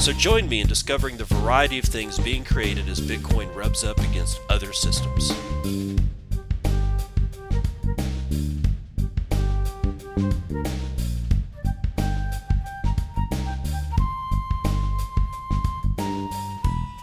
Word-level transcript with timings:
So 0.00 0.14
join 0.14 0.48
me 0.48 0.62
in 0.62 0.66
discovering 0.66 1.18
the 1.18 1.24
variety 1.24 1.78
of 1.78 1.84
things 1.84 2.18
being 2.18 2.42
created 2.42 2.88
as 2.88 2.98
Bitcoin 2.98 3.54
rubs 3.54 3.84
up 3.84 3.98
against 3.98 4.40
other 4.48 4.72
systems. 4.72 5.30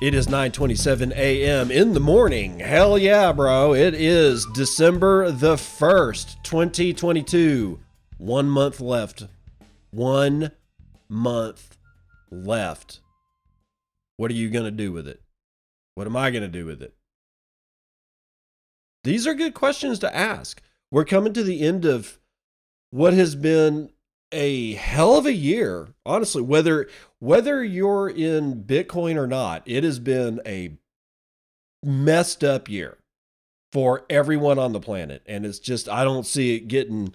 It 0.02 0.16
is 0.16 0.26
9:27 0.26 1.12
a.m. 1.16 1.70
in 1.70 1.94
the 1.94 2.00
morning. 2.00 2.60
Hell 2.60 2.98
yeah, 2.98 3.32
bro. 3.34 3.76
It 3.76 3.94
is 3.94 4.48
December 4.56 5.30
the 5.30 5.58
1st, 5.58 6.42
2022. 6.42 7.80
1 8.18 8.50
month 8.50 8.82
left. 8.82 9.28
1 9.92 10.52
month 11.08 11.75
left. 12.44 13.00
What 14.18 14.32
are 14.32 14.36
you 14.36 14.50
going 14.50 14.66
to 14.66 14.72
do 14.72 14.92
with 14.92 15.08
it? 15.08 15.22
What 15.96 16.08
am 16.08 16.16
I 16.16 16.32
going 16.32 16.44
to 16.44 16.48
do 16.48 16.66
with 16.66 16.82
it? 16.82 16.94
These 19.04 19.28
are 19.28 19.34
good 19.34 19.54
questions 19.54 20.00
to 20.00 20.16
ask. 20.16 20.62
We're 20.92 21.06
coming 21.06 21.34
to 21.34 21.44
the 21.44 21.62
end 21.62 21.86
of 21.86 22.20
what 22.90 23.14
has 23.14 23.36
been 23.36 23.92
a 24.32 24.74
hell 24.74 25.18
of 25.18 25.26
a 25.26 25.34
year. 25.34 25.90
Honestly, 26.06 26.42
whether 26.42 26.90
whether 27.20 27.64
you're 27.64 28.10
in 28.10 28.64
Bitcoin 28.64 29.16
or 29.16 29.28
not, 29.28 29.64
it 29.66 29.84
has 29.84 30.00
been 30.00 30.42
a 30.46 30.78
messed 31.84 32.44
up 32.44 32.68
year 32.68 32.98
for 33.72 34.06
everyone 34.10 34.58
on 34.58 34.72
the 34.72 34.80
planet 34.80 35.22
and 35.26 35.46
it's 35.46 35.60
just 35.60 35.88
I 35.88 36.04
don't 36.04 36.26
see 36.26 36.56
it 36.56 36.68
getting 36.68 37.14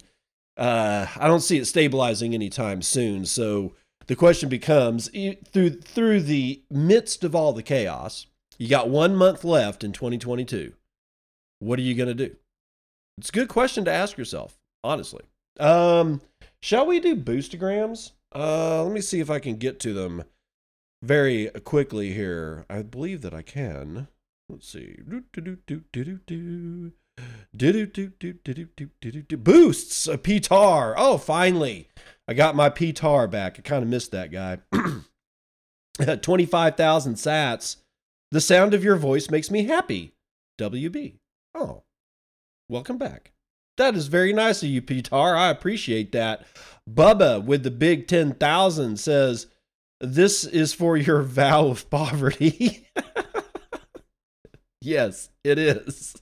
uh 0.56 1.06
I 1.16 1.26
don't 1.26 1.40
see 1.40 1.58
it 1.58 1.66
stabilizing 1.66 2.34
anytime 2.34 2.82
soon. 2.82 3.24
So 3.24 3.74
the 4.10 4.16
question 4.16 4.48
becomes 4.48 5.08
through 5.52 5.70
through 5.70 6.20
the 6.20 6.60
midst 6.68 7.22
of 7.22 7.32
all 7.32 7.52
the 7.52 7.62
chaos, 7.62 8.26
you 8.58 8.66
got 8.68 8.88
one 8.88 9.14
month 9.14 9.44
left 9.44 9.84
in 9.84 9.92
2022. 9.92 10.72
What 11.60 11.78
are 11.78 11.82
you 11.82 11.94
going 11.94 12.08
to 12.08 12.28
do? 12.28 12.34
It's 13.18 13.28
a 13.28 13.32
good 13.32 13.48
question 13.48 13.84
to 13.84 13.92
ask 13.92 14.18
yourself, 14.18 14.58
honestly. 14.82 15.22
Um, 15.60 16.22
shall 16.60 16.86
we 16.86 16.98
do 16.98 17.14
boostograms? 17.14 18.10
Uh, 18.34 18.82
let 18.82 18.92
me 18.92 19.00
see 19.00 19.20
if 19.20 19.30
I 19.30 19.38
can 19.38 19.54
get 19.58 19.78
to 19.80 19.94
them 19.94 20.24
very 21.04 21.48
quickly 21.64 22.12
here. 22.12 22.66
I 22.68 22.82
believe 22.82 23.22
that 23.22 23.32
I 23.32 23.42
can. 23.42 24.08
Let's 24.48 24.68
see. 24.68 24.98
Boosts 29.44 30.08
a 30.08 30.18
PTAR. 30.18 30.94
Oh, 30.96 31.18
finally. 31.18 31.88
I 32.28 32.34
got 32.34 32.54
my 32.54 32.70
PTAR 32.70 33.30
back. 33.30 33.58
I 33.58 33.62
kind 33.62 33.82
of 33.82 33.88
missed 33.88 34.12
that 34.12 34.30
guy. 34.30 34.58
25,000 36.22 37.14
sats. 37.14 37.76
The 38.30 38.40
sound 38.40 38.74
of 38.74 38.84
your 38.84 38.96
voice 38.96 39.30
makes 39.30 39.50
me 39.50 39.64
happy. 39.64 40.14
WB. 40.60 41.14
Oh, 41.54 41.82
welcome 42.68 42.98
back. 42.98 43.32
That 43.76 43.96
is 43.96 44.06
very 44.06 44.32
nice 44.32 44.62
of 44.62 44.68
you, 44.68 44.82
PTAR. 44.82 45.36
I 45.36 45.50
appreciate 45.50 46.12
that. 46.12 46.44
Bubba 46.88 47.42
with 47.44 47.62
the 47.62 47.70
big 47.70 48.06
10,000 48.06 48.98
says, 48.98 49.46
This 50.00 50.44
is 50.44 50.72
for 50.72 50.96
your 50.96 51.22
vow 51.22 51.66
of 51.68 51.90
poverty. 51.90 52.86
yes, 54.80 55.30
it 55.42 55.58
is. 55.58 56.14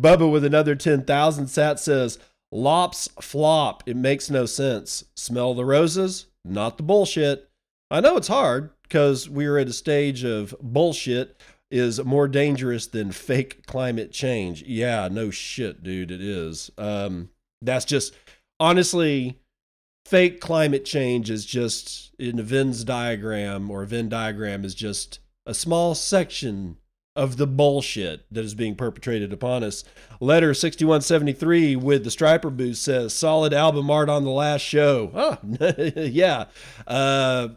Bubba 0.00 0.30
with 0.30 0.44
another 0.44 0.74
10,000 0.74 1.46
sat 1.48 1.78
says, 1.80 2.18
Lops 2.52 3.08
flop. 3.20 3.82
It 3.84 3.96
makes 3.96 4.30
no 4.30 4.46
sense. 4.46 5.04
Smell 5.16 5.54
the 5.54 5.64
roses? 5.64 6.26
Not 6.44 6.76
the 6.76 6.84
bullshit. 6.84 7.50
I 7.90 8.00
know 8.00 8.16
it's 8.16 8.28
hard 8.28 8.70
because 8.82 9.28
we 9.28 9.46
are 9.46 9.58
at 9.58 9.68
a 9.68 9.72
stage 9.72 10.24
of 10.24 10.54
bullshit 10.60 11.40
is 11.70 12.04
more 12.04 12.28
dangerous 12.28 12.86
than 12.86 13.10
fake 13.10 13.66
climate 13.66 14.12
change. 14.12 14.62
Yeah, 14.62 15.08
no 15.10 15.30
shit, 15.30 15.82
dude. 15.82 16.12
It 16.12 16.20
is. 16.20 16.70
Um, 16.78 17.30
that's 17.60 17.84
just 17.84 18.14
honestly, 18.60 19.40
fake 20.06 20.40
climate 20.40 20.84
change 20.84 21.30
is 21.30 21.44
just 21.44 22.14
in 22.18 22.38
a 22.38 22.42
Venn 22.42 22.72
diagram 22.84 23.70
or 23.70 23.84
Venn 23.84 24.08
diagram 24.08 24.64
is 24.64 24.74
just 24.74 25.18
a 25.46 25.54
small 25.54 25.94
section 25.94 26.76
of 27.16 27.36
the 27.36 27.46
bullshit 27.46 28.26
that 28.32 28.44
is 28.44 28.54
being 28.54 28.74
perpetrated 28.74 29.32
upon 29.32 29.62
us. 29.62 29.84
Letter 30.20 30.52
6173 30.52 31.76
with 31.76 32.02
the 32.02 32.10
Striper 32.10 32.50
boost 32.50 32.82
says 32.82 33.14
solid 33.14 33.54
album 33.54 33.90
art 33.90 34.08
on 34.08 34.24
the 34.24 34.30
last 34.30 34.62
show. 34.62 35.10
Oh, 35.24 35.38
yeah. 35.96 36.46
Uh, 36.86 37.48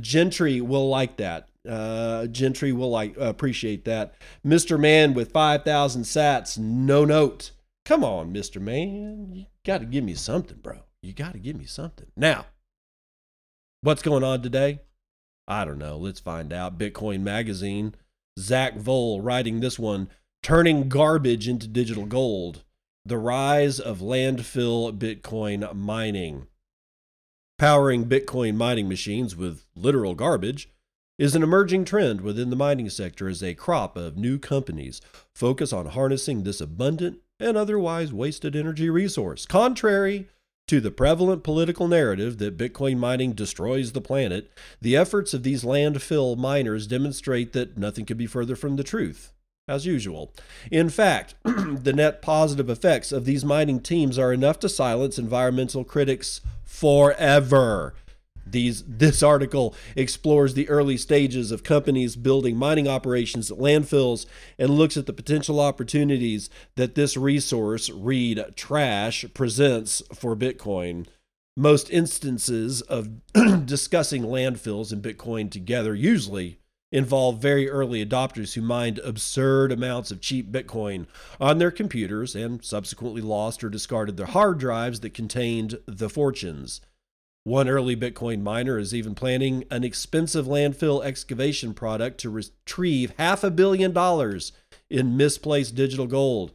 Gentry 0.00 0.60
will 0.60 0.88
like 0.88 1.16
that. 1.16 1.48
Uh, 1.68 2.26
Gentry 2.26 2.72
will 2.72 2.90
like 2.90 3.16
appreciate 3.16 3.84
that. 3.86 4.14
Mr. 4.46 4.78
Man 4.78 5.14
with 5.14 5.32
5,000 5.32 6.02
sats, 6.02 6.58
no 6.58 7.04
note. 7.04 7.50
Come 7.84 8.04
on, 8.04 8.32
Mr. 8.32 8.60
Man. 8.60 9.30
You 9.32 9.46
got 9.64 9.78
to 9.78 9.86
give 9.86 10.04
me 10.04 10.14
something, 10.14 10.58
bro. 10.58 10.80
You 11.02 11.12
got 11.12 11.32
to 11.32 11.38
give 11.38 11.56
me 11.56 11.64
something. 11.64 12.06
Now, 12.16 12.46
what's 13.80 14.02
going 14.02 14.22
on 14.22 14.42
today? 14.42 14.80
I 15.48 15.64
don't 15.64 15.78
know. 15.78 15.96
Let's 15.96 16.20
find 16.20 16.52
out. 16.52 16.78
Bitcoin 16.78 17.22
Magazine 17.22 17.94
Zach 18.38 18.76
Voell 18.76 19.20
writing 19.20 19.58
this 19.58 19.78
one 19.78 20.08
Turning 20.44 20.88
Garbage 20.88 21.48
into 21.48 21.66
Digital 21.66 22.06
Gold 22.06 22.62
The 23.04 23.18
Rise 23.18 23.80
of 23.80 23.98
Landfill 23.98 24.96
Bitcoin 24.96 25.74
Mining. 25.74 26.46
Powering 27.58 28.06
Bitcoin 28.06 28.54
mining 28.54 28.88
machines 28.88 29.34
with 29.34 29.66
literal 29.74 30.14
garbage 30.14 30.70
is 31.18 31.34
an 31.34 31.42
emerging 31.42 31.84
trend 31.84 32.20
within 32.20 32.50
the 32.50 32.56
mining 32.56 32.88
sector 32.88 33.28
as 33.28 33.42
a 33.42 33.54
crop 33.54 33.96
of 33.96 34.16
new 34.16 34.38
companies 34.38 35.00
focus 35.34 35.72
on 35.72 35.86
harnessing 35.86 36.44
this 36.44 36.60
abundant 36.60 37.18
and 37.40 37.56
otherwise 37.56 38.12
wasted 38.12 38.54
energy 38.54 38.88
resource. 38.88 39.46
Contrary 39.46 40.28
to 40.68 40.80
the 40.80 40.90
prevalent 40.90 41.42
political 41.42 41.88
narrative 41.88 42.38
that 42.38 42.56
Bitcoin 42.56 42.98
mining 42.98 43.32
destroys 43.32 43.92
the 43.92 44.00
planet, 44.00 44.50
the 44.80 44.96
efforts 44.96 45.34
of 45.34 45.42
these 45.42 45.64
landfill 45.64 46.36
miners 46.36 46.86
demonstrate 46.86 47.52
that 47.54 47.76
nothing 47.76 48.04
could 48.04 48.18
be 48.18 48.26
further 48.26 48.54
from 48.54 48.76
the 48.76 48.84
truth, 48.84 49.32
as 49.66 49.86
usual. 49.86 50.32
In 50.70 50.90
fact, 50.90 51.34
the 51.44 51.94
net 51.94 52.20
positive 52.22 52.68
effects 52.68 53.12
of 53.12 53.24
these 53.24 53.44
mining 53.44 53.80
teams 53.80 54.18
are 54.18 54.32
enough 54.32 54.58
to 54.60 54.68
silence 54.68 55.18
environmental 55.18 55.84
critics 55.84 56.42
forever. 56.64 57.94
These, 58.50 58.84
this 58.86 59.22
article 59.22 59.74
explores 59.96 60.54
the 60.54 60.68
early 60.68 60.96
stages 60.96 61.50
of 61.50 61.62
companies 61.62 62.16
building 62.16 62.56
mining 62.56 62.88
operations 62.88 63.50
at 63.50 63.58
landfills 63.58 64.26
and 64.58 64.70
looks 64.70 64.96
at 64.96 65.06
the 65.06 65.12
potential 65.12 65.60
opportunities 65.60 66.50
that 66.76 66.94
this 66.94 67.16
resource, 67.16 67.90
read 67.90 68.44
trash, 68.56 69.24
presents 69.34 70.02
for 70.14 70.36
Bitcoin. 70.36 71.06
Most 71.56 71.90
instances 71.90 72.82
of 72.82 73.10
discussing 73.66 74.22
landfills 74.22 74.92
and 74.92 75.02
Bitcoin 75.02 75.50
together 75.50 75.94
usually 75.94 76.60
involve 76.90 77.38
very 77.38 77.68
early 77.68 78.04
adopters 78.04 78.54
who 78.54 78.62
mined 78.62 78.98
absurd 79.00 79.70
amounts 79.72 80.10
of 80.10 80.20
cheap 80.20 80.50
Bitcoin 80.50 81.06
on 81.40 81.58
their 81.58 81.70
computers 81.70 82.34
and 82.34 82.64
subsequently 82.64 83.20
lost 83.20 83.62
or 83.62 83.68
discarded 83.68 84.16
their 84.16 84.26
hard 84.26 84.58
drives 84.58 85.00
that 85.00 85.14
contained 85.14 85.78
the 85.86 86.08
fortunes. 86.08 86.80
One 87.48 87.66
early 87.66 87.96
Bitcoin 87.96 88.42
miner 88.42 88.78
is 88.78 88.94
even 88.94 89.14
planning 89.14 89.64
an 89.70 89.82
expensive 89.82 90.44
landfill 90.44 91.02
excavation 91.02 91.72
product 91.72 92.20
to 92.20 92.28
retrieve 92.28 93.14
half 93.16 93.42
a 93.42 93.50
billion 93.50 93.94
dollars 93.94 94.52
in 94.90 95.16
misplaced 95.16 95.74
digital 95.74 96.06
gold. 96.06 96.52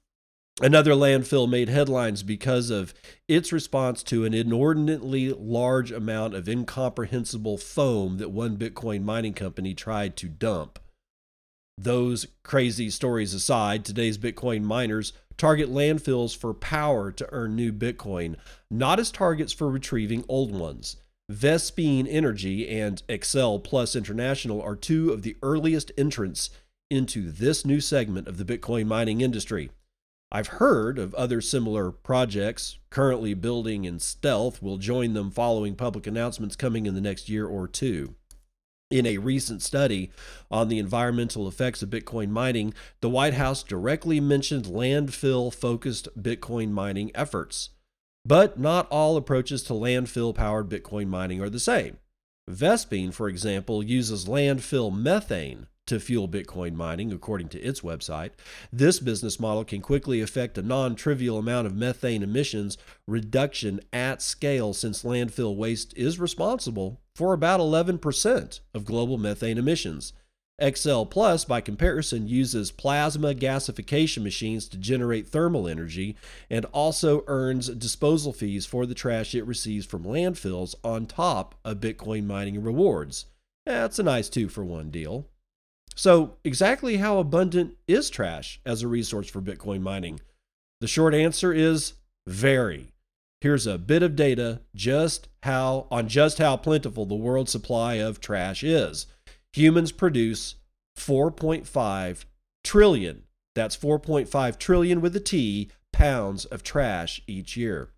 Another 0.62 0.92
landfill 0.92 1.46
made 1.46 1.68
headlines 1.68 2.22
because 2.22 2.70
of 2.70 2.94
its 3.28 3.52
response 3.52 4.02
to 4.04 4.24
an 4.24 4.32
inordinately 4.32 5.30
large 5.30 5.92
amount 5.92 6.32
of 6.32 6.48
incomprehensible 6.48 7.58
foam 7.58 8.16
that 8.16 8.30
one 8.30 8.56
Bitcoin 8.56 9.04
mining 9.04 9.34
company 9.34 9.74
tried 9.74 10.16
to 10.16 10.26
dump. 10.26 10.78
Those 11.76 12.28
crazy 12.44 12.88
stories 12.88 13.34
aside, 13.34 13.84
today's 13.84 14.16
Bitcoin 14.16 14.62
miners 14.62 15.12
target 15.36 15.68
landfills 15.68 16.36
for 16.36 16.54
power 16.54 17.10
to 17.10 17.28
earn 17.32 17.56
new 17.56 17.72
Bitcoin, 17.72 18.36
not 18.70 19.00
as 19.00 19.10
targets 19.10 19.52
for 19.52 19.68
retrieving 19.68 20.24
old 20.28 20.52
ones. 20.52 20.96
Vespene 21.30 22.06
Energy 22.08 22.68
and 22.68 23.02
XL 23.10 23.58
Plus 23.58 23.96
International 23.96 24.62
are 24.62 24.76
two 24.76 25.10
of 25.10 25.22
the 25.22 25.36
earliest 25.42 25.90
entrants 25.98 26.50
into 26.90 27.32
this 27.32 27.64
new 27.64 27.80
segment 27.80 28.28
of 28.28 28.36
the 28.36 28.44
Bitcoin 28.44 28.86
mining 28.86 29.20
industry. 29.20 29.70
I've 30.30 30.48
heard 30.48 30.98
of 30.98 31.14
other 31.14 31.40
similar 31.40 31.90
projects 31.90 32.78
currently 32.90 33.34
building 33.34 33.84
in 33.84 33.98
stealth 33.98 34.62
will 34.62 34.78
join 34.78 35.14
them 35.14 35.30
following 35.30 35.74
public 35.74 36.06
announcements 36.06 36.56
coming 36.56 36.86
in 36.86 36.94
the 36.94 37.00
next 37.00 37.28
year 37.28 37.46
or 37.46 37.66
two. 37.66 38.14
In 38.94 39.06
a 39.06 39.18
recent 39.18 39.60
study 39.60 40.12
on 40.52 40.68
the 40.68 40.78
environmental 40.78 41.48
effects 41.48 41.82
of 41.82 41.90
Bitcoin 41.90 42.28
mining, 42.28 42.72
the 43.00 43.08
White 43.08 43.34
House 43.34 43.64
directly 43.64 44.20
mentioned 44.20 44.66
landfill 44.66 45.52
focused 45.52 46.06
Bitcoin 46.16 46.70
mining 46.70 47.10
efforts. 47.12 47.70
But 48.24 48.56
not 48.56 48.86
all 48.92 49.16
approaches 49.16 49.64
to 49.64 49.72
landfill 49.72 50.32
powered 50.32 50.68
Bitcoin 50.68 51.08
mining 51.08 51.40
are 51.40 51.50
the 51.50 51.58
same. 51.58 51.96
Vespene, 52.48 53.12
for 53.12 53.28
example, 53.28 53.82
uses 53.82 54.26
landfill 54.26 54.96
methane 54.96 55.66
to 55.86 55.98
fuel 55.98 56.28
Bitcoin 56.28 56.74
mining, 56.74 57.10
according 57.12 57.48
to 57.48 57.60
its 57.60 57.80
website. 57.80 58.30
This 58.72 59.00
business 59.00 59.40
model 59.40 59.64
can 59.64 59.80
quickly 59.80 60.20
affect 60.20 60.56
a 60.56 60.62
non 60.62 60.94
trivial 60.94 61.38
amount 61.38 61.66
of 61.66 61.74
methane 61.74 62.22
emissions 62.22 62.78
reduction 63.08 63.80
at 63.92 64.22
scale, 64.22 64.72
since 64.72 65.02
landfill 65.02 65.56
waste 65.56 65.92
is 65.96 66.20
responsible 66.20 67.00
for 67.14 67.32
about 67.32 67.60
11% 67.60 68.60
of 68.74 68.84
global 68.84 69.18
methane 69.18 69.58
emissions. 69.58 70.12
XL 70.62 71.02
Plus, 71.04 71.44
by 71.44 71.60
comparison, 71.60 72.28
uses 72.28 72.70
plasma 72.70 73.34
gasification 73.34 74.22
machines 74.22 74.68
to 74.68 74.76
generate 74.76 75.26
thermal 75.26 75.66
energy 75.66 76.16
and 76.48 76.64
also 76.66 77.24
earns 77.26 77.68
disposal 77.68 78.32
fees 78.32 78.64
for 78.64 78.86
the 78.86 78.94
trash 78.94 79.34
it 79.34 79.46
receives 79.46 79.84
from 79.84 80.04
landfills 80.04 80.74
on 80.84 81.06
top 81.06 81.56
of 81.64 81.78
Bitcoin 81.80 82.24
mining 82.26 82.62
rewards. 82.62 83.26
That's 83.66 83.98
a 83.98 84.04
nice 84.04 84.28
two 84.28 84.48
for 84.48 84.64
one 84.64 84.90
deal. 84.90 85.26
So, 85.96 86.36
exactly 86.44 86.96
how 86.96 87.18
abundant 87.18 87.76
is 87.88 88.10
trash 88.10 88.60
as 88.64 88.82
a 88.82 88.88
resource 88.88 89.28
for 89.28 89.40
Bitcoin 89.40 89.80
mining? 89.80 90.20
The 90.80 90.88
short 90.88 91.14
answer 91.14 91.52
is 91.52 91.94
very. 92.26 92.93
Here's 93.44 93.66
a 93.66 93.76
bit 93.76 94.02
of 94.02 94.16
data 94.16 94.62
just 94.74 95.28
how 95.42 95.86
on 95.90 96.08
just 96.08 96.38
how 96.38 96.56
plentiful 96.56 97.04
the 97.04 97.14
world's 97.14 97.52
supply 97.52 97.96
of 97.96 98.18
trash 98.18 98.64
is. 98.64 99.06
Humans 99.52 99.92
produce 99.92 100.54
4.5 100.98 102.24
trillion. 102.64 103.24
That's 103.54 103.76
4.5 103.76 104.58
trillion 104.58 105.02
with 105.02 105.14
a 105.14 105.20
T 105.20 105.70
pounds 105.92 106.46
of 106.46 106.62
trash 106.62 107.20
each 107.26 107.54
year. 107.54 107.90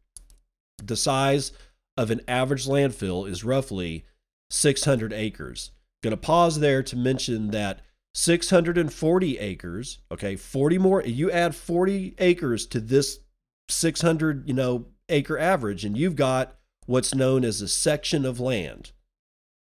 The 0.83 0.97
size 0.97 1.53
of 1.97 2.11
an 2.11 2.23
average 2.27 2.67
landfill 2.67 3.31
is 3.31 3.45
roughly 3.45 4.05
600 4.51 5.13
acres. 5.13 5.71
Going 6.03 6.11
to 6.11 6.17
pause 6.17 6.59
there 6.59 6.83
to 6.83 6.97
mention 6.97 7.53
that 7.53 7.83
640 8.15 9.39
acres, 9.39 9.99
okay, 10.11 10.35
40 10.35 10.79
more, 10.79 11.05
you 11.05 11.31
add 11.31 11.55
40 11.55 12.17
acres 12.19 12.67
to 12.67 12.81
this 12.81 13.21
600, 13.69 14.49
you 14.49 14.55
know, 14.55 14.87
acre 15.09 15.39
average, 15.39 15.85
and 15.85 15.97
you've 15.97 16.17
got 16.17 16.57
what's 16.87 17.15
known 17.15 17.45
as 17.45 17.61
a 17.61 17.69
section 17.69 18.25
of 18.25 18.41
land 18.41 18.93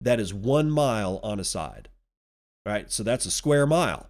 that 0.01 0.19
is 0.19 0.33
one 0.33 0.69
mile 0.69 1.19
on 1.23 1.39
a 1.39 1.43
side. 1.43 1.89
Right? 2.65 2.91
So 2.91 3.03
that's 3.03 3.25
a 3.25 3.31
square 3.31 3.67
mile. 3.67 4.09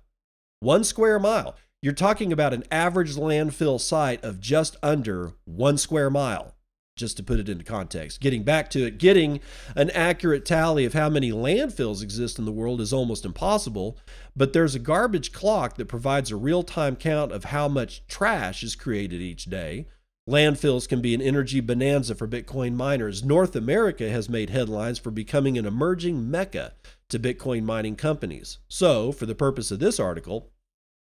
One 0.59 0.83
square 0.83 1.19
mile. 1.19 1.55
You're 1.81 1.93
talking 1.93 2.31
about 2.31 2.53
an 2.53 2.63
average 2.71 3.15
landfill 3.15 3.79
site 3.79 4.23
of 4.23 4.39
just 4.39 4.77
under 4.81 5.33
one 5.45 5.77
square 5.77 6.09
mile 6.09 6.55
just 6.95 7.17
to 7.17 7.23
put 7.23 7.39
it 7.39 7.49
into 7.49 7.63
context. 7.63 8.21
Getting 8.21 8.43
back 8.43 8.69
to 8.71 8.85
it, 8.85 8.99
getting 8.99 9.39
an 9.75 9.89
accurate 9.91 10.45
tally 10.45 10.85
of 10.85 10.93
how 10.93 11.09
many 11.09 11.31
landfills 11.31 12.03
exist 12.03 12.37
in 12.37 12.45
the 12.45 12.51
world 12.51 12.79
is 12.79 12.93
almost 12.93 13.25
impossible, 13.25 13.97
but 14.35 14.53
there's 14.53 14.75
a 14.75 14.79
garbage 14.79 15.31
clock 15.31 15.75
that 15.77 15.87
provides 15.87 16.31
a 16.31 16.35
real 16.35 16.63
time 16.63 16.95
count 16.95 17.31
of 17.31 17.45
how 17.45 17.67
much 17.67 18.05
trash 18.07 18.63
is 18.63 18.75
created 18.75 19.21
each 19.21 19.45
day. 19.45 19.87
Landfills 20.27 20.87
can 20.87 21.01
be 21.01 21.13
an 21.13 21.21
energy 21.21 21.59
bonanza 21.59 22.15
for 22.15 22.27
Bitcoin 22.27 22.75
miners. 22.75 23.23
North 23.23 23.55
America 23.55 24.09
has 24.09 24.29
made 24.29 24.49
headlines 24.49 24.97
for 24.97 25.11
becoming 25.11 25.57
an 25.57 25.65
emerging 25.65 26.31
mecca 26.31 26.73
to 27.09 27.19
Bitcoin 27.19 27.63
mining 27.63 27.97
companies. 27.97 28.59
So, 28.69 29.11
for 29.11 29.25
the 29.25 29.35
purpose 29.35 29.69
of 29.69 29.79
this 29.79 29.99
article, 29.99 30.49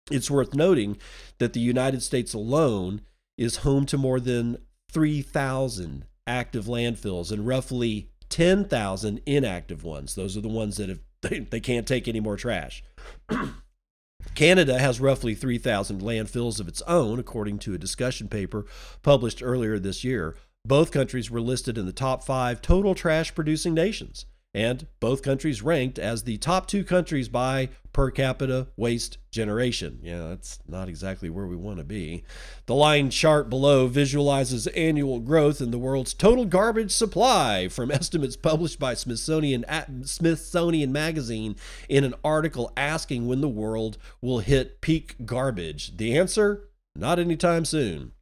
it's 0.10 0.32
worth 0.32 0.54
noting 0.54 0.98
that 1.40 1.52
the 1.52 1.60
United 1.60 2.02
States 2.02 2.34
alone 2.34 3.02
is 3.38 3.58
home 3.58 3.86
to 3.88 3.98
more 3.98 4.20
than 4.22 4.58
3,000 4.92 6.06
active 6.26 6.66
landfills 6.66 7.32
and 7.32 7.46
roughly 7.46 8.10
10,000 8.30 9.22
inactive 9.26 9.84
ones. 9.84 10.16
Those 10.16 10.38
are 10.38 10.42
the 10.42 10.48
ones 10.48 10.78
that 10.78 10.88
have 10.88 11.00
they, 11.22 11.40
they 11.40 11.60
can't 11.60 11.88
take 11.88 12.08
any 12.08 12.20
more 12.20 12.38
trash. 12.38 12.84
Canada 14.36 14.80
has 14.80 15.00
roughly 15.00 15.36
3,000 15.36 16.02
landfills 16.02 16.60
of 16.60 16.68
its 16.68 16.82
own, 16.84 17.20
according 17.20 17.60
to 17.60 17.74
a 17.74 17.78
discussion 17.78 18.28
paper 18.28 18.66
published 19.02 19.42
earlier 19.44 19.80
this 19.80 20.04
year. 20.04 20.36
Both 20.66 20.92
countries 20.92 21.32
were 21.32 21.42
listed 21.42 21.78
in 21.78 21.86
the 21.86 21.92
top 21.92 22.24
five 22.24 22.62
total 22.62 22.96
trash 22.96 23.34
producing 23.34 23.74
nations 23.74 24.26
and 24.54 24.88
both 25.00 25.22
countries 25.22 25.62
ranked 25.62 25.98
as 25.98 26.24
the 26.24 26.38
top 26.38 26.68
two 26.68 26.84
countries 26.84 27.30
by 27.30 27.70
per 27.94 28.12
capita 28.12 28.68
waste 28.78 29.18
generation. 29.32 30.00
Yeah, 30.02 30.28
that's 30.28 30.60
not 30.68 30.90
exactly 30.90 31.30
where 31.30 31.48
we 31.48 31.56
want 31.56 31.78
to 31.78 31.84
be. 31.84 32.24
The 32.66 32.76
line 32.76 33.10
chart 33.10 33.50
below 33.50 33.88
visualizes 33.88 34.68
annual 34.68 35.20
growth 35.20 35.62
in 35.62 35.72
the 35.72 35.78
world's 35.78 36.14
total 36.14 36.46
garbage 36.46 36.92
supply 36.92 37.68
from 37.68 37.92
estimates 37.92 38.36
published 38.36 38.80
by 38.80 38.94
Smithsonian 38.94 39.66
Smithsonian 40.04 40.92
Magazine 40.92 41.56
in 41.90 42.04
an 42.04 42.14
article 42.24 42.72
asking 42.78 43.28
when 43.28 43.42
the 43.42 43.50
world 43.50 43.98
will 44.22 44.40
hit 44.40 44.82
peak 44.82 45.16
garbage. 45.26 45.98
The 45.98 46.18
answer: 46.18 46.70
not 46.96 47.20
anytime 47.20 47.66
soon. 47.66 48.14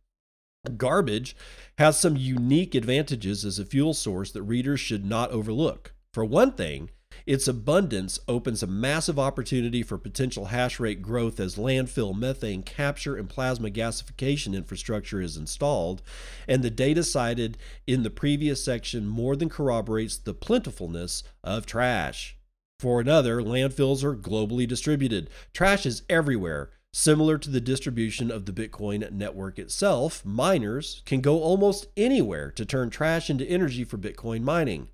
Garbage 0.75 1.35
has 1.77 1.97
some 1.97 2.17
unique 2.17 2.75
advantages 2.75 3.45
as 3.45 3.59
a 3.59 3.65
fuel 3.65 3.93
source 3.93 4.31
that 4.31 4.43
readers 4.43 4.79
should 4.79 5.05
not 5.05 5.31
overlook. 5.31 5.93
For 6.13 6.25
one 6.25 6.51
thing, 6.51 6.89
its 7.29 7.47
abundance 7.47 8.17
opens 8.27 8.63
a 8.63 8.67
massive 8.67 9.19
opportunity 9.19 9.83
for 9.83 9.99
potential 9.99 10.45
hash 10.45 10.79
rate 10.79 10.99
growth 10.99 11.39
as 11.39 11.57
landfill 11.57 12.17
methane 12.17 12.63
capture 12.63 13.15
and 13.15 13.29
plasma 13.29 13.69
gasification 13.69 14.55
infrastructure 14.55 15.21
is 15.21 15.37
installed, 15.37 16.01
and 16.47 16.63
the 16.63 16.71
data 16.71 17.03
cited 17.03 17.55
in 17.85 18.01
the 18.01 18.09
previous 18.09 18.65
section 18.65 19.05
more 19.05 19.35
than 19.35 19.47
corroborates 19.47 20.17
the 20.17 20.33
plentifulness 20.33 21.21
of 21.43 21.67
trash. 21.67 22.35
For 22.79 22.99
another, 22.99 23.43
landfills 23.43 24.03
are 24.03 24.15
globally 24.15 24.67
distributed. 24.67 25.29
Trash 25.53 25.85
is 25.85 26.01
everywhere. 26.09 26.71
Similar 26.93 27.37
to 27.37 27.51
the 27.51 27.61
distribution 27.61 28.31
of 28.31 28.47
the 28.47 28.51
Bitcoin 28.51 29.11
network 29.11 29.59
itself, 29.59 30.25
miners 30.25 31.03
can 31.05 31.21
go 31.21 31.39
almost 31.43 31.89
anywhere 31.95 32.49
to 32.53 32.65
turn 32.65 32.89
trash 32.89 33.29
into 33.29 33.45
energy 33.45 33.83
for 33.83 33.99
Bitcoin 33.99 34.41
mining. 34.41 34.87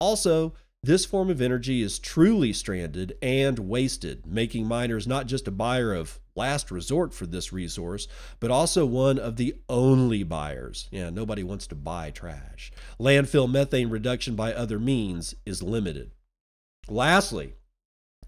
Also, 0.00 0.54
this 0.82 1.04
form 1.04 1.30
of 1.30 1.40
energy 1.40 1.82
is 1.82 1.98
truly 1.98 2.52
stranded 2.52 3.16
and 3.20 3.58
wasted, 3.58 4.24
making 4.26 4.66
miners 4.66 5.06
not 5.06 5.26
just 5.26 5.48
a 5.48 5.50
buyer 5.50 5.92
of 5.92 6.20
last 6.36 6.70
resort 6.70 7.12
for 7.12 7.26
this 7.26 7.52
resource, 7.52 8.06
but 8.38 8.50
also 8.50 8.86
one 8.86 9.18
of 9.18 9.36
the 9.36 9.56
only 9.68 10.22
buyers. 10.22 10.88
Yeah, 10.92 11.10
nobody 11.10 11.42
wants 11.42 11.66
to 11.68 11.74
buy 11.74 12.10
trash. 12.10 12.70
Landfill 13.00 13.50
methane 13.50 13.90
reduction 13.90 14.36
by 14.36 14.52
other 14.52 14.78
means 14.78 15.34
is 15.44 15.62
limited. 15.62 16.12
Lastly, 16.88 17.54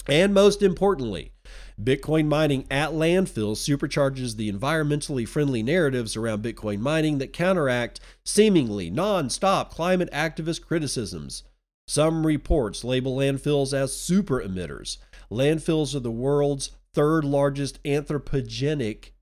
and 0.09 0.33
most 0.33 0.63
importantly, 0.63 1.33
Bitcoin 1.81 2.27
mining 2.27 2.67
at 2.71 2.91
landfills 2.91 3.59
supercharges 3.59 4.37
the 4.37 4.51
environmentally 4.51 5.29
friendly 5.29 5.63
narratives 5.63 6.17
around 6.17 6.43
Bitcoin 6.43 6.81
mining 6.81 7.19
that 7.19 7.33
counteract 7.33 8.01
seemingly 8.25 8.91
non 8.91 9.29
stop 9.31 9.73
climate 9.73 10.11
activist 10.13 10.65
criticisms. 10.65 11.45
Some 11.89 12.27
reports 12.27 12.85
label 12.85 13.17
landfills 13.17 13.73
as 13.73 13.97
super 13.97 14.43
emitters. 14.43 14.99
Landfills 15.31 15.95
are 15.95 16.01
the 16.01 16.11
world's 16.11 16.73
third 16.93 17.25
largest 17.25 17.83
anthropogenic 17.83 19.13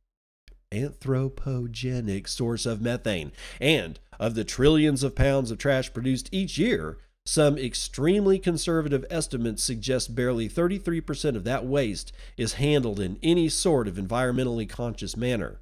anthropogenic 0.73 2.27
source 2.27 2.67
of 2.67 2.83
methane. 2.83 3.31
And 3.61 4.01
of 4.19 4.35
the 4.35 4.43
trillions 4.43 5.05
of 5.05 5.15
pounds 5.15 5.53
of 5.53 5.59
trash 5.59 5.93
produced 5.93 6.29
each 6.33 6.59
year, 6.59 6.99
some 7.25 7.57
extremely 7.57 8.37
conservative 8.37 9.05
estimates 9.11 9.63
suggest 9.63 10.17
barely 10.17 10.49
33% 10.49 11.37
of 11.37 11.45
that 11.45 11.65
waste 11.65 12.11
is 12.37 12.55
handled 12.55 12.99
in 12.99 13.21
any 13.23 13.49
sort 13.49 13.87
of 13.87 13.95
environmentally 13.95 14.69
conscious 14.69 15.17
manner. 15.17 15.61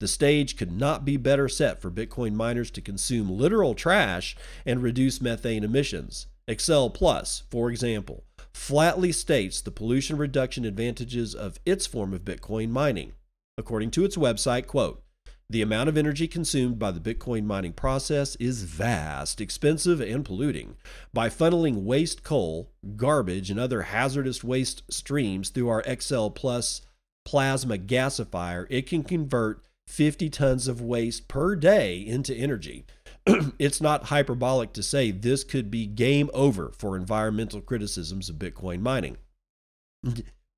The 0.00 0.08
stage 0.08 0.56
could 0.56 0.72
not 0.72 1.04
be 1.04 1.18
better 1.18 1.50
set 1.50 1.82
for 1.82 1.90
Bitcoin 1.90 2.32
miners 2.32 2.70
to 2.70 2.80
consume 2.80 3.28
literal 3.28 3.74
trash 3.74 4.34
and 4.64 4.82
reduce 4.82 5.20
methane 5.20 5.62
emissions. 5.62 6.26
XL 6.50 6.88
Plus, 6.88 7.42
for 7.50 7.70
example, 7.70 8.24
flatly 8.54 9.12
states 9.12 9.60
the 9.60 9.70
pollution 9.70 10.16
reduction 10.16 10.64
advantages 10.64 11.34
of 11.34 11.58
its 11.66 11.86
form 11.86 12.14
of 12.14 12.24
Bitcoin 12.24 12.70
mining. 12.70 13.12
According 13.56 13.90
to 13.92 14.04
its 14.04 14.16
website, 14.16 14.66
quote, 14.66 15.02
The 15.50 15.62
amount 15.62 15.88
of 15.88 15.96
energy 15.96 16.28
consumed 16.28 16.78
by 16.78 16.90
the 16.90 17.00
Bitcoin 17.00 17.44
mining 17.44 17.72
process 17.72 18.36
is 18.36 18.62
vast, 18.62 19.40
expensive, 19.40 20.00
and 20.00 20.24
polluting. 20.24 20.76
By 21.12 21.28
funneling 21.28 21.84
waste 21.84 22.22
coal, 22.22 22.70
garbage, 22.96 23.50
and 23.50 23.60
other 23.60 23.82
hazardous 23.82 24.42
waste 24.42 24.82
streams 24.90 25.50
through 25.50 25.68
our 25.68 25.84
XL 26.00 26.28
Plus 26.28 26.82
plasma 27.24 27.76
gasifier, 27.78 28.66
it 28.70 28.86
can 28.86 29.04
convert 29.04 29.62
50 29.88 30.28
tons 30.30 30.68
of 30.68 30.82
waste 30.82 31.28
per 31.28 31.56
day 31.56 31.98
into 31.98 32.34
energy. 32.34 32.84
it's 33.58 33.80
not 33.80 34.04
hyperbolic 34.04 34.72
to 34.74 34.82
say 34.82 35.10
this 35.10 35.44
could 35.44 35.70
be 35.70 35.86
game 35.86 36.30
over 36.32 36.72
for 36.76 36.96
environmental 36.96 37.60
criticisms 37.60 38.28
of 38.28 38.36
Bitcoin 38.36 38.80
mining. 38.80 39.16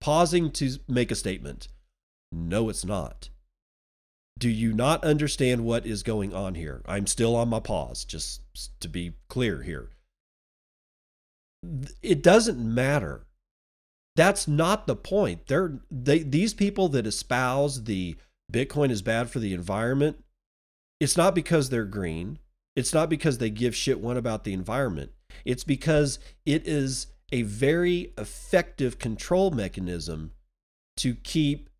Pausing 0.00 0.50
to 0.52 0.70
make 0.88 1.10
a 1.10 1.16
statement. 1.16 1.68
No, 2.32 2.68
it's 2.68 2.84
not. 2.84 3.28
Do 4.38 4.48
you 4.48 4.72
not 4.72 5.04
understand 5.04 5.64
what 5.64 5.84
is 5.84 6.02
going 6.02 6.34
on 6.34 6.54
here? 6.54 6.82
I'm 6.86 7.06
still 7.06 7.36
on 7.36 7.48
my 7.48 7.60
pause, 7.60 8.04
just 8.04 8.40
to 8.80 8.88
be 8.88 9.12
clear 9.28 9.62
here. 9.62 9.90
It 12.02 12.22
doesn't 12.22 12.58
matter. 12.58 13.26
That's 14.16 14.48
not 14.48 14.86
the 14.86 14.96
point. 14.96 15.46
They're, 15.46 15.80
they, 15.90 16.20
these 16.20 16.54
people 16.54 16.88
that 16.90 17.06
espouse 17.06 17.84
the 17.84 18.16
Bitcoin 18.50 18.90
is 18.90 19.02
bad 19.02 19.30
for 19.30 19.38
the 19.38 19.52
environment, 19.52 20.24
it's 21.00 21.16
not 21.16 21.34
because 21.34 21.68
they're 21.68 21.84
green. 21.84 22.38
It's 22.76 22.94
not 22.94 23.08
because 23.08 23.38
they 23.38 23.50
give 23.50 23.74
shit 23.74 24.00
one 24.00 24.16
about 24.16 24.44
the 24.44 24.52
environment. 24.52 25.12
It's 25.44 25.64
because 25.64 26.18
it 26.46 26.66
is 26.66 27.08
a 27.32 27.42
very 27.42 28.12
effective 28.18 28.98
control 28.98 29.50
mechanism 29.50 30.32
to 30.98 31.14
keep 31.14 31.70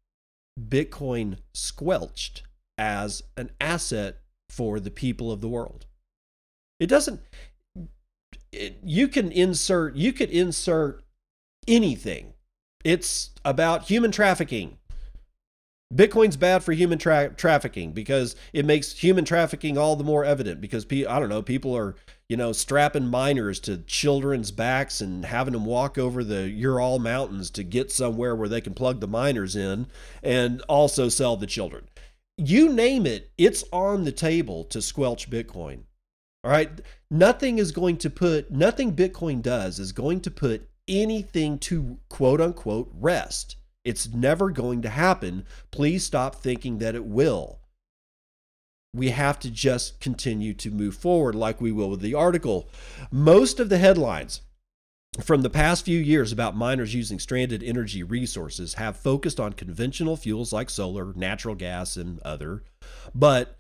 Bitcoin 0.58 1.38
squelched 1.54 2.42
as 2.78 3.22
an 3.36 3.50
asset 3.60 4.20
for 4.48 4.80
the 4.80 4.90
people 4.90 5.30
of 5.30 5.40
the 5.40 5.48
world. 5.48 5.86
It 6.78 6.86
doesn't, 6.86 7.20
it, 8.52 8.78
you 8.82 9.08
can 9.08 9.30
insert, 9.30 9.96
you 9.96 10.12
could 10.12 10.30
insert 10.30 11.04
anything. 11.68 12.32
It's 12.84 13.30
about 13.44 13.84
human 13.84 14.10
trafficking. 14.10 14.78
Bitcoin's 15.92 16.36
bad 16.36 16.62
for 16.62 16.72
human 16.72 16.98
tra- 16.98 17.34
trafficking 17.36 17.90
because 17.90 18.36
it 18.52 18.64
makes 18.64 18.92
human 18.92 19.24
trafficking 19.24 19.76
all 19.76 19.96
the 19.96 20.04
more 20.04 20.24
evident 20.24 20.60
because 20.60 20.84
pe- 20.84 21.04
I 21.04 21.18
don't 21.18 21.28
know 21.28 21.42
people 21.42 21.76
are 21.76 21.96
you 22.28 22.36
know 22.36 22.52
strapping 22.52 23.08
miners 23.08 23.58
to 23.60 23.78
children's 23.78 24.52
backs 24.52 25.00
and 25.00 25.24
having 25.24 25.52
them 25.52 25.64
walk 25.64 25.98
over 25.98 26.22
the 26.22 26.48
Ural 26.48 27.00
mountains 27.00 27.50
to 27.50 27.64
get 27.64 27.90
somewhere 27.90 28.36
where 28.36 28.48
they 28.48 28.60
can 28.60 28.72
plug 28.72 29.00
the 29.00 29.08
miners 29.08 29.56
in 29.56 29.88
and 30.22 30.62
also 30.62 31.08
sell 31.08 31.36
the 31.36 31.46
children. 31.46 31.88
You 32.36 32.72
name 32.72 33.04
it, 33.04 33.32
it's 33.36 33.64
on 33.72 34.04
the 34.04 34.12
table 34.12 34.64
to 34.66 34.80
squelch 34.80 35.28
Bitcoin. 35.28 35.82
All 36.44 36.52
right, 36.52 36.70
nothing 37.10 37.58
is 37.58 37.72
going 37.72 37.96
to 37.98 38.10
put 38.10 38.52
nothing 38.52 38.94
Bitcoin 38.94 39.42
does 39.42 39.80
is 39.80 39.90
going 39.90 40.20
to 40.20 40.30
put 40.30 40.68
anything 40.86 41.58
to 41.58 41.98
quote 42.08 42.40
unquote 42.40 42.90
rest. 42.94 43.56
It's 43.84 44.12
never 44.12 44.50
going 44.50 44.82
to 44.82 44.90
happen. 44.90 45.46
Please 45.70 46.04
stop 46.04 46.34
thinking 46.36 46.78
that 46.78 46.94
it 46.94 47.04
will. 47.04 47.60
We 48.92 49.10
have 49.10 49.38
to 49.40 49.50
just 49.50 50.00
continue 50.00 50.52
to 50.54 50.70
move 50.70 50.96
forward 50.96 51.34
like 51.34 51.60
we 51.60 51.72
will 51.72 51.90
with 51.90 52.00
the 52.00 52.14
article. 52.14 52.68
Most 53.10 53.60
of 53.60 53.68
the 53.68 53.78
headlines 53.78 54.42
from 55.22 55.42
the 55.42 55.50
past 55.50 55.84
few 55.84 55.98
years 55.98 56.32
about 56.32 56.56
miners 56.56 56.94
using 56.94 57.18
stranded 57.18 57.62
energy 57.62 58.02
resources 58.02 58.74
have 58.74 58.96
focused 58.96 59.40
on 59.40 59.52
conventional 59.52 60.16
fuels 60.16 60.52
like 60.52 60.70
solar, 60.70 61.12
natural 61.14 61.54
gas, 61.54 61.96
and 61.96 62.20
other. 62.20 62.62
But 63.14 63.56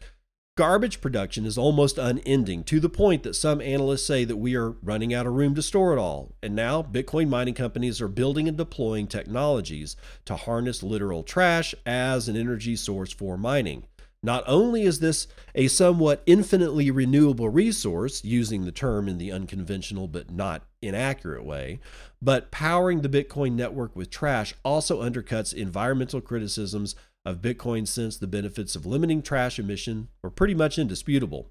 Garbage 0.60 1.00
production 1.00 1.46
is 1.46 1.56
almost 1.56 1.96
unending 1.96 2.64
to 2.64 2.80
the 2.80 2.90
point 2.90 3.22
that 3.22 3.32
some 3.32 3.62
analysts 3.62 4.04
say 4.04 4.26
that 4.26 4.36
we 4.36 4.54
are 4.56 4.72
running 4.82 5.14
out 5.14 5.26
of 5.26 5.32
room 5.32 5.54
to 5.54 5.62
store 5.62 5.94
it 5.94 5.98
all. 5.98 6.34
And 6.42 6.54
now, 6.54 6.82
Bitcoin 6.82 7.30
mining 7.30 7.54
companies 7.54 7.98
are 8.02 8.08
building 8.08 8.46
and 8.46 8.58
deploying 8.58 9.06
technologies 9.06 9.96
to 10.26 10.36
harness 10.36 10.82
literal 10.82 11.22
trash 11.22 11.74
as 11.86 12.28
an 12.28 12.36
energy 12.36 12.76
source 12.76 13.10
for 13.10 13.38
mining. 13.38 13.84
Not 14.22 14.44
only 14.46 14.82
is 14.82 15.00
this 15.00 15.28
a 15.54 15.68
somewhat 15.68 16.22
infinitely 16.26 16.90
renewable 16.90 17.48
resource, 17.48 18.22
using 18.22 18.66
the 18.66 18.70
term 18.70 19.08
in 19.08 19.16
the 19.16 19.32
unconventional 19.32 20.08
but 20.08 20.30
not 20.30 20.66
inaccurate 20.82 21.42
way, 21.42 21.80
but 22.20 22.50
powering 22.50 23.00
the 23.00 23.08
Bitcoin 23.08 23.52
network 23.52 23.96
with 23.96 24.10
trash 24.10 24.52
also 24.62 25.02
undercuts 25.02 25.54
environmental 25.54 26.20
criticisms 26.20 26.94
of 27.24 27.42
Bitcoin 27.42 27.86
since 27.86 28.16
the 28.16 28.26
benefits 28.26 28.74
of 28.74 28.86
limiting 28.86 29.22
trash 29.22 29.58
emission 29.58 30.08
are 30.24 30.30
pretty 30.30 30.54
much 30.54 30.78
indisputable. 30.78 31.50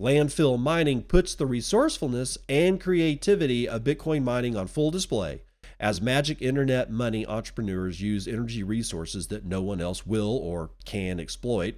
Landfill 0.00 0.58
mining 0.58 1.02
puts 1.02 1.34
the 1.34 1.46
resourcefulness 1.46 2.36
and 2.48 2.80
creativity 2.80 3.68
of 3.68 3.84
Bitcoin 3.84 4.22
mining 4.22 4.56
on 4.56 4.66
full 4.66 4.90
display 4.90 5.42
as 5.80 6.00
magic 6.00 6.40
internet 6.40 6.90
money 6.90 7.26
entrepreneurs 7.26 8.00
use 8.00 8.28
energy 8.28 8.62
resources 8.62 9.28
that 9.28 9.44
no 9.44 9.60
one 9.60 9.80
else 9.80 10.06
will 10.06 10.36
or 10.38 10.70
can 10.84 11.20
exploit. 11.20 11.74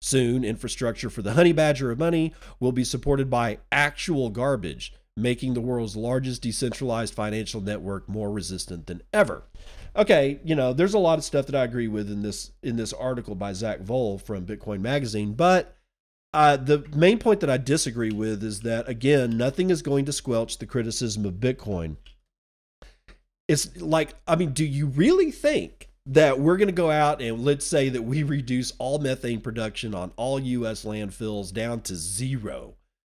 Soon, 0.00 0.44
infrastructure 0.44 1.10
for 1.10 1.22
the 1.22 1.34
honey 1.34 1.52
badger 1.52 1.90
of 1.90 1.98
money 1.98 2.32
will 2.58 2.72
be 2.72 2.84
supported 2.84 3.28
by 3.28 3.58
actual 3.70 4.30
garbage, 4.30 4.94
making 5.16 5.52
the 5.52 5.60
world's 5.60 5.96
largest 5.96 6.42
decentralized 6.42 7.12
financial 7.12 7.60
network 7.60 8.08
more 8.08 8.30
resistant 8.30 8.86
than 8.86 9.02
ever 9.12 9.42
okay, 9.96 10.40
you 10.44 10.54
know, 10.54 10.72
there's 10.72 10.94
a 10.94 10.98
lot 10.98 11.18
of 11.18 11.24
stuff 11.24 11.46
that 11.46 11.54
I 11.54 11.64
agree 11.64 11.88
with 11.88 12.10
in 12.10 12.22
this 12.22 12.52
in 12.62 12.76
this 12.76 12.92
article 12.92 13.34
by 13.34 13.52
Zach 13.52 13.80
Voell 13.80 14.20
from 14.20 14.46
Bitcoin 14.46 14.80
Magazine, 14.80 15.34
but 15.34 15.76
uh, 16.32 16.56
the 16.56 16.86
main 16.94 17.18
point 17.18 17.40
that 17.40 17.50
I 17.50 17.56
disagree 17.56 18.12
with 18.12 18.42
is 18.42 18.60
that 18.60 18.88
again, 18.88 19.36
nothing 19.36 19.70
is 19.70 19.82
going 19.82 20.04
to 20.04 20.12
squelch 20.12 20.58
the 20.58 20.66
criticism 20.66 21.24
of 21.24 21.34
Bitcoin. 21.34 21.96
It's 23.48 23.76
like, 23.80 24.14
I 24.28 24.36
mean, 24.36 24.52
do 24.52 24.64
you 24.64 24.86
really 24.86 25.32
think 25.32 25.88
that 26.06 26.38
we're 26.38 26.56
going 26.56 26.68
to 26.68 26.72
go 26.72 26.90
out 26.90 27.20
and 27.20 27.44
let's 27.44 27.66
say 27.66 27.88
that 27.88 28.02
we 28.02 28.22
reduce 28.22 28.72
all 28.78 28.98
methane 28.98 29.40
production 29.40 29.94
on 29.94 30.12
all 30.16 30.38
U.S. 30.38 30.84
landfills 30.84 31.52
down 31.52 31.80
to 31.82 31.96
zero 31.96 32.74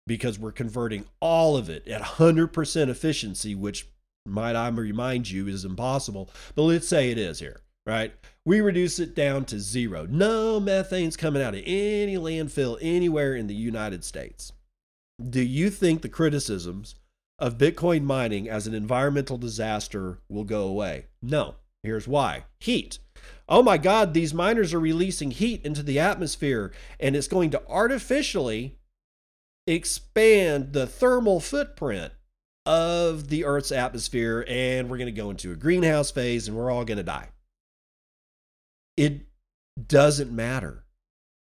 because 0.06 0.38
we're 0.38 0.52
converting 0.52 1.04
all 1.20 1.56
of 1.56 1.70
it 1.70 1.86
at 1.86 2.02
100% 2.02 2.88
efficiency, 2.88 3.54
which 3.54 3.88
might 4.26 4.56
I 4.56 4.68
remind 4.68 5.30
you, 5.30 5.48
is 5.48 5.64
impossible. 5.64 6.30
But 6.54 6.62
let's 6.62 6.88
say 6.88 7.10
it 7.10 7.18
is 7.18 7.40
here, 7.40 7.60
right? 7.86 8.12
We 8.44 8.60
reduce 8.60 8.98
it 8.98 9.14
down 9.14 9.44
to 9.46 9.60
zero. 9.60 10.06
No 10.08 10.60
methane's 10.60 11.16
coming 11.16 11.42
out 11.42 11.54
of 11.54 11.62
any 11.64 12.16
landfill 12.16 12.78
anywhere 12.80 13.34
in 13.34 13.46
the 13.46 13.54
United 13.54 14.04
States. 14.04 14.52
Do 15.22 15.42
you 15.42 15.70
think 15.70 16.02
the 16.02 16.08
criticisms 16.08 16.94
of 17.38 17.58
Bitcoin 17.58 18.02
mining 18.02 18.48
as 18.48 18.66
an 18.66 18.74
environmental 18.74 19.38
disaster 19.38 20.18
will 20.28 20.44
go 20.44 20.62
away? 20.62 21.06
No. 21.20 21.56
Here's 21.82 22.06
why 22.06 22.44
heat. 22.60 23.00
Oh 23.48 23.62
my 23.62 23.76
God, 23.76 24.14
these 24.14 24.32
miners 24.32 24.72
are 24.72 24.80
releasing 24.80 25.32
heat 25.32 25.64
into 25.64 25.82
the 25.82 25.98
atmosphere, 25.98 26.72
and 27.00 27.16
it's 27.16 27.26
going 27.26 27.50
to 27.50 27.62
artificially 27.68 28.78
expand 29.66 30.72
the 30.72 30.86
thermal 30.86 31.40
footprint 31.40 32.12
of 32.64 33.28
the 33.28 33.44
Earth's 33.44 33.72
atmosphere, 33.72 34.44
and 34.48 34.88
we're 34.88 34.98
going 34.98 35.06
to 35.06 35.12
go 35.12 35.30
into 35.30 35.52
a 35.52 35.56
greenhouse 35.56 36.10
phase 36.10 36.48
and 36.48 36.56
we're 36.56 36.70
all 36.70 36.84
going 36.84 36.98
to 36.98 37.02
die. 37.02 37.28
It 38.96 39.22
doesn't 39.86 40.30
matter. 40.30 40.84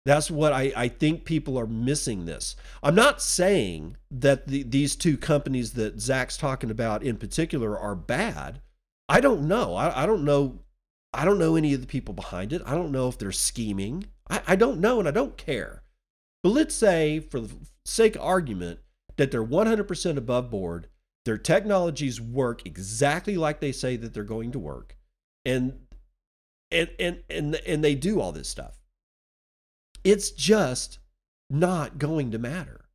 That's 0.05 0.29
what 0.29 0.51
I, 0.51 0.73
I 0.75 0.87
think 0.89 1.23
people 1.23 1.57
are 1.57 1.67
missing 1.67 2.25
this. 2.25 2.55
I'm 2.81 2.95
not 2.95 3.21
saying 3.21 3.95
that 4.11 4.47
the, 4.47 4.63
these 4.63 4.95
two 4.95 5.17
companies 5.17 5.73
that 5.73 6.01
Zach's 6.01 6.35
talking 6.35 6.69
about 6.69 7.03
in 7.03 7.17
particular 7.17 7.77
are 7.77 7.95
bad. 7.95 8.61
I 9.07 9.21
don't 9.21 9.47
know. 9.47 9.75
I, 9.75 10.03
I 10.03 10.05
don't 10.05 10.25
know. 10.25 10.59
I 11.13 11.25
don't 11.25 11.39
know 11.39 11.55
any 11.55 11.73
of 11.73 11.81
the 11.81 11.87
people 11.87 12.13
behind 12.13 12.51
it. 12.51 12.61
I 12.65 12.71
don't 12.71 12.91
know 12.91 13.07
if 13.07 13.17
they're 13.17 13.31
scheming. 13.31 14.05
I, 14.29 14.41
I 14.47 14.55
don't 14.55 14.81
know 14.81 14.99
and 14.99 15.07
I 15.07 15.11
don't 15.11 15.37
care. 15.37 15.83
But 16.41 16.49
let's 16.49 16.75
say, 16.75 17.19
for 17.19 17.39
the 17.39 17.53
sake 17.85 18.15
of 18.15 18.23
argument, 18.23 18.79
that 19.15 19.31
they're 19.31 19.45
100% 19.45 20.17
above 20.17 20.49
board 20.49 20.87
their 21.25 21.37
technologies 21.37 22.19
work 22.19 22.65
exactly 22.65 23.37
like 23.37 23.59
they 23.59 23.71
say 23.71 23.95
that 23.95 24.13
they're 24.13 24.23
going 24.23 24.51
to 24.51 24.59
work. 24.59 24.97
And 25.45 25.79
and 26.71 26.89
and 26.99 27.23
and 27.29 27.55
and 27.55 27.83
they 27.83 27.95
do 27.95 28.19
all 28.19 28.31
this 28.31 28.49
stuff. 28.49 28.79
It's 30.03 30.31
just 30.31 30.99
not 31.49 31.97
going 31.97 32.31
to 32.31 32.39
matter. 32.39 32.85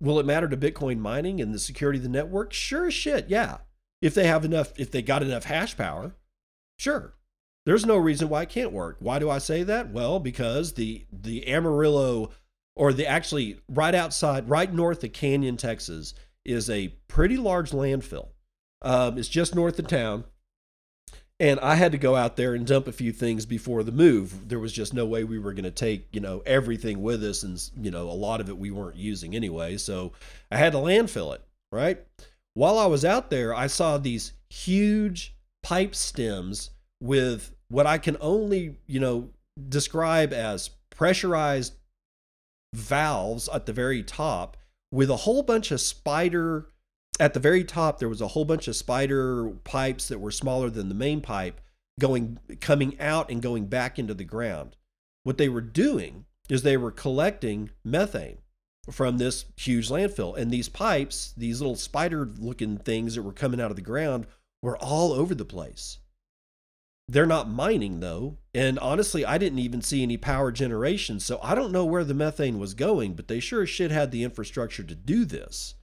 Will 0.00 0.20
it 0.20 0.26
matter 0.26 0.48
to 0.48 0.56
Bitcoin 0.56 0.98
mining 0.98 1.40
and 1.40 1.52
the 1.52 1.58
security 1.58 1.98
of 1.98 2.04
the 2.04 2.08
network? 2.08 2.52
Sure 2.52 2.86
as 2.86 2.94
shit, 2.94 3.28
yeah. 3.28 3.58
If 4.00 4.14
they 4.14 4.26
have 4.26 4.44
enough, 4.44 4.72
if 4.78 4.90
they 4.90 5.02
got 5.02 5.22
enough 5.22 5.44
hash 5.44 5.76
power, 5.76 6.14
sure. 6.78 7.14
There's 7.66 7.84
no 7.84 7.96
reason 7.96 8.28
why 8.28 8.42
it 8.42 8.48
can't 8.48 8.72
work. 8.72 8.96
Why 9.00 9.18
do 9.18 9.28
I 9.28 9.38
say 9.38 9.62
that? 9.64 9.90
Well, 9.90 10.20
because 10.20 10.74
the 10.74 11.04
the 11.12 11.48
Amarillo, 11.48 12.30
or 12.76 12.92
the 12.92 13.06
actually 13.06 13.60
right 13.68 13.94
outside, 13.94 14.48
right 14.48 14.72
north 14.72 15.02
of 15.04 15.12
Canyon, 15.12 15.56
Texas, 15.56 16.14
is 16.48 16.68
a 16.70 16.88
pretty 17.06 17.36
large 17.36 17.70
landfill. 17.70 18.28
Um, 18.82 19.18
it's 19.18 19.28
just 19.28 19.54
north 19.54 19.78
of 19.78 19.86
town. 19.86 20.24
and 21.40 21.60
I 21.60 21.76
had 21.76 21.92
to 21.92 21.98
go 21.98 22.16
out 22.16 22.36
there 22.36 22.54
and 22.54 22.66
dump 22.66 22.88
a 22.88 22.92
few 22.92 23.12
things 23.12 23.46
before 23.46 23.84
the 23.84 23.92
move. 23.92 24.48
There 24.48 24.58
was 24.58 24.72
just 24.72 24.92
no 24.92 25.06
way 25.06 25.22
we 25.22 25.38
were 25.38 25.52
going 25.52 25.64
to 25.64 25.70
take, 25.70 26.08
you 26.12 26.20
know, 26.20 26.42
everything 26.44 27.00
with 27.00 27.22
us, 27.22 27.44
and 27.44 27.60
you 27.80 27.90
know, 27.90 28.10
a 28.10 28.12
lot 28.12 28.40
of 28.40 28.48
it 28.48 28.58
we 28.58 28.70
weren't 28.70 28.96
using 28.96 29.36
anyway. 29.36 29.76
So 29.76 30.12
I 30.50 30.56
had 30.56 30.72
to 30.72 30.78
landfill 30.78 31.34
it. 31.34 31.42
Right. 31.70 32.04
While 32.54 32.78
I 32.78 32.86
was 32.86 33.04
out 33.04 33.30
there, 33.30 33.54
I 33.54 33.66
saw 33.68 33.98
these 33.98 34.32
huge 34.50 35.34
pipe 35.62 35.94
stems 35.94 36.70
with 37.00 37.52
what 37.68 37.86
I 37.86 37.98
can 37.98 38.16
only, 38.20 38.76
you 38.86 38.98
know, 38.98 39.30
describe 39.68 40.32
as 40.32 40.70
pressurized 40.90 41.74
valves 42.74 43.48
at 43.52 43.66
the 43.66 43.72
very 43.72 44.02
top 44.02 44.56
with 44.90 45.10
a 45.10 45.16
whole 45.16 45.42
bunch 45.42 45.70
of 45.70 45.80
spider 45.80 46.66
at 47.20 47.34
the 47.34 47.40
very 47.40 47.64
top 47.64 47.98
there 47.98 48.08
was 48.08 48.20
a 48.20 48.28
whole 48.28 48.44
bunch 48.44 48.68
of 48.68 48.76
spider 48.76 49.50
pipes 49.64 50.08
that 50.08 50.20
were 50.20 50.30
smaller 50.30 50.70
than 50.70 50.88
the 50.88 50.94
main 50.94 51.20
pipe 51.20 51.60
going 51.98 52.38
coming 52.60 52.98
out 53.00 53.30
and 53.30 53.42
going 53.42 53.66
back 53.66 53.98
into 53.98 54.14
the 54.14 54.24
ground. 54.24 54.76
What 55.24 55.36
they 55.36 55.48
were 55.48 55.60
doing 55.60 56.24
is 56.48 56.62
they 56.62 56.76
were 56.76 56.92
collecting 56.92 57.70
methane 57.84 58.38
from 58.90 59.18
this 59.18 59.44
huge 59.56 59.88
landfill 59.88 60.36
and 60.38 60.50
these 60.50 60.68
pipes 60.68 61.34
these 61.36 61.60
little 61.60 61.76
spider 61.76 62.30
looking 62.38 62.78
things 62.78 63.14
that 63.14 63.22
were 63.22 63.32
coming 63.32 63.60
out 63.60 63.70
of 63.70 63.76
the 63.76 63.82
ground 63.82 64.26
were 64.62 64.78
all 64.78 65.12
over 65.12 65.34
the 65.34 65.44
place 65.44 65.98
they're 67.08 67.26
not 67.26 67.48
mining 67.48 68.00
though. 68.00 68.36
And 68.54 68.78
honestly, 68.78 69.24
I 69.24 69.38
didn't 69.38 69.60
even 69.60 69.80
see 69.80 70.02
any 70.02 70.16
power 70.16 70.52
generation. 70.52 71.20
So 71.20 71.40
I 71.42 71.54
don't 71.54 71.72
know 71.72 71.84
where 71.84 72.04
the 72.04 72.14
methane 72.14 72.58
was 72.58 72.74
going, 72.74 73.14
but 73.14 73.28
they 73.28 73.40
sure 73.40 73.62
as 73.62 73.70
shit 73.70 73.90
had 73.90 74.10
the 74.10 74.24
infrastructure 74.24 74.82
to 74.82 74.94
do 74.94 75.24
this. 75.24 75.74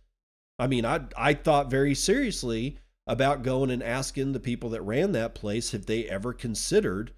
I 0.59 0.67
mean, 0.67 0.85
I, 0.85 1.01
I 1.17 1.33
thought 1.33 1.71
very 1.71 1.95
seriously 1.95 2.77
about 3.07 3.43
going 3.43 3.71
and 3.71 3.83
asking 3.83 4.31
the 4.31 4.39
people 4.39 4.69
that 4.69 4.81
ran 4.81 5.11
that 5.13 5.35
place 5.35 5.73
if 5.73 5.85
they 5.85 6.05
ever 6.05 6.31
considered 6.31 7.11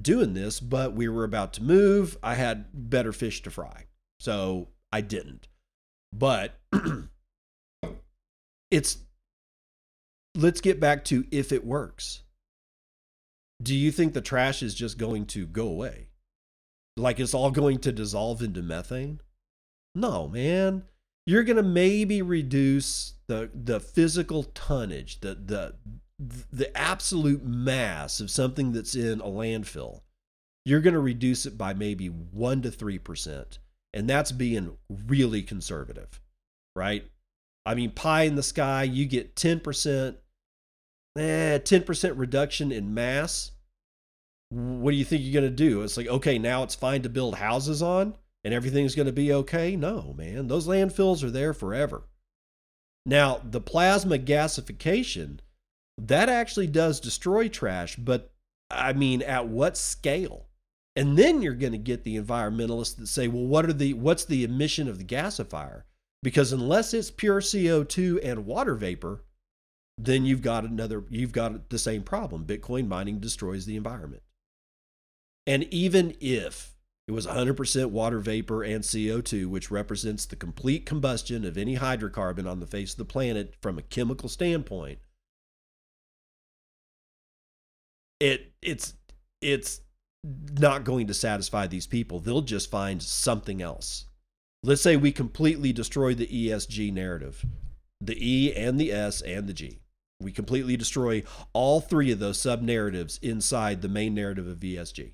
doing 0.00 0.34
this, 0.34 0.60
but 0.60 0.94
we 0.94 1.08
were 1.08 1.24
about 1.24 1.52
to 1.54 1.62
move. 1.62 2.18
I 2.22 2.34
had 2.34 2.66
better 2.72 3.12
fish 3.12 3.42
to 3.42 3.50
fry. 3.50 3.86
So 4.20 4.68
I 4.92 5.00
didn't. 5.00 5.48
But 6.12 6.58
it's, 8.70 8.98
let's 10.34 10.60
get 10.60 10.80
back 10.80 11.04
to 11.06 11.24
if 11.30 11.50
it 11.50 11.64
works 11.64 12.23
do 13.62 13.74
you 13.74 13.90
think 13.90 14.12
the 14.12 14.20
trash 14.20 14.62
is 14.62 14.74
just 14.74 14.98
going 14.98 15.26
to 15.26 15.46
go 15.46 15.66
away? 15.66 16.08
Like 16.96 17.18
it's 17.18 17.34
all 17.34 17.50
going 17.50 17.78
to 17.78 17.92
dissolve 17.92 18.42
into 18.42 18.62
methane? 18.62 19.20
No, 19.94 20.28
man. 20.28 20.84
You're 21.26 21.44
going 21.44 21.56
to 21.56 21.62
maybe 21.62 22.20
reduce 22.20 23.14
the 23.26 23.50
the 23.54 23.80
physical 23.80 24.42
tonnage, 24.42 25.20
the 25.20 25.34
the 25.34 25.74
the 26.52 26.76
absolute 26.76 27.44
mass 27.44 28.20
of 28.20 28.30
something 28.30 28.72
that's 28.72 28.94
in 28.94 29.20
a 29.20 29.24
landfill. 29.24 30.02
You're 30.64 30.80
going 30.80 30.94
to 30.94 31.00
reduce 31.00 31.44
it 31.46 31.58
by 31.58 31.74
maybe 31.74 32.06
1 32.06 32.62
to 32.62 32.70
3%, 32.70 33.58
and 33.92 34.08
that's 34.08 34.32
being 34.32 34.78
really 34.88 35.42
conservative, 35.42 36.20
right? 36.74 37.04
I 37.66 37.74
mean, 37.74 37.90
pie 37.90 38.22
in 38.22 38.36
the 38.36 38.42
sky, 38.42 38.84
you 38.84 39.06
get 39.06 39.34
10%, 39.34 40.16
eh, 41.16 41.58
10% 41.58 42.12
reduction 42.16 42.72
in 42.72 42.94
mass 42.94 43.52
what 44.54 44.92
do 44.92 44.96
you 44.96 45.04
think 45.04 45.22
you're 45.22 45.40
going 45.40 45.50
to 45.50 45.56
do? 45.56 45.82
It's 45.82 45.96
like, 45.96 46.06
okay, 46.06 46.38
now 46.38 46.62
it's 46.62 46.74
fine 46.74 47.02
to 47.02 47.08
build 47.08 47.36
houses 47.36 47.82
on 47.82 48.16
and 48.44 48.54
everything's 48.54 48.94
going 48.94 49.06
to 49.06 49.12
be 49.12 49.32
okay? 49.32 49.74
No, 49.74 50.14
man. 50.16 50.46
Those 50.48 50.68
landfills 50.68 51.22
are 51.22 51.30
there 51.30 51.52
forever. 51.52 52.04
Now, 53.06 53.40
the 53.42 53.60
plasma 53.60 54.18
gasification, 54.18 55.40
that 55.98 56.28
actually 56.28 56.66
does 56.68 57.00
destroy 57.00 57.48
trash, 57.48 57.96
but 57.96 58.32
I 58.70 58.92
mean, 58.92 59.22
at 59.22 59.48
what 59.48 59.76
scale? 59.76 60.46
And 60.96 61.16
then 61.16 61.42
you're 61.42 61.54
going 61.54 61.72
to 61.72 61.78
get 61.78 62.04
the 62.04 62.16
environmentalists 62.16 62.96
that 62.96 63.08
say, 63.08 63.28
well, 63.28 63.44
what 63.44 63.66
are 63.66 63.72
the 63.72 63.94
what's 63.94 64.24
the 64.24 64.44
emission 64.44 64.88
of 64.88 64.98
the 64.98 65.04
gasifier? 65.04 65.82
Because 66.22 66.52
unless 66.52 66.94
it's 66.94 67.10
pure 67.10 67.40
CO2 67.40 68.20
and 68.22 68.46
water 68.46 68.74
vapor, 68.74 69.24
then 69.98 70.24
you've 70.24 70.42
got 70.42 70.64
another 70.64 71.04
you've 71.08 71.32
got 71.32 71.70
the 71.70 71.78
same 71.78 72.02
problem. 72.02 72.44
Bitcoin 72.44 72.88
mining 72.88 73.20
destroys 73.20 73.66
the 73.66 73.76
environment. 73.76 74.22
And 75.46 75.64
even 75.64 76.14
if 76.20 76.74
it 77.06 77.12
was 77.12 77.26
100% 77.26 77.90
water 77.90 78.18
vapor 78.18 78.62
and 78.62 78.82
CO2, 78.82 79.46
which 79.46 79.70
represents 79.70 80.24
the 80.24 80.36
complete 80.36 80.86
combustion 80.86 81.44
of 81.44 81.58
any 81.58 81.76
hydrocarbon 81.76 82.50
on 82.50 82.60
the 82.60 82.66
face 82.66 82.92
of 82.92 82.98
the 82.98 83.04
planet 83.04 83.54
from 83.60 83.78
a 83.78 83.82
chemical 83.82 84.28
standpoint, 84.28 84.98
it 88.20 88.52
it's 88.62 88.94
it's 89.42 89.80
not 90.58 90.84
going 90.84 91.06
to 91.06 91.14
satisfy 91.14 91.66
these 91.66 91.86
people. 91.86 92.18
They'll 92.18 92.40
just 92.40 92.70
find 92.70 93.02
something 93.02 93.60
else. 93.60 94.06
Let's 94.62 94.80
say 94.80 94.96
we 94.96 95.12
completely 95.12 95.74
destroy 95.74 96.14
the 96.14 96.26
ESG 96.26 96.90
narrative, 96.90 97.44
the 98.00 98.16
E 98.18 98.54
and 98.54 98.80
the 98.80 98.90
S 98.92 99.20
and 99.20 99.46
the 99.46 99.52
G. 99.52 99.80
We 100.24 100.32
completely 100.32 100.76
destroy 100.76 101.22
all 101.52 101.80
three 101.80 102.10
of 102.10 102.18
those 102.18 102.40
sub 102.40 102.62
narratives 102.62 103.18
inside 103.22 103.82
the 103.82 103.88
main 103.88 104.14
narrative 104.14 104.48
of 104.48 104.58
ESG. 104.58 105.12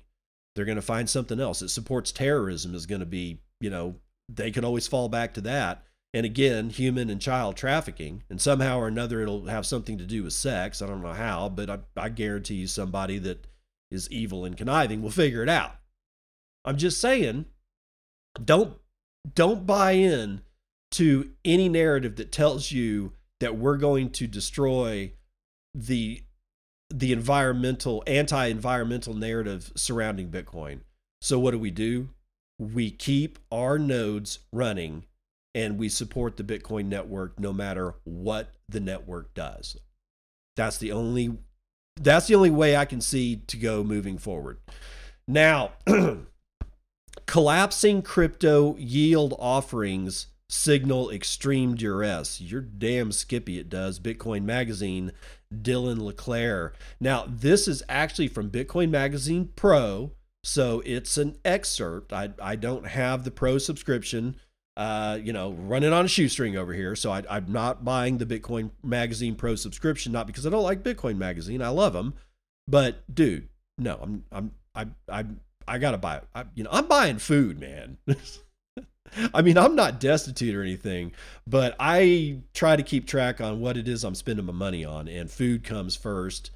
they're 0.55 0.65
going 0.65 0.75
to 0.77 0.81
find 0.81 1.09
something 1.09 1.39
else. 1.39 1.61
It 1.61 1.69
supports 1.69 2.11
terrorism 2.11 2.73
is 2.73 2.85
going 2.85 2.99
to 2.99 3.05
be, 3.05 3.41
you 3.59 3.69
know, 3.69 3.95
they 4.27 4.51
can 4.51 4.65
always 4.65 4.87
fall 4.87 5.07
back 5.09 5.33
to 5.35 5.41
that. 5.41 5.83
And 6.13 6.25
again, 6.25 6.69
human 6.69 7.09
and 7.09 7.21
child 7.21 7.55
trafficking, 7.55 8.23
and 8.29 8.41
somehow 8.41 8.79
or 8.79 8.87
another 8.87 9.21
it'll 9.21 9.45
have 9.45 9.65
something 9.65 9.97
to 9.97 10.05
do 10.05 10.23
with 10.23 10.33
sex. 10.33 10.81
I 10.81 10.87
don't 10.87 11.01
know 11.01 11.13
how, 11.13 11.47
but 11.47 11.69
I, 11.69 11.79
I 11.95 12.09
guarantee 12.09 12.55
you 12.55 12.67
somebody 12.67 13.17
that 13.19 13.47
is 13.89 14.11
evil 14.11 14.43
and 14.43 14.57
conniving 14.57 15.01
will 15.01 15.09
figure 15.09 15.43
it 15.43 15.49
out. 15.49 15.75
I'm 16.65 16.77
just 16.77 16.99
saying, 16.99 17.45
don't 18.43 18.77
don't 19.35 19.65
buy 19.65 19.91
in 19.91 20.41
to 20.91 21.31
any 21.45 21.69
narrative 21.69 22.15
that 22.17 22.31
tells 22.31 22.71
you 22.71 23.13
that 23.41 23.57
we're 23.57 23.77
going 23.77 24.11
to 24.11 24.27
destroy 24.27 25.11
the 25.73 26.23
the 26.93 27.11
environmental 27.11 28.03
anti-environmental 28.05 29.13
narrative 29.13 29.71
surrounding 29.75 30.29
Bitcoin. 30.29 30.81
So 31.21 31.39
what 31.39 31.51
do 31.51 31.59
we 31.59 31.71
do? 31.71 32.09
We 32.59 32.91
keep 32.91 33.39
our 33.51 33.79
nodes 33.79 34.39
running 34.51 35.05
and 35.55 35.79
we 35.79 35.89
support 35.89 36.37
the 36.37 36.43
Bitcoin 36.43 36.85
network 36.85 37.39
no 37.39 37.53
matter 37.53 37.95
what 38.03 38.51
the 38.69 38.79
network 38.79 39.33
does. 39.33 39.77
That's 40.55 40.77
the 40.77 40.91
only 40.91 41.37
that's 41.99 42.27
the 42.27 42.35
only 42.35 42.51
way 42.51 42.75
I 42.75 42.85
can 42.85 43.01
see 43.01 43.37
to 43.47 43.57
go 43.57 43.83
moving 43.83 44.17
forward. 44.17 44.59
Now, 45.27 45.71
collapsing 47.25 48.01
crypto 48.03 48.75
yield 48.77 49.33
offerings 49.39 50.27
signal 50.51 51.09
extreme 51.09 51.75
duress. 51.75 52.41
You're 52.41 52.61
damn 52.61 53.11
skippy 53.11 53.57
it 53.57 53.69
does. 53.69 53.99
Bitcoin 53.99 54.43
Magazine, 54.43 55.13
Dylan 55.53 56.01
LeClaire. 56.01 56.73
Now, 56.99 57.25
this 57.27 57.67
is 57.67 57.81
actually 57.87 58.27
from 58.27 58.49
Bitcoin 58.49 58.89
Magazine 58.89 59.49
Pro. 59.55 60.11
So 60.43 60.81
it's 60.85 61.17
an 61.17 61.37
excerpt. 61.45 62.11
I, 62.11 62.31
I 62.41 62.55
don't 62.55 62.87
have 62.87 63.23
the 63.23 63.31
pro 63.31 63.59
subscription, 63.59 64.35
uh, 64.75 65.19
you 65.21 65.31
know, 65.31 65.51
running 65.51 65.93
on 65.93 66.05
a 66.05 66.09
shoestring 66.09 66.57
over 66.57 66.73
here. 66.73 66.95
So 66.95 67.11
I, 67.11 67.23
I'm 67.29 67.51
not 67.51 67.85
buying 67.85 68.17
the 68.17 68.25
Bitcoin 68.25 68.71
Magazine 68.83 69.35
Pro 69.35 69.55
subscription, 69.55 70.11
not 70.11 70.27
because 70.27 70.45
I 70.45 70.49
don't 70.49 70.63
like 70.63 70.83
Bitcoin 70.83 71.17
Magazine. 71.17 71.61
I 71.61 71.69
love 71.69 71.93
them. 71.93 72.15
But 72.67 73.03
dude, 73.13 73.47
no, 73.77 73.99
I'm, 74.01 74.25
I'm, 74.31 74.51
I, 74.75 74.87
I, 75.09 75.25
I 75.67 75.77
gotta 75.77 75.97
buy. 75.97 76.21
I, 76.33 76.45
you 76.55 76.63
know, 76.63 76.71
I'm 76.73 76.87
buying 76.87 77.19
food, 77.19 77.59
man. 77.59 77.97
I 79.33 79.41
mean, 79.41 79.57
I'm 79.57 79.75
not 79.75 79.99
destitute 79.99 80.55
or 80.55 80.61
anything, 80.61 81.11
but 81.47 81.75
I 81.79 82.39
try 82.53 82.75
to 82.75 82.83
keep 82.83 83.07
track 83.07 83.41
on 83.41 83.59
what 83.59 83.77
it 83.77 83.87
is 83.87 84.03
I'm 84.03 84.15
spending 84.15 84.45
my 84.45 84.53
money 84.53 84.85
on, 84.85 85.07
and 85.07 85.29
food 85.29 85.63
comes 85.63 85.95
first. 85.95 86.51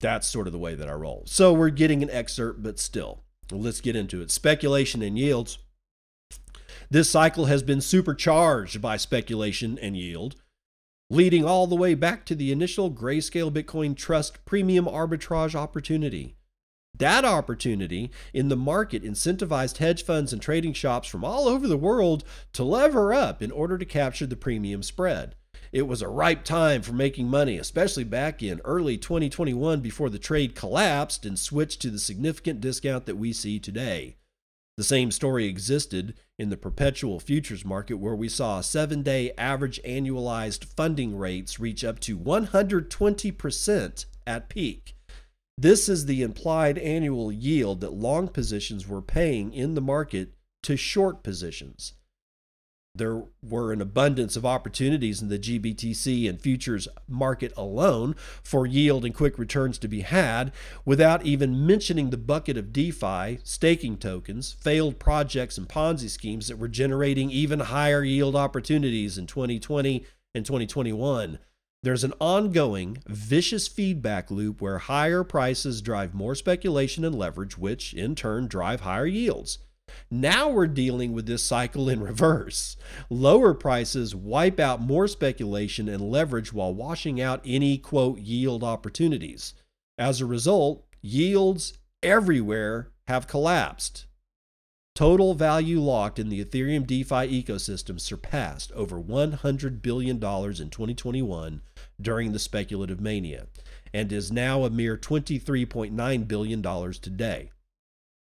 That's 0.00 0.26
sort 0.26 0.46
of 0.46 0.52
the 0.52 0.58
way 0.58 0.74
that 0.74 0.88
I 0.88 0.92
roll. 0.92 1.22
So 1.26 1.52
we're 1.52 1.70
getting 1.70 2.02
an 2.02 2.10
excerpt, 2.10 2.62
but 2.62 2.78
still, 2.78 3.22
let's 3.50 3.80
get 3.80 3.96
into 3.96 4.20
it. 4.20 4.30
Speculation 4.30 5.02
and 5.02 5.18
yields. 5.18 5.58
This 6.90 7.10
cycle 7.10 7.46
has 7.46 7.62
been 7.62 7.80
supercharged 7.80 8.80
by 8.80 8.96
speculation 8.96 9.78
and 9.78 9.96
yield, 9.96 10.36
leading 11.10 11.44
all 11.44 11.66
the 11.66 11.74
way 11.74 11.94
back 11.94 12.24
to 12.26 12.34
the 12.34 12.52
initial 12.52 12.90
Grayscale 12.90 13.50
Bitcoin 13.50 13.96
Trust 13.96 14.44
premium 14.44 14.84
arbitrage 14.84 15.54
opportunity. 15.54 16.36
That 16.98 17.24
opportunity 17.24 18.10
in 18.32 18.48
the 18.48 18.56
market 18.56 19.02
incentivized 19.02 19.78
hedge 19.78 20.04
funds 20.04 20.32
and 20.32 20.40
trading 20.40 20.72
shops 20.72 21.08
from 21.08 21.24
all 21.24 21.48
over 21.48 21.68
the 21.68 21.76
world 21.76 22.24
to 22.54 22.64
lever 22.64 23.12
up 23.12 23.42
in 23.42 23.50
order 23.50 23.76
to 23.76 23.84
capture 23.84 24.26
the 24.26 24.36
premium 24.36 24.82
spread. 24.82 25.34
It 25.72 25.82
was 25.82 26.00
a 26.00 26.08
ripe 26.08 26.44
time 26.44 26.82
for 26.82 26.92
making 26.92 27.28
money, 27.28 27.58
especially 27.58 28.04
back 28.04 28.42
in 28.42 28.60
early 28.64 28.96
2021 28.96 29.80
before 29.80 30.08
the 30.08 30.18
trade 30.18 30.54
collapsed 30.54 31.26
and 31.26 31.38
switched 31.38 31.82
to 31.82 31.90
the 31.90 31.98
significant 31.98 32.60
discount 32.60 33.04
that 33.06 33.16
we 33.16 33.32
see 33.32 33.58
today. 33.58 34.16
The 34.76 34.84
same 34.84 35.10
story 35.10 35.46
existed 35.46 36.14
in 36.38 36.50
the 36.50 36.56
perpetual 36.56 37.18
futures 37.18 37.64
market, 37.64 37.94
where 37.94 38.14
we 38.14 38.28
saw 38.28 38.60
seven 38.60 39.02
day 39.02 39.32
average 39.36 39.82
annualized 39.84 40.64
funding 40.64 41.16
rates 41.16 41.58
reach 41.58 41.82
up 41.84 41.98
to 42.00 42.18
120% 42.18 44.04
at 44.26 44.48
peak. 44.48 44.95
This 45.58 45.88
is 45.88 46.04
the 46.04 46.22
implied 46.22 46.76
annual 46.76 47.32
yield 47.32 47.80
that 47.80 47.94
long 47.94 48.28
positions 48.28 48.86
were 48.86 49.00
paying 49.00 49.54
in 49.54 49.74
the 49.74 49.80
market 49.80 50.34
to 50.64 50.76
short 50.76 51.22
positions. 51.22 51.94
There 52.94 53.24
were 53.42 53.72
an 53.72 53.80
abundance 53.80 54.36
of 54.36 54.44
opportunities 54.44 55.22
in 55.22 55.28
the 55.28 55.38
GBTC 55.38 56.28
and 56.28 56.40
futures 56.40 56.88
market 57.08 57.54
alone 57.56 58.16
for 58.42 58.66
yield 58.66 59.04
and 59.04 59.14
quick 59.14 59.38
returns 59.38 59.78
to 59.78 59.88
be 59.88 60.00
had 60.02 60.52
without 60.84 61.24
even 61.24 61.66
mentioning 61.66 62.10
the 62.10 62.16
bucket 62.18 62.58
of 62.58 62.72
DeFi, 62.72 63.38
staking 63.42 63.96
tokens, 63.96 64.52
failed 64.52 64.98
projects, 64.98 65.56
and 65.56 65.68
Ponzi 65.68 66.10
schemes 66.10 66.48
that 66.48 66.58
were 66.58 66.68
generating 66.68 67.30
even 67.30 67.60
higher 67.60 68.04
yield 68.04 68.36
opportunities 68.36 69.16
in 69.16 69.26
2020 69.26 70.04
and 70.34 70.44
2021. 70.44 71.38
There's 71.86 72.02
an 72.02 72.14
ongoing 72.20 72.98
vicious 73.06 73.68
feedback 73.68 74.28
loop 74.28 74.60
where 74.60 74.78
higher 74.78 75.22
prices 75.22 75.80
drive 75.80 76.14
more 76.14 76.34
speculation 76.34 77.04
and 77.04 77.14
leverage, 77.14 77.56
which 77.56 77.94
in 77.94 78.16
turn 78.16 78.48
drive 78.48 78.80
higher 78.80 79.06
yields. 79.06 79.58
Now 80.10 80.48
we're 80.48 80.66
dealing 80.66 81.12
with 81.12 81.26
this 81.26 81.44
cycle 81.44 81.88
in 81.88 82.00
reverse. 82.00 82.76
Lower 83.08 83.54
prices 83.54 84.16
wipe 84.16 84.58
out 84.58 84.80
more 84.80 85.06
speculation 85.06 85.88
and 85.88 86.10
leverage 86.10 86.52
while 86.52 86.74
washing 86.74 87.20
out 87.20 87.40
any 87.44 87.78
quote 87.78 88.18
yield 88.18 88.64
opportunities. 88.64 89.54
As 89.96 90.20
a 90.20 90.26
result, 90.26 90.84
yields 91.02 91.74
everywhere 92.02 92.90
have 93.06 93.28
collapsed. 93.28 94.06
Total 94.96 95.34
value 95.34 95.78
locked 95.78 96.18
in 96.18 96.30
the 96.30 96.42
Ethereum 96.42 96.86
DeFi 96.86 97.42
ecosystem 97.42 98.00
surpassed 98.00 98.72
over 98.72 98.98
$100 98.98 99.82
billion 99.82 100.16
in 100.16 100.20
2021 100.70 101.60
during 102.00 102.32
the 102.32 102.38
speculative 102.38 103.00
mania 103.00 103.46
and 103.92 104.12
is 104.12 104.30
now 104.32 104.64
a 104.64 104.70
mere 104.70 104.96
$23.9 104.96 106.28
billion 106.28 106.62
today. 106.92 107.50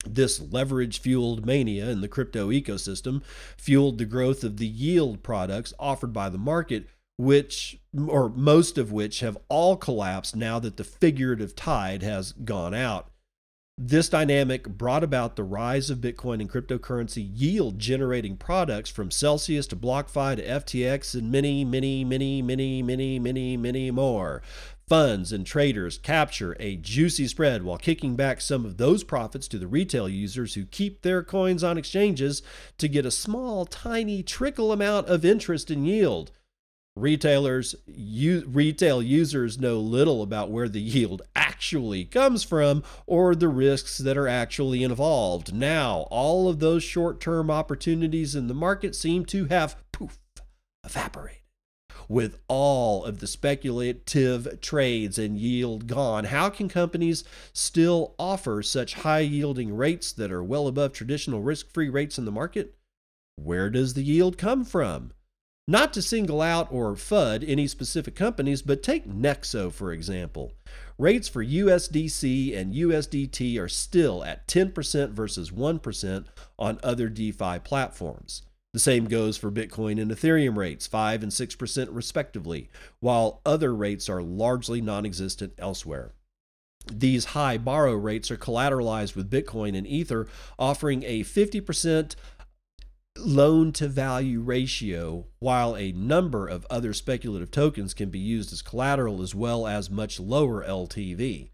This 0.05 0.41
leverage 0.41 0.99
fueled 0.99 1.45
mania 1.45 1.89
in 1.89 2.01
the 2.01 2.07
crypto 2.07 2.49
ecosystem 2.49 3.21
fueled 3.57 3.97
the 3.97 4.05
growth 4.05 4.43
of 4.43 4.57
the 4.57 4.67
yield 4.67 5.21
products 5.21 5.73
offered 5.79 6.11
by 6.11 6.29
the 6.29 6.39
market, 6.39 6.87
which, 7.17 7.79
or 7.95 8.29
most 8.29 8.77
of 8.77 8.91
which, 8.91 9.19
have 9.19 9.37
all 9.47 9.77
collapsed 9.77 10.35
now 10.35 10.57
that 10.59 10.77
the 10.77 10.83
figurative 10.83 11.55
tide 11.55 12.01
has 12.01 12.31
gone 12.31 12.73
out. 12.73 13.10
This 13.83 14.09
dynamic 14.09 14.69
brought 14.69 15.03
about 15.03 15.35
the 15.35 15.43
rise 15.43 15.89
of 15.89 16.01
Bitcoin 16.01 16.39
and 16.39 16.47
cryptocurrency 16.47 17.27
yield 17.33 17.79
generating 17.79 18.37
products 18.37 18.91
from 18.91 19.09
Celsius 19.09 19.65
to 19.65 19.75
BlockFi 19.75 20.35
to 20.35 20.45
FTX 20.45 21.15
and 21.15 21.31
many, 21.31 21.65
many, 21.65 22.05
many, 22.05 22.43
many, 22.43 22.83
many, 22.83 23.17
many, 23.17 23.57
many 23.57 23.89
more 23.89 24.43
funds 24.87 25.31
and 25.31 25.47
traders 25.47 25.97
capture 25.97 26.55
a 26.59 26.75
juicy 26.75 27.27
spread 27.27 27.63
while 27.63 27.79
kicking 27.79 28.15
back 28.15 28.39
some 28.39 28.65
of 28.65 28.77
those 28.77 29.03
profits 29.03 29.47
to 29.47 29.57
the 29.57 29.65
retail 29.65 30.07
users 30.07 30.53
who 30.53 30.63
keep 30.63 31.01
their 31.01 31.23
coins 31.23 31.63
on 31.63 31.75
exchanges 31.75 32.43
to 32.77 32.87
get 32.87 33.03
a 33.03 33.09
small, 33.09 33.65
tiny 33.65 34.21
trickle 34.21 34.71
amount 34.71 35.07
of 35.07 35.25
interest 35.25 35.71
and 35.71 35.87
yield. 35.87 36.29
Retailers, 36.95 37.73
u- 37.85 38.43
retail 38.47 39.01
users 39.01 39.57
know 39.57 39.79
little 39.79 40.21
about 40.21 40.51
where 40.51 40.67
the 40.67 40.81
yield 40.81 41.21
actually 41.35 42.03
comes 42.03 42.43
from 42.43 42.83
or 43.07 43.33
the 43.33 43.47
risks 43.47 43.97
that 43.97 44.17
are 44.17 44.27
actually 44.27 44.83
involved. 44.83 45.53
Now, 45.53 46.07
all 46.11 46.49
of 46.49 46.59
those 46.59 46.83
short 46.83 47.21
term 47.21 47.49
opportunities 47.49 48.35
in 48.35 48.47
the 48.47 48.53
market 48.53 48.95
seem 48.95 49.25
to 49.27 49.45
have 49.45 49.77
poof 49.91 50.19
evaporated 50.83 51.41
with 52.11 52.39
all 52.49 53.05
of 53.05 53.19
the 53.19 53.27
speculative 53.27 54.59
trades 54.59 55.17
and 55.17 55.37
yield 55.37 55.87
gone, 55.87 56.25
how 56.25 56.49
can 56.49 56.67
companies 56.67 57.23
still 57.53 58.15
offer 58.19 58.61
such 58.61 58.95
high 58.95 59.19
yielding 59.19 59.73
rates 59.73 60.11
that 60.11 60.29
are 60.29 60.43
well 60.43 60.67
above 60.67 60.91
traditional 60.91 61.41
risk 61.41 61.71
free 61.71 61.87
rates 61.87 62.17
in 62.17 62.25
the 62.25 62.31
market? 62.31 62.75
Where 63.37 63.69
does 63.69 63.93
the 63.93 64.03
yield 64.03 64.37
come 64.37 64.65
from? 64.65 65.13
Not 65.67 65.93
to 65.93 66.01
single 66.01 66.41
out 66.41 66.67
or 66.71 66.95
FUD 66.95 67.47
any 67.47 67.67
specific 67.67 68.15
companies, 68.15 68.61
but 68.61 68.81
take 68.81 69.07
Nexo 69.07 69.71
for 69.71 69.93
example. 69.93 70.53
Rates 70.97 71.27
for 71.27 71.43
USDC 71.43 72.55
and 72.57 72.73
USDT 72.73 73.59
are 73.59 73.67
still 73.67 74.23
at 74.23 74.47
10% 74.47 75.11
versus 75.11 75.51
1% 75.51 76.25
on 76.59 76.79
other 76.83 77.09
DeFi 77.09 77.59
platforms. 77.59 78.43
The 78.73 78.79
same 78.79 79.05
goes 79.05 79.37
for 79.37 79.51
Bitcoin 79.51 80.01
and 80.01 80.11
Ethereum 80.11 80.55
rates, 80.55 80.87
5 80.87 81.23
and 81.23 81.31
6% 81.31 81.87
respectively, 81.91 82.69
while 82.99 83.41
other 83.45 83.75
rates 83.75 84.07
are 84.07 84.21
largely 84.21 84.79
non 84.79 85.05
existent 85.05 85.53
elsewhere. 85.57 86.13
These 86.91 87.25
high 87.25 87.57
borrow 87.57 87.93
rates 87.93 88.31
are 88.31 88.37
collateralized 88.37 89.15
with 89.15 89.29
Bitcoin 89.29 89.77
and 89.77 89.85
Ether, 89.85 90.27
offering 90.57 91.03
a 91.03 91.23
50% 91.23 92.15
loan 93.17 93.71
to 93.73 93.87
value 93.87 94.39
ratio, 94.41 95.25
while 95.39 95.75
a 95.75 95.91
number 95.91 96.47
of 96.47 96.65
other 96.69 96.93
speculative 96.93 97.51
tokens 97.51 97.93
can 97.93 98.09
be 98.09 98.19
used 98.19 98.51
as 98.53 98.61
collateral 98.61 99.21
as 99.21 99.35
well 99.35 99.67
as 99.67 99.89
much 99.89 100.19
lower 100.19 100.63
LTV. 100.63 101.49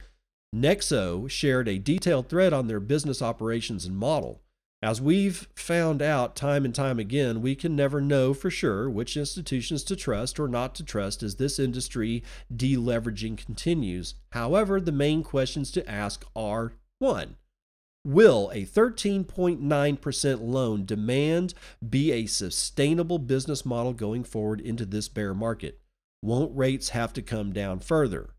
Nexo 0.55 1.29
shared 1.29 1.67
a 1.67 1.79
detailed 1.79 2.29
thread 2.29 2.53
on 2.53 2.67
their 2.67 2.79
business 2.79 3.21
operations 3.21 3.85
and 3.85 3.97
model. 3.97 4.41
As 4.81 5.01
we've 5.01 5.47
found 5.55 6.03
out 6.03 6.35
time 6.35 6.63
and 6.63 6.73
time 6.73 6.99
again, 6.99 7.41
we 7.41 7.55
can 7.55 7.75
never 7.75 7.99
know 7.99 8.33
for 8.35 8.51
sure 8.51 8.87
which 8.89 9.17
institutions 9.17 9.83
to 9.85 9.95
trust 9.95 10.39
or 10.39 10.47
not 10.47 10.75
to 10.75 10.83
trust 10.83 11.23
as 11.23 11.35
this 11.35 11.57
industry 11.57 12.23
deleveraging 12.55 13.37
continues. 13.37 14.13
However, 14.29 14.79
the 14.79 14.91
main 14.91 15.23
questions 15.23 15.71
to 15.71 15.89
ask 15.89 16.23
are 16.35 16.73
1. 16.99 17.37
Will 18.07 18.49
a 18.53 18.63
13.9% 18.63 20.39
loan 20.41 20.85
demand 20.85 21.53
be 21.89 22.13
a 22.13 22.25
sustainable 22.25 23.19
business 23.19 23.65
model 23.65 23.91
going 23.91 24.23
forward 24.23 24.61
into 24.61 24.85
this 24.85 25.09
bear 25.09 25.33
market? 25.33 25.81
Won't 26.21 26.55
rates 26.55 26.89
have 26.89 27.11
to 27.13 27.21
come 27.21 27.51
down 27.51 27.79
further? 27.79 28.29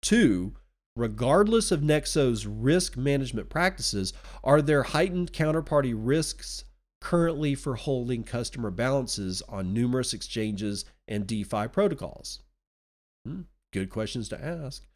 2 0.00 0.54
regardless 0.96 1.70
of 1.70 1.82
Nexo's 1.82 2.46
risk 2.46 2.96
management 2.96 3.50
practices, 3.50 4.14
are 4.42 4.62
there 4.62 4.84
heightened 4.84 5.34
counterparty 5.34 5.92
risks 5.94 6.64
currently 7.02 7.54
for 7.54 7.74
holding 7.74 8.24
customer 8.24 8.70
balances 8.70 9.42
on 9.50 9.74
numerous 9.74 10.14
exchanges 10.14 10.86
and 11.06 11.26
DeFi 11.26 11.68
protocols? 11.68 12.40
Hmm, 13.26 13.42
good 13.70 13.90
questions 13.90 14.30
to 14.30 14.42
ask. 14.42 14.86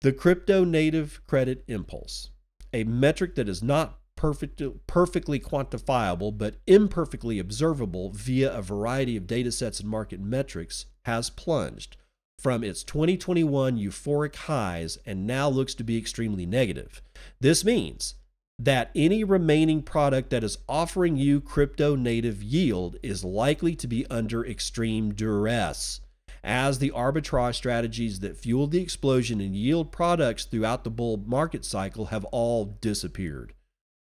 The 0.00 0.12
crypto 0.12 0.64
native 0.64 1.20
credit 1.26 1.64
impulse, 1.68 2.30
a 2.74 2.84
metric 2.84 3.36
that 3.36 3.48
is 3.48 3.62
not 3.62 4.00
perfect, 4.16 4.60
perfectly 4.86 5.38
quantifiable 5.38 6.36
but 6.36 6.56
imperfectly 6.66 7.38
observable 7.38 8.10
via 8.10 8.52
a 8.52 8.60
variety 8.60 9.16
of 9.16 9.26
data 9.26 9.52
sets 9.52 9.80
and 9.80 9.88
market 9.88 10.20
metrics, 10.20 10.86
has 11.04 11.30
plunged 11.30 11.96
from 12.38 12.64
its 12.64 12.82
2021 12.82 13.78
euphoric 13.78 14.34
highs 14.34 14.98
and 15.06 15.26
now 15.26 15.48
looks 15.48 15.74
to 15.74 15.84
be 15.84 15.96
extremely 15.96 16.44
negative. 16.44 17.00
This 17.40 17.64
means 17.64 18.14
that 18.58 18.90
any 18.94 19.24
remaining 19.24 19.82
product 19.82 20.30
that 20.30 20.44
is 20.44 20.58
offering 20.68 21.16
you 21.16 21.40
crypto 21.40 21.96
native 21.96 22.42
yield 22.42 22.96
is 23.02 23.24
likely 23.24 23.74
to 23.76 23.86
be 23.86 24.06
under 24.08 24.44
extreme 24.44 25.12
duress 25.12 26.00
as 26.44 26.78
the 26.78 26.90
arbitrage 26.90 27.54
strategies 27.54 28.20
that 28.20 28.36
fueled 28.36 28.70
the 28.70 28.82
explosion 28.82 29.40
in 29.40 29.54
yield 29.54 29.90
products 29.90 30.44
throughout 30.44 30.84
the 30.84 30.90
bull 30.90 31.16
market 31.16 31.64
cycle 31.64 32.06
have 32.06 32.24
all 32.26 32.76
disappeared. 32.80 33.54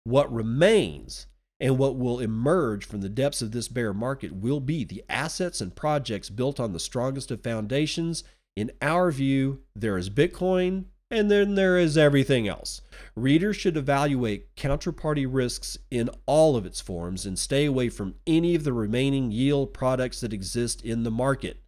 What 0.04 0.32
remains 0.32 1.26
and 1.60 1.78
what 1.78 1.96
will 1.96 2.18
emerge 2.18 2.84
from 2.84 3.02
the 3.02 3.08
depths 3.08 3.42
of 3.42 3.52
this 3.52 3.68
bear 3.68 3.92
market 3.94 4.34
will 4.34 4.58
be 4.58 4.82
the 4.82 5.04
assets 5.08 5.60
and 5.60 5.76
projects 5.76 6.30
built 6.30 6.58
on 6.58 6.72
the 6.72 6.80
strongest 6.80 7.30
of 7.30 7.42
foundations. 7.42 8.24
In 8.56 8.72
our 8.80 9.12
view, 9.12 9.60
there 9.76 9.96
is 9.96 10.10
Bitcoin, 10.10 10.86
and 11.10 11.30
then 11.30 11.54
there 11.54 11.78
is 11.78 11.96
everything 11.96 12.48
else. 12.48 12.80
Readers 13.14 13.56
should 13.56 13.76
evaluate 13.76 14.56
counterparty 14.56 15.26
risks 15.28 15.76
in 15.90 16.10
all 16.26 16.56
of 16.56 16.66
its 16.66 16.80
forms 16.80 17.26
and 17.26 17.38
stay 17.38 17.66
away 17.66 17.90
from 17.90 18.14
any 18.26 18.54
of 18.54 18.64
the 18.64 18.72
remaining 18.72 19.30
yield 19.30 19.72
products 19.74 20.20
that 20.22 20.32
exist 20.32 20.82
in 20.82 21.02
the 21.02 21.10
market. 21.10 21.61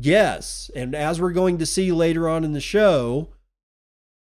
Yes, 0.00 0.70
and 0.76 0.94
as 0.94 1.20
we're 1.20 1.32
going 1.32 1.58
to 1.58 1.66
see 1.66 1.90
later 1.90 2.28
on 2.28 2.44
in 2.44 2.52
the 2.52 2.60
show, 2.60 3.30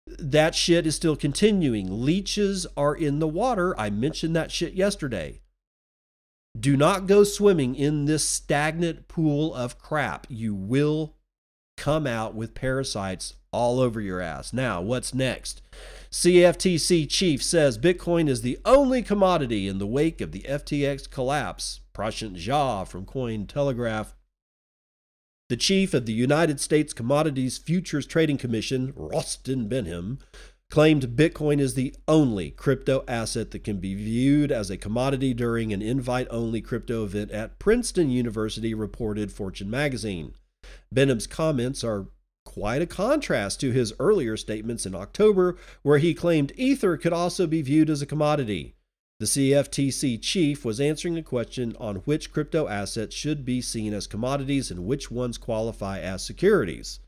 that 0.05 0.53
shit 0.53 0.86
is 0.86 0.95
still 0.95 1.15
continuing. 1.15 2.03
Leeches 2.03 2.67
are 2.77 2.95
in 2.95 3.19
the 3.19 3.27
water. 3.27 3.79
I 3.79 3.89
mentioned 3.89 4.36
that 4.36 4.51
shit 4.51 4.73
yesterday. 4.73 5.41
Do 6.59 6.77
not 6.77 7.07
go 7.07 7.23
swimming 7.23 7.73
in 7.73 8.05
this 8.05 8.23
stagnant 8.23 9.07
pool 9.07 9.55
of 9.55 9.79
crap. 9.79 10.27
You 10.29 10.53
will 10.53 11.15
come 11.75 12.05
out 12.05 12.36
with 12.36 12.53
parasites 12.53 13.33
all 13.51 13.79
over 13.79 13.99
your 13.99 14.21
ass. 14.21 14.53
Now, 14.53 14.79
what's 14.81 15.13
next? 15.13 15.63
CFTC 16.12 17.09
chief 17.09 17.41
says 17.41 17.79
Bitcoin 17.79 18.29
is 18.29 18.41
the 18.41 18.59
only 18.63 19.01
commodity 19.01 19.67
in 19.67 19.79
the 19.79 19.88
wake 19.88 20.21
of 20.21 20.31
the 20.31 20.41
FTX 20.41 21.09
collapse. 21.09 21.79
Prashant 21.95 22.38
Jha 22.38 22.88
from 22.88 23.05
Cointelegraph 23.05 24.13
The 25.53 25.57
chief 25.57 25.93
of 25.93 26.07
the 26.07 26.13
United 26.13 26.59
States 26.59 26.93
Commodities 26.93 27.59
Futures 27.59 28.07
Trading 28.07 28.39
Commission, 28.39 28.91
Rostin 28.93 29.69
Behnam, 29.69 30.19
claimed 30.71 31.15
Bitcoin 31.15 31.59
is 31.59 31.75
the 31.75 31.93
only 32.07 32.49
crypto 32.49 33.03
asset 33.07 33.51
that 33.51 33.63
can 33.63 33.77
be 33.77 33.93
viewed 33.93 34.51
as 34.51 34.71
a 34.71 34.77
commodity 34.77 35.31
during 35.31 35.71
an 35.71 35.83
invite 35.83 36.25
only 36.31 36.59
crypto 36.59 37.03
event 37.03 37.29
at 37.29 37.59
Princeton 37.59 38.09
University, 38.09 38.73
reported 38.73 39.31
Fortune 39.31 39.69
magazine. 39.69 40.33
Behnam's 40.91 41.27
comments 41.27 41.83
are 41.83 42.07
quite 42.45 42.81
a 42.81 42.87
contrast 42.87 43.59
to 43.59 43.69
his 43.69 43.93
earlier 43.99 44.35
statements 44.35 44.87
in 44.87 44.95
October, 44.95 45.55
where 45.83 45.99
he 45.99 46.15
claimed 46.15 46.51
Ether 46.55 46.97
could 46.97 47.13
also 47.13 47.45
be 47.45 47.61
viewed 47.61 47.91
as 47.91 48.01
a 48.01 48.07
commodity. 48.07 48.73
The 49.19 49.26
CFTC 49.26 50.21
chief 50.21 50.65
was 50.65 50.82
answering 50.82 51.17
a 51.17 51.23
question 51.23 51.76
on 51.80 51.97
which 51.97 52.32
crypto 52.32 52.67
assets 52.67 53.15
should 53.15 53.45
be 53.45 53.62
seen 53.62 53.93
as 53.93 54.08
commodities 54.08 54.71
and 54.71 54.86
which 54.86 55.12
ones 55.12 55.38
qualify 55.38 55.99
as 55.99 56.23
securities. 56.23 56.99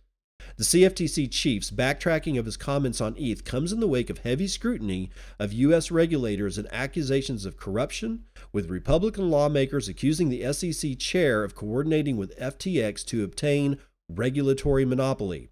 The 0.58 0.64
CFTC 0.64 1.32
chief's 1.32 1.72
backtracking 1.72 2.38
of 2.38 2.46
his 2.46 2.58
comments 2.58 3.02
on 3.02 3.16
ETH 3.18 3.44
comes 3.44 3.74
in 3.74 3.80
the 3.80 3.88
wake 3.88 4.12
of 4.12 4.20
heavy 4.20 4.48
scrutiny 4.48 5.10
of 5.40 5.52
U.S. 5.52 5.90
regulators 5.90 6.58
and 6.60 6.72
accusations 6.72 7.46
of 7.46 7.58
corruption, 7.58 8.24
with 8.54 8.70
Republican 8.70 9.32
lawmakers 9.32 9.90
accusing 9.90 10.30
the 10.30 10.54
SEC 10.54 11.00
chair 11.00 11.44
of 11.44 11.56
coordinating 11.56 12.18
with 12.18 12.38
FTX 12.40 13.04
to 13.06 13.24
obtain 13.24 13.80
regulatory 14.08 14.86
monopoly. 14.86 15.50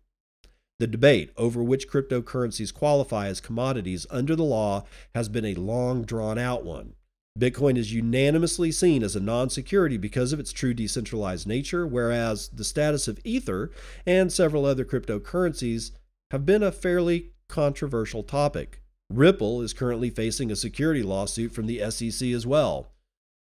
The 0.80 0.88
debate 0.88 1.32
over 1.38 1.64
which 1.64 1.88
cryptocurrencies 1.88 2.74
qualify 2.74 3.28
as 3.28 3.40
commodities 3.40 4.06
under 4.10 4.36
the 4.36 4.44
law 4.44 4.86
has 5.14 5.30
been 5.30 5.46
a 5.46 5.56
long 5.56 6.04
drawn 6.04 6.38
out 6.38 6.66
one. 6.66 6.96
Bitcoin 7.40 7.78
is 7.78 7.94
unanimously 7.94 8.72
seen 8.72 9.02
as 9.02 9.16
a 9.16 9.20
non 9.20 9.50
security 9.50 9.98
because 9.98 10.34
of 10.34 10.40
its 10.40 10.52
true 10.52 10.74
decentralized 10.74 11.48
nature, 11.48 11.88
whereas 11.88 12.50
the 12.50 12.64
status 12.64 13.08
of 13.08 13.20
Ether 13.24 13.72
and 14.06 14.32
several 14.32 14.66
other 14.66 14.86
cryptocurrencies 14.86 15.92
have 16.32 16.46
been 16.46 16.62
a 16.62 16.72
fairly 16.72 17.32
controversial 17.48 18.24
topic. 18.24 18.82
Ripple 19.10 19.62
is 19.62 19.74
currently 19.74 20.10
facing 20.10 20.52
a 20.52 20.56
security 20.56 21.04
lawsuit 21.04 21.52
from 21.52 21.66
the 21.66 21.80
SEC 21.90 22.30
as 22.30 22.46
well. 22.46 22.93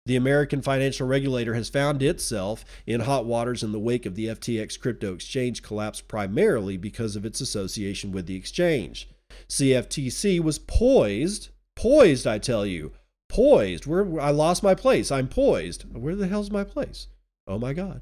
The 0.09 0.15
American 0.15 0.63
financial 0.63 1.05
regulator 1.05 1.53
has 1.53 1.69
found 1.69 2.01
itself 2.01 2.65
in 2.87 3.01
hot 3.01 3.25
waters 3.25 3.61
in 3.61 3.71
the 3.71 3.79
wake 3.79 4.07
of 4.07 4.15
the 4.15 4.25
FTX 4.25 4.79
crypto 4.79 5.13
exchange 5.13 5.61
collapse 5.61 6.01
primarily 6.01 6.77
because 6.77 7.15
of 7.15 7.25
its 7.25 7.41
association 7.41 8.11
with 8.11 8.25
the 8.25 8.35
exchange. 8.35 9.07
CFTC 9.47 10.39
was 10.39 10.57
poised, 10.57 11.49
poised, 11.75 12.25
I 12.25 12.39
tell 12.39 12.65
you, 12.65 12.91
poised. 13.29 13.85
Where 13.85 14.19
I 14.19 14.31
lost 14.31 14.63
my 14.63 14.73
place. 14.73 15.11
I'm 15.11 15.27
poised. 15.27 15.83
Where 15.95 16.15
the 16.15 16.25
hell's 16.25 16.49
my 16.49 16.63
place? 16.63 17.05
Oh 17.45 17.59
my 17.59 17.73
God. 17.73 18.01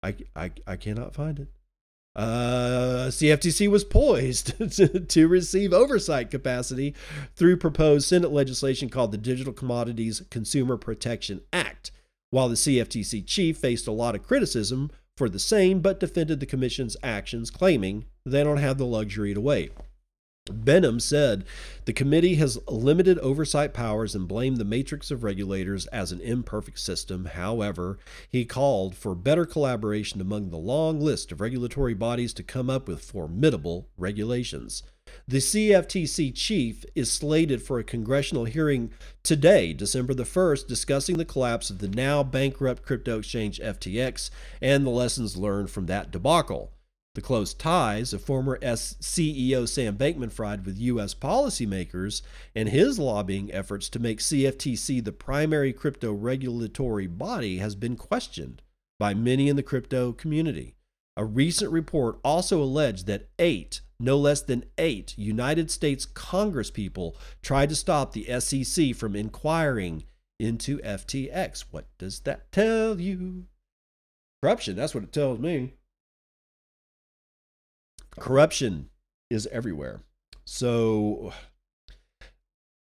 I, 0.00 0.14
I, 0.36 0.52
I 0.64 0.76
cannot 0.76 1.12
find 1.12 1.40
it. 1.40 1.48
Uh, 2.18 3.06
CFTC 3.10 3.70
was 3.70 3.84
poised 3.84 4.58
to, 4.72 4.98
to, 4.98 5.28
receive 5.28 5.72
oversight 5.72 6.32
capacity 6.32 6.92
through 7.36 7.56
proposed 7.56 8.08
Senate 8.08 8.32
legislation 8.32 8.88
called 8.88 9.12
the 9.12 9.18
Digital 9.18 9.52
Commodities 9.52 10.22
Consumer 10.28 10.76
Protection 10.76 11.42
Act, 11.52 11.92
while 12.30 12.48
the 12.48 12.56
CFTC 12.56 13.24
chief 13.24 13.58
faced 13.58 13.86
a 13.86 13.92
lot 13.92 14.16
of 14.16 14.24
criticism 14.24 14.90
for 15.16 15.28
the 15.28 15.38
same 15.38 15.78
but 15.78 16.00
defended 16.00 16.40
the 16.40 16.46
commission's 16.46 16.96
actions, 17.04 17.52
claiming 17.52 18.04
they 18.26 18.42
don't 18.42 18.56
have 18.56 18.78
the 18.78 18.84
luxury 18.86 19.32
to 19.32 19.40
wait. 19.40 19.70
Behnam 20.48 21.00
said 21.00 21.44
the 21.84 21.92
committee 21.92 22.34
has 22.36 22.58
limited 22.68 23.18
oversight 23.20 23.72
powers 23.72 24.14
and 24.14 24.28
blamed 24.28 24.58
the 24.58 24.64
matrix 24.64 25.10
of 25.10 25.24
regulators 25.24 25.86
as 25.86 26.12
an 26.12 26.20
imperfect 26.20 26.78
system. 26.78 27.26
However, 27.26 27.98
he 28.28 28.44
called 28.44 28.94
for 28.94 29.14
better 29.14 29.46
collaboration 29.46 30.20
among 30.20 30.50
the 30.50 30.58
long 30.58 31.00
list 31.00 31.32
of 31.32 31.40
regulatory 31.40 31.94
bodies 31.94 32.32
to 32.34 32.42
come 32.42 32.68
up 32.68 32.88
with 32.88 33.04
formidable 33.04 33.88
regulations. 33.96 34.82
The 35.26 35.38
CFTC 35.38 36.34
chief 36.34 36.84
is 36.94 37.10
slated 37.10 37.62
for 37.62 37.78
a 37.78 37.84
congressional 37.84 38.44
hearing 38.44 38.92
today, 39.22 39.72
December 39.72 40.14
the 40.14 40.24
1st, 40.24 40.66
discussing 40.66 41.16
the 41.16 41.24
collapse 41.24 41.70
of 41.70 41.78
the 41.78 41.88
now 41.88 42.22
bankrupt 42.22 42.82
crypto 42.82 43.18
exchange 43.18 43.58
FTX 43.58 44.30
and 44.60 44.84
the 44.84 44.90
lessons 44.90 45.36
learned 45.36 45.70
from 45.70 45.86
that 45.86 46.10
debacle. 46.10 46.72
The 47.18 47.22
close 47.22 47.52
ties 47.52 48.12
of 48.12 48.22
former 48.22 48.60
S- 48.62 48.94
CEO 49.00 49.68
Sam 49.68 49.96
Bankman 49.96 50.30
Fried 50.30 50.64
with 50.64 50.78
U.S. 50.78 51.14
policymakers 51.14 52.22
and 52.54 52.68
his 52.68 52.96
lobbying 52.96 53.52
efforts 53.52 53.88
to 53.88 53.98
make 53.98 54.20
CFTC 54.20 55.02
the 55.02 55.10
primary 55.10 55.72
crypto 55.72 56.12
regulatory 56.12 57.08
body 57.08 57.58
has 57.58 57.74
been 57.74 57.96
questioned 57.96 58.62
by 59.00 59.14
many 59.14 59.48
in 59.48 59.56
the 59.56 59.64
crypto 59.64 60.12
community. 60.12 60.76
A 61.16 61.24
recent 61.24 61.72
report 61.72 62.20
also 62.22 62.62
alleged 62.62 63.08
that 63.08 63.30
eight, 63.40 63.80
no 63.98 64.16
less 64.16 64.40
than 64.40 64.66
eight, 64.78 65.18
United 65.18 65.72
States 65.72 66.06
Congresspeople 66.06 67.16
tried 67.42 67.70
to 67.70 67.74
stop 67.74 68.12
the 68.12 68.38
SEC 68.38 68.94
from 68.94 69.16
inquiring 69.16 70.04
into 70.38 70.78
FTX. 70.82 71.64
What 71.72 71.86
does 71.98 72.20
that 72.20 72.52
tell 72.52 73.00
you? 73.00 73.46
Corruption, 74.40 74.76
that's 74.76 74.94
what 74.94 75.02
it 75.02 75.12
tells 75.12 75.40
me. 75.40 75.74
Corruption 78.18 78.90
is 79.30 79.46
everywhere. 79.52 80.02
So 80.44 81.32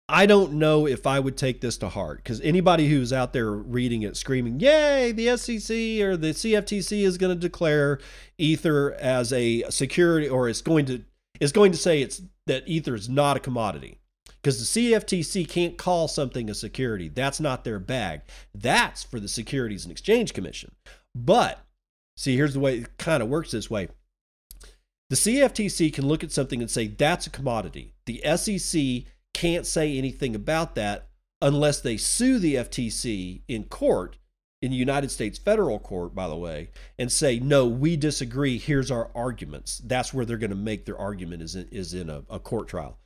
I 0.08 0.24
don't 0.26 0.54
know 0.54 0.86
if 0.86 1.06
I 1.06 1.20
would 1.20 1.36
take 1.36 1.60
this 1.60 1.76
to 1.78 1.88
heart 1.88 2.18
because 2.18 2.40
anybody 2.40 2.88
who's 2.88 3.12
out 3.12 3.32
there 3.32 3.50
reading 3.50 4.02
it 4.02 4.16
screaming, 4.16 4.58
Yay, 4.58 5.12
the 5.12 5.36
SEC 5.36 5.76
or 6.02 6.16
the 6.16 6.30
CFTC 6.30 7.02
is 7.02 7.18
going 7.18 7.34
to 7.34 7.40
declare 7.40 7.98
Ether 8.38 8.94
as 8.94 9.32
a 9.32 9.64
security 9.70 10.28
or 10.28 10.48
it's 10.48 10.62
going 10.62 10.86
to 10.86 11.04
is 11.40 11.52
going 11.52 11.72
to 11.72 11.78
say 11.78 12.00
it's 12.00 12.22
that 12.46 12.66
Ether 12.66 12.94
is 12.94 13.08
not 13.08 13.36
a 13.36 13.40
commodity. 13.40 13.98
Because 14.40 14.72
the 14.72 14.92
CFTC 14.92 15.48
can't 15.48 15.76
call 15.76 16.06
something 16.06 16.48
a 16.48 16.54
security. 16.54 17.08
That's 17.08 17.40
not 17.40 17.64
their 17.64 17.78
bag. 17.78 18.22
That's 18.54 19.02
for 19.02 19.18
the 19.18 19.28
Securities 19.28 19.84
and 19.84 19.92
Exchange 19.92 20.32
Commission. 20.32 20.72
But 21.14 21.64
see, 22.16 22.36
here's 22.36 22.54
the 22.54 22.60
way 22.60 22.78
it 22.78 22.98
kind 22.98 23.22
of 23.22 23.28
works 23.28 23.50
this 23.50 23.68
way. 23.68 23.88
The 25.10 25.16
CFTC 25.16 25.92
can 25.92 26.06
look 26.06 26.22
at 26.22 26.32
something 26.32 26.60
and 26.60 26.70
say 26.70 26.86
that's 26.86 27.26
a 27.26 27.30
commodity. 27.30 27.94
The 28.04 28.20
SEC 28.36 29.10
can't 29.32 29.66
say 29.66 29.96
anything 29.96 30.34
about 30.34 30.74
that 30.74 31.08
unless 31.40 31.80
they 31.80 31.96
sue 31.96 32.38
the 32.38 32.56
FTC 32.56 33.42
in 33.48 33.64
court, 33.64 34.18
in 34.60 34.70
the 34.70 34.76
United 34.76 35.10
States 35.10 35.38
federal 35.38 35.78
court, 35.78 36.14
by 36.14 36.26
the 36.28 36.36
way, 36.36 36.70
and 36.98 37.10
say, 37.10 37.38
no, 37.38 37.66
we 37.66 37.96
disagree. 37.96 38.58
Here's 38.58 38.90
our 38.90 39.10
arguments. 39.14 39.78
That's 39.78 40.12
where 40.12 40.26
they're 40.26 40.36
going 40.36 40.50
to 40.50 40.56
make 40.56 40.84
their 40.84 40.98
argument 40.98 41.42
is 41.42 41.54
in, 41.54 41.68
is 41.70 41.94
in 41.94 42.10
a, 42.10 42.24
a 42.28 42.40
court 42.40 42.68
trial. 42.68 42.98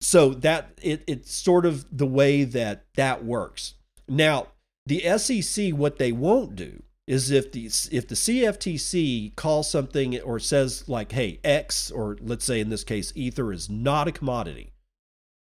So 0.00 0.34
that 0.34 0.78
it, 0.82 1.02
it's 1.06 1.34
sort 1.34 1.64
of 1.64 1.86
the 1.96 2.06
way 2.06 2.44
that 2.44 2.84
that 2.94 3.24
works. 3.24 3.74
Now, 4.06 4.48
the 4.84 5.18
SEC, 5.18 5.70
what 5.70 5.98
they 5.98 6.12
won't 6.12 6.56
do 6.56 6.82
is 7.12 7.30
if 7.30 7.52
the 7.52 7.66
if 7.66 8.08
the 8.08 8.14
CFTC 8.14 9.36
calls 9.36 9.70
something 9.70 10.18
or 10.20 10.38
says 10.38 10.88
like, 10.88 11.12
"Hey, 11.12 11.40
X," 11.44 11.90
or 11.90 12.16
let's 12.22 12.44
say 12.44 12.58
in 12.58 12.70
this 12.70 12.84
case, 12.84 13.12
Ether 13.14 13.52
is 13.52 13.68
not 13.68 14.08
a 14.08 14.12
commodity. 14.12 14.72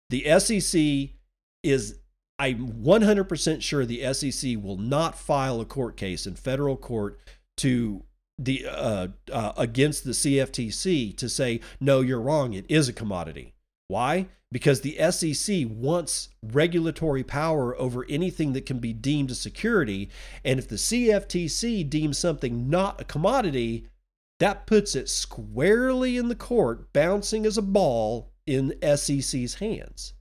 The 0.09 0.39
SEC 0.39 1.15
is 1.63 1.99
I'm 2.39 2.83
100% 2.83 3.63
sure 3.63 3.83
the 3.83 4.13
SEC 4.13 4.57
will 4.61 4.77
not 4.77 5.17
file 5.17 5.59
a 5.59 5.65
court 5.65 5.97
case 5.97 6.27
in 6.27 6.35
federal 6.35 6.77
court 6.77 7.19
to 7.57 8.03
the 8.37 8.67
uh, 8.67 9.07
uh, 9.31 9.53
against 9.57 10.03
the 10.03 10.11
CFTC 10.11 11.17
to 11.17 11.27
say 11.27 11.59
no, 11.79 12.01
you're 12.01 12.21
wrong. 12.21 12.53
It 12.53 12.65
is 12.69 12.87
a 12.87 12.93
commodity. 12.93 13.55
Why? 13.87 14.27
Because 14.51 14.81
the 14.81 14.97
SEC 15.11 15.65
wants 15.69 16.29
regulatory 16.41 17.23
power 17.23 17.77
over 17.77 18.05
anything 18.09 18.53
that 18.53 18.65
can 18.65 18.79
be 18.79 18.93
deemed 18.93 19.31
a 19.31 19.35
security. 19.35 20.09
And 20.43 20.59
if 20.59 20.67
the 20.67 20.75
CFTC 20.75 21.89
deems 21.89 22.17
something 22.17 22.69
not 22.69 23.01
a 23.01 23.05
commodity, 23.05 23.87
that 24.39 24.67
puts 24.67 24.95
it 24.95 25.09
squarely 25.09 26.17
in 26.17 26.27
the 26.29 26.35
court, 26.35 26.93
bouncing 26.93 27.45
as 27.45 27.57
a 27.57 27.61
ball 27.61 28.31
in 28.45 28.75
SEC's 28.81 29.55
hands. 29.55 30.13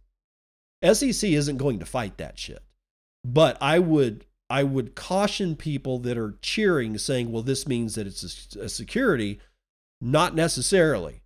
SEC 0.82 1.30
isn't 1.30 1.58
going 1.58 1.78
to 1.78 1.86
fight 1.86 2.18
that 2.18 2.38
shit. 2.38 2.62
But 3.24 3.58
I 3.60 3.78
would 3.78 4.24
I 4.48 4.62
would 4.62 4.94
caution 4.94 5.56
people 5.56 5.98
that 6.00 6.16
are 6.16 6.38
cheering 6.40 6.98
saying, 6.98 7.32
well, 7.32 7.42
this 7.42 7.66
means 7.66 7.96
that 7.96 8.06
it's 8.06 8.54
a, 8.54 8.60
a 8.62 8.68
security. 8.68 9.40
Not 10.00 10.36
necessarily. 10.36 11.22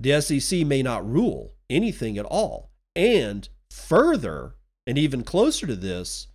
The 0.00 0.20
SEC 0.20 0.66
may 0.66 0.82
not 0.82 1.08
rule 1.08 1.55
anything 1.68 2.18
at 2.18 2.24
all. 2.24 2.70
And 2.94 3.48
further, 3.70 4.54
and 4.86 4.96
even 4.96 5.22
closer 5.22 5.66
to 5.66 5.76
this, 5.76 6.28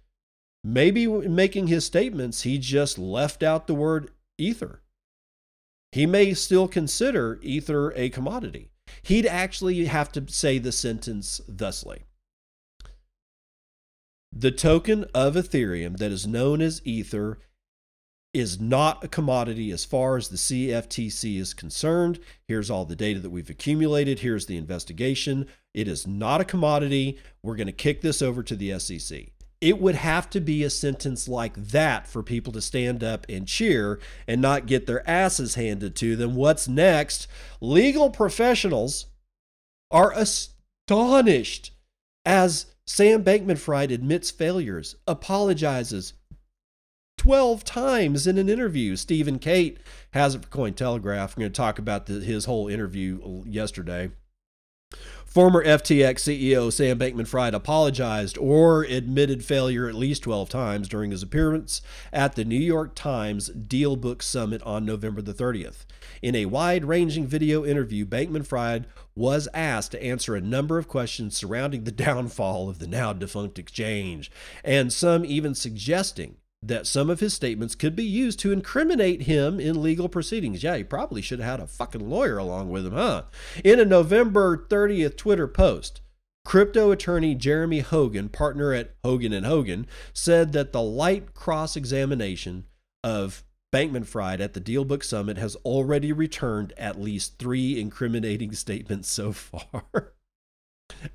maybe 0.64 1.06
in 1.06 1.36
making 1.36 1.68
his 1.68 1.86
statements, 1.86 2.44
he 2.44 2.58
just 2.58 2.98
left 2.98 3.44
out 3.44 3.68
the 3.68 3.74
word 3.74 4.12
ether. 4.38 4.82
He 5.92 6.06
may 6.06 6.34
still 6.34 6.68
consider 6.68 7.40
ether 7.42 7.92
a 7.96 8.10
commodity. 8.10 8.72
He'd 9.04 9.26
actually 9.26 9.86
have 9.86 10.12
to 10.14 10.28
say 10.28 10.58
the 10.58 10.72
sentence 10.72 11.42
thusly 11.48 12.04
The 14.32 14.52
token 14.52 15.06
of 15.14 15.36
Ethereum 15.36 15.98
that 15.98 16.12
is 16.12 16.28
known 16.28 16.62
as 16.62 16.82
Ether 16.86 17.40
is 18.34 18.60
not 18.60 19.04
a 19.04 19.08
commodity 19.08 19.72
as 19.72 19.84
far 19.84 20.16
as 20.16 20.30
the 20.30 20.38
CFTC 20.38 21.38
is 21.38 21.54
concerned. 21.54 22.20
Here's 22.48 22.70
all 22.70 22.86
the 22.86 22.96
data 22.96 23.20
that 23.20 23.30
we've 23.30 23.50
accumulated. 23.50 24.20
Here's 24.20 24.46
the 24.46 24.58
investigation. 24.58 25.48
It 25.74 25.88
is 25.88 26.08
not 26.08 26.40
a 26.42 26.46
commodity. 26.46 27.20
We're 27.44 27.58
going 27.58 27.68
to 27.68 27.74
kick 27.74 28.02
this 28.02 28.22
over 28.22 28.42
to 28.44 28.56
the 28.56 28.80
SEC. 28.80 29.32
It 29.60 29.80
would 29.80 29.96
have 29.96 30.30
to 30.32 30.40
be 30.40 30.64
a 30.64 30.70
sentence 30.70 31.28
like 31.28 31.56
that 31.56 32.08
for 32.08 32.24
people 32.24 32.52
to 32.54 32.62
stand 32.62 33.04
up 33.04 33.26
and 33.30 33.48
cheer 33.48 34.00
and 34.28 34.42
not 34.42 34.66
get 34.66 34.88
their 34.88 35.08
asses 35.08 35.56
handed 35.56 35.96
to 35.98 36.16
them. 36.16 36.34
What's 36.34 36.68
next? 36.68 37.28
Legal 37.60 38.10
professionals 38.10 39.08
are 39.92 40.14
astonished 40.14 41.72
as 42.26 42.68
Sam 42.86 43.24
Bankman 43.24 43.60
Fried 43.60 43.92
admits 43.92 44.32
failures, 44.32 44.96
apologizes, 45.06 46.14
12 47.22 47.64
times 47.64 48.26
in 48.26 48.40
an 48.40 48.50
interview. 48.50 48.96
Stephen 48.96 49.38
Katte 49.38 49.78
has 50.10 50.34
it 50.34 50.42
for 50.44 50.50
Cointelegraph. 50.50 51.36
I'm 51.36 51.40
going 51.42 51.52
to 51.52 51.56
talk 51.56 51.78
about 51.78 52.08
the, 52.08 52.14
his 52.14 52.46
whole 52.46 52.68
interview 52.68 53.44
yesterday. 53.46 54.10
Former 55.24 55.64
FTX 55.64 56.16
CEO 56.16 56.74
Sam 56.74 56.98
Bankman 56.98 57.28
Fried 57.28 57.54
apologized 57.54 58.40
or 58.40 58.82
admitted 58.86 59.46
failure 59.46 59.88
at 59.88 59.94
least 59.94 60.24
12 60.24 60.50
times 60.50 60.90
during 60.90 61.12
his 61.12 61.22
appearance 61.22 61.84
at 62.12 62.34
the 62.34 62.44
New 62.44 62.60
York 62.60 62.96
Times 62.96 63.50
Deal 63.50 63.96
Book 63.96 64.24
Summit 64.24 64.64
on 64.64 64.84
November 64.84 65.22
the 65.22 65.32
30th. 65.32 65.86
In 66.24 66.34
a 66.34 66.48
wide 66.48 66.86
ranging 66.86 67.28
video 67.28 67.64
interview, 67.64 68.04
Bankman 68.04 68.48
Fried 68.48 68.88
was 69.14 69.48
asked 69.54 69.92
to 69.92 70.04
answer 70.04 70.36
a 70.36 70.42
number 70.42 70.80
of 70.80 70.88
questions 70.88 71.38
surrounding 71.38 71.84
the 71.84 71.92
downfall 71.92 72.68
of 72.68 72.80
the 72.80 72.88
now 72.88 73.14
defunct 73.14 73.60
exchange, 73.60 74.32
and 74.64 74.92
some 74.92 75.24
even 75.24 75.54
suggesting 75.54 76.38
that 76.64 76.86
some 76.86 77.10
of 77.10 77.20
his 77.20 77.34
statements 77.34 77.74
could 77.74 77.96
be 77.96 78.04
used 78.04 78.40
to 78.40 78.52
incriminate 78.52 79.24
him 79.24 79.60
in 79.60 79.82
legal 79.82 80.08
proceedings. 80.08 80.64
Yeah, 80.64 80.78
he 80.78 80.84
probably 80.84 81.22
should 81.22 81.40
have 81.40 81.60
had 81.60 81.60
a 81.60 81.68
fucking 81.68 82.08
lawyer 82.08 82.38
along 82.38 82.70
with 82.70 82.86
him, 82.86 82.94
huh? 82.94 83.24
In 83.64 83.80
a 83.80 83.86
November 83.86 84.68
30th 84.70 85.18
Twitter 85.18 85.48
post, 85.48 86.02
crypto 86.46 86.92
attorney 86.92 87.34
Jeremy 87.34 87.80
Hogan, 87.80 88.30
partner 88.30 88.74
at 88.74 88.94
Hogan 89.04 89.34
and 89.34 89.46
Hogan, 89.46 89.88
said 90.14 90.54
that 90.54 90.72
the 90.72 90.82
light 90.82 91.34
cross-examination 91.34 92.66
of 93.04 93.44
Bankman 93.74 94.06
Fried 94.06 94.42
at 94.42 94.54
the 94.54 94.62
Dealbook 94.62 95.04
Summit 95.04 95.38
has 95.38 95.56
already 95.58 96.12
returned 96.12 96.74
at 96.78 97.02
least 97.02 97.40
3 97.40 97.80
incriminating 97.80 98.52
statements 98.54 99.10
so 99.10 99.32
far. 99.32 100.14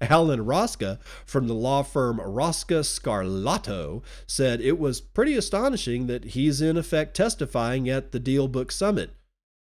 Alan 0.01 0.41
Rosca 0.41 0.99
from 1.25 1.49
the 1.49 1.55
law 1.55 1.83
firm 1.83 2.19
Rosca 2.19 2.81
Scarlato 2.81 4.03
said 4.27 4.61
it 4.61 4.79
was 4.79 5.01
pretty 5.01 5.35
astonishing 5.35 6.07
that 6.07 6.25
he's 6.25 6.61
in 6.61 6.77
effect 6.77 7.17
testifying 7.17 7.89
at 7.89 8.13
the 8.13 8.21
Deal 8.21 8.49
Book 8.49 8.73
Summit. 8.73 9.11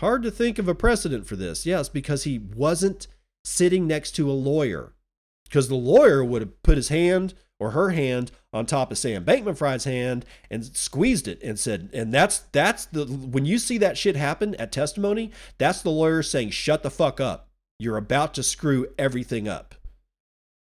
Hard 0.01 0.23
to 0.23 0.31
think 0.31 0.59
of 0.59 0.69
a 0.69 0.75
precedent 0.75 1.27
for 1.27 1.37
this. 1.37 1.67
Yes, 1.67 1.89
because 1.89 2.25
he 2.25 2.39
wasn't 2.39 3.07
sitting 3.45 3.87
next 3.87 4.13
to 4.13 4.31
a 4.31 4.33
lawyer. 4.33 4.95
Because 5.45 5.69
the 5.69 5.75
lawyer 5.75 6.25
would 6.25 6.43
have 6.43 6.63
put 6.63 6.77
his 6.77 6.89
hand 6.89 7.35
or 7.59 7.73
her 7.73 7.91
hand 7.91 8.33
on 8.53 8.65
top 8.65 8.91
of 8.91 8.99
Sam 8.99 9.25
Bankman 9.25 9.57
Fried's 9.57 9.85
hand 9.85 10.25
and 10.51 10.65
squeezed 10.65 11.29
it 11.29 11.41
and 11.43 11.59
said, 11.59 11.91
and 11.93 12.13
that's 12.13 12.39
that's 12.53 12.87
the 12.87 13.05
when 13.05 13.45
you 13.45 13.59
see 13.59 13.77
that 13.79 13.99
shit 13.99 14.17
happen 14.17 14.55
at 14.57 14.73
testimony, 14.73 15.31
that's 15.59 15.83
the 15.83 15.91
lawyer 15.91 16.23
saying, 16.23 16.51
shut 16.51 16.83
the 16.83 16.91
fuck 16.91 17.21
up. 17.21 17.49
You're 17.79 17.97
about 17.97 18.35
to 18.35 18.43
screw 18.43 18.87
everything 18.99 19.47
up. 19.47 19.75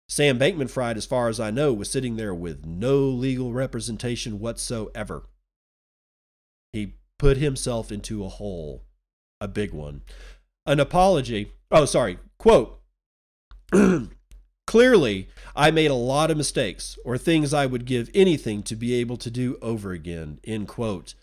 Sam 0.10 0.39
Bankman 0.39 0.72
Fried, 0.72 0.98
as 0.98 1.06
far 1.06 1.30
as 1.30 1.39
I 1.39 1.52
know, 1.52 1.72
was 1.72 1.89
sitting 1.89 2.15
there 2.15 2.34
with 2.34 2.65
no 2.65 2.98
legal 2.98 3.54
representation 3.54 4.39
whatsoever. 4.39 5.30
He 6.74 6.95
put 7.19 7.38
himself 7.38 7.91
into 7.91 8.26
a 8.26 8.30
hole, 8.30 8.86
a 9.39 9.48
big 9.48 9.72
one. 9.72 10.02
An 10.65 10.80
apology. 10.80 11.54
Oh, 11.69 11.86
sorry. 11.86 12.17
Quote 12.39 12.82
Clearly, 14.67 15.30
I 15.56 15.69
made 15.69 15.91
a 15.91 15.95
lot 15.95 16.32
of 16.32 16.38
mistakes 16.38 16.98
or 17.06 17.17
things 17.17 17.54
I 17.54 17.67
would 17.67 17.86
give 17.86 18.10
anything 18.15 18.63
to 18.63 18.76
be 18.76 18.95
able 18.95 19.17
to 19.17 19.30
do 19.30 19.60
over 19.62 19.91
again. 19.91 20.39
End 20.43 20.67
quote. 20.67 21.13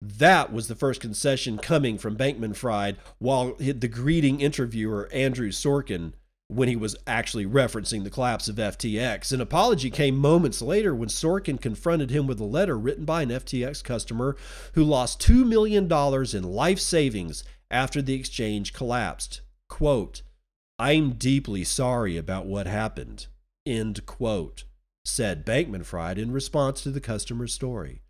That 0.00 0.52
was 0.52 0.68
the 0.68 0.76
first 0.76 1.00
concession 1.00 1.58
coming 1.58 1.98
from 1.98 2.16
Bankman 2.16 2.56
Fried, 2.56 2.96
while 3.18 3.54
the 3.58 3.88
greeting 3.88 4.40
interviewer, 4.40 5.10
Andrew 5.12 5.50
Sorkin, 5.50 6.14
when 6.50 6.68
he 6.68 6.74
was 6.74 6.96
actually 7.06 7.46
referencing 7.46 8.02
the 8.02 8.10
collapse 8.10 8.48
of 8.48 8.56
FTX. 8.56 9.32
An 9.32 9.40
apology 9.40 9.88
came 9.88 10.16
moments 10.16 10.60
later 10.60 10.92
when 10.92 11.08
Sorkin 11.08 11.60
confronted 11.60 12.10
him 12.10 12.26
with 12.26 12.40
a 12.40 12.44
letter 12.44 12.76
written 12.76 13.04
by 13.04 13.22
an 13.22 13.28
FTX 13.28 13.84
customer 13.84 14.36
who 14.74 14.82
lost 14.82 15.20
$2 15.20 15.46
million 15.46 15.84
in 16.34 16.52
life 16.52 16.80
savings 16.80 17.44
after 17.70 18.02
the 18.02 18.14
exchange 18.14 18.72
collapsed. 18.72 19.42
Quote, 19.68 20.22
I'm 20.76 21.12
deeply 21.12 21.62
sorry 21.62 22.16
about 22.16 22.46
what 22.46 22.66
happened. 22.66 23.28
End 23.64 24.04
quote, 24.04 24.64
said 25.04 25.46
Bankman 25.46 25.84
Fried 25.84 26.18
in 26.18 26.32
response 26.32 26.82
to 26.82 26.90
the 26.90 27.00
customer's 27.00 27.54
story. 27.54 28.02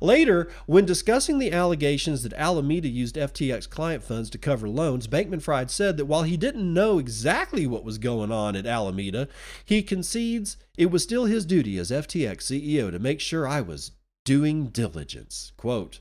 Later, 0.00 0.50
when 0.66 0.84
discussing 0.84 1.38
the 1.38 1.52
allegations 1.52 2.22
that 2.22 2.32
Alameda 2.34 2.88
used 2.88 3.16
FTX 3.16 3.68
client 3.68 4.02
funds 4.02 4.30
to 4.30 4.38
cover 4.38 4.68
loans, 4.68 5.08
Bankman 5.08 5.42
Fried 5.42 5.70
said 5.70 5.96
that 5.96 6.06
while 6.06 6.22
he 6.22 6.36
didn't 6.36 6.72
know 6.72 6.98
exactly 6.98 7.66
what 7.66 7.84
was 7.84 7.98
going 7.98 8.30
on 8.30 8.56
at 8.56 8.66
Alameda, 8.66 9.28
he 9.64 9.82
concedes 9.82 10.56
it 10.76 10.90
was 10.90 11.02
still 11.02 11.24
his 11.24 11.44
duty 11.44 11.78
as 11.78 11.90
FTX 11.90 12.42
CEO 12.42 12.90
to 12.90 12.98
make 12.98 13.20
sure 13.20 13.46
I 13.46 13.60
was 13.60 13.92
doing 14.24 14.66
diligence. 14.66 15.52
Quote, 15.56 16.00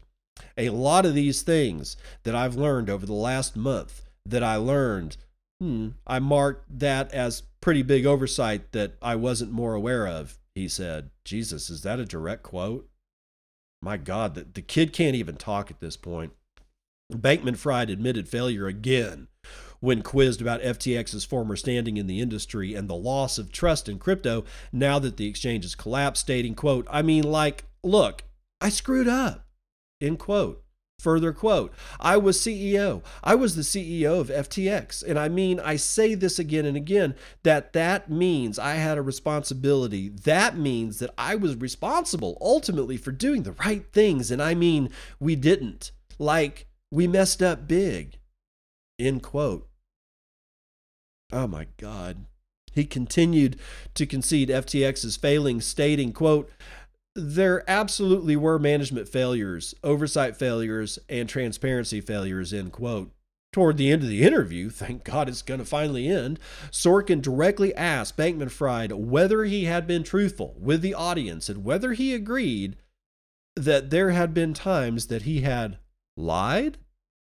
a 0.57 0.69
lot 0.69 1.05
of 1.05 1.15
these 1.15 1.41
things 1.41 1.97
that 2.23 2.35
I've 2.35 2.55
learned 2.55 2.89
over 2.89 3.05
the 3.05 3.13
last 3.13 3.55
month 3.55 4.03
that 4.25 4.43
I 4.43 4.57
learned, 4.57 5.17
hmm, 5.59 5.89
I 6.05 6.19
marked 6.19 6.79
that 6.79 7.11
as 7.13 7.43
pretty 7.61 7.81
big 7.81 8.05
oversight 8.05 8.71
that 8.73 8.93
I 9.01 9.15
wasn't 9.15 9.51
more 9.51 9.73
aware 9.73 10.07
of, 10.07 10.37
he 10.55 10.67
said. 10.67 11.09
Jesus, 11.25 11.69
is 11.69 11.81
that 11.83 11.99
a 11.99 12.05
direct 12.05 12.43
quote? 12.43 12.89
My 13.81 13.97
God, 13.97 14.35
the, 14.35 14.45
the 14.53 14.61
kid 14.61 14.93
can't 14.93 15.15
even 15.15 15.35
talk 15.35 15.69
at 15.69 15.79
this 15.79 15.97
point. 15.97 16.33
Bankman 17.11 17.57
Fried 17.57 17.89
admitted 17.89 18.27
failure 18.27 18.67
again 18.67 19.27
when 19.79 20.01
quizzed 20.01 20.41
about 20.41 20.61
FTX's 20.61 21.23
former 21.23 21.55
standing 21.55 21.97
in 21.97 22.07
the 22.07 22.19
industry 22.19 22.73
and 22.73 22.89
the 22.89 22.95
loss 22.95 23.37
of 23.37 23.51
trust 23.51 23.87
in 23.87 23.99
crypto 23.99 24.43
now 24.71 24.99
that 24.99 25.17
the 25.17 25.27
exchange 25.27 25.63
has 25.63 25.75
collapsed, 25.75 26.21
stating, 26.21 26.55
quote, 26.55 26.87
I 26.89 27.01
mean, 27.01 27.23
like, 27.23 27.65
look, 27.83 28.23
I 28.59 28.69
screwed 28.69 29.07
up, 29.07 29.45
end 30.01 30.19
quote. 30.19 30.63
Further 30.99 31.31
quote 31.31 31.73
I 31.99 32.17
was 32.17 32.39
CEO. 32.39 33.03
I 33.23 33.35
was 33.35 33.55
the 33.55 33.61
CEO 33.61 34.19
of 34.19 34.29
FTX. 34.29 35.03
And 35.03 35.19
I 35.19 35.29
mean, 35.29 35.59
I 35.59 35.75
say 35.75 36.15
this 36.15 36.39
again 36.39 36.65
and 36.65 36.75
again 36.75 37.15
that 37.43 37.73
that 37.73 38.09
means 38.09 38.57
I 38.57 38.75
had 38.75 38.97
a 38.97 39.03
responsibility. 39.03 40.09
That 40.09 40.57
means 40.57 40.97
that 40.99 41.11
I 41.17 41.35
was 41.35 41.55
responsible 41.55 42.37
ultimately 42.41 42.97
for 42.97 43.11
doing 43.11 43.43
the 43.43 43.51
right 43.53 43.85
things. 43.93 44.31
And 44.31 44.41
I 44.41 44.55
mean, 44.55 44.89
we 45.19 45.35
didn't. 45.35 45.91
Like, 46.17 46.67
we 46.91 47.07
messed 47.07 47.43
up 47.43 47.67
big. 47.67 48.17
End 48.97 49.21
quote. 49.21 49.67
Oh 51.31 51.45
my 51.45 51.67
God. 51.77 52.25
He 52.73 52.85
continued 52.85 53.57
to 53.95 54.05
concede 54.05 54.49
FTX's 54.49 55.17
failings, 55.17 55.65
stating, 55.65 56.13
quote, 56.13 56.51
there 57.17 57.69
absolutely 57.69 58.35
were 58.35 58.59
management 58.59 59.09
failures, 59.09 59.73
oversight 59.83 60.37
failures, 60.37 60.99
and 61.09 61.27
transparency 61.27 61.99
failures, 61.99 62.53
end 62.53 62.71
quote. 62.71 63.11
Toward 63.51 63.77
the 63.77 63.91
end 63.91 64.03
of 64.03 64.09
the 64.09 64.23
interview, 64.23 64.69
thank 64.71 65.03
God 65.03 65.27
it's 65.27 65.41
going 65.41 65.59
to 65.59 65.65
finally 65.65 66.07
end, 66.07 66.39
Sorkin 66.69 67.21
directly 67.21 67.73
asked 67.75 68.17
Bankman 68.17 68.51
Fried 68.51 68.91
whether 68.91 69.45
he 69.45 69.65
had 69.65 69.87
been 69.87 70.03
truthful 70.03 70.55
with 70.59 70.81
the 70.81 70.93
audience 70.93 71.49
and 71.49 71.63
whether 71.65 71.93
he 71.93 72.13
agreed 72.13 72.77
that 73.55 73.89
there 73.89 74.11
had 74.11 74.33
been 74.33 74.53
times 74.53 75.07
that 75.07 75.23
he 75.23 75.41
had 75.41 75.79
lied 76.15 76.77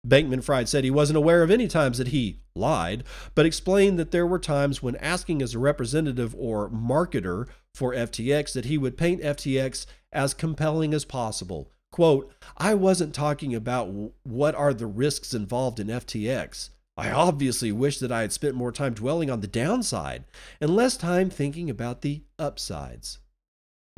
Bankman 0.05 0.43
Fried 0.43 0.67
said 0.67 0.83
he 0.83 0.91
wasn't 0.91 1.17
aware 1.17 1.43
of 1.43 1.51
any 1.51 1.67
times 1.67 1.97
that 1.97 2.09
he 2.09 2.41
lied, 2.55 3.03
but 3.35 3.45
explained 3.45 3.97
that 3.97 4.11
there 4.11 4.27
were 4.27 4.39
times 4.39 4.83
when 4.83 4.97
asking 4.97 5.41
as 5.41 5.53
a 5.53 5.59
representative 5.59 6.35
or 6.37 6.69
marketer 6.69 7.47
for 7.73 7.93
FTX 7.93 8.53
that 8.53 8.65
he 8.65 8.77
would 8.77 8.97
paint 8.97 9.21
FTX 9.21 9.85
as 10.11 10.33
compelling 10.33 10.93
as 10.93 11.05
possible. 11.05 11.71
Quote, 11.91 12.31
I 12.57 12.73
wasn't 12.73 13.13
talking 13.13 13.53
about 13.55 13.91
what 14.23 14.55
are 14.55 14.73
the 14.73 14.85
risks 14.85 15.33
involved 15.33 15.79
in 15.79 15.87
FTX. 15.87 16.69
I 16.95 17.11
obviously 17.11 17.71
wish 17.71 17.97
that 17.99 18.11
I 18.11 18.21
had 18.21 18.31
spent 18.31 18.55
more 18.55 18.71
time 18.71 18.93
dwelling 18.93 19.31
on 19.31 19.41
the 19.41 19.47
downside 19.47 20.25
and 20.61 20.75
less 20.75 20.95
time 20.95 21.29
thinking 21.29 21.69
about 21.69 22.01
the 22.01 22.21
upsides. 22.37 23.19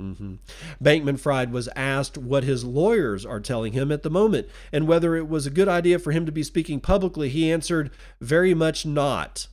Mm-hmm. 0.01 0.35
Bankman 0.81 1.19
Fried 1.19 1.51
was 1.51 1.69
asked 1.75 2.17
what 2.17 2.43
his 2.43 2.63
lawyers 2.63 3.25
are 3.25 3.39
telling 3.39 3.73
him 3.73 3.91
at 3.91 4.03
the 4.03 4.09
moment 4.09 4.47
and 4.71 4.87
whether 4.87 5.15
it 5.15 5.27
was 5.27 5.45
a 5.45 5.51
good 5.51 5.69
idea 5.69 5.99
for 5.99 6.11
him 6.11 6.25
to 6.25 6.31
be 6.31 6.43
speaking 6.43 6.79
publicly. 6.79 7.29
He 7.29 7.51
answered, 7.51 7.91
very 8.21 8.53
much 8.53 8.85
not. 8.85 9.47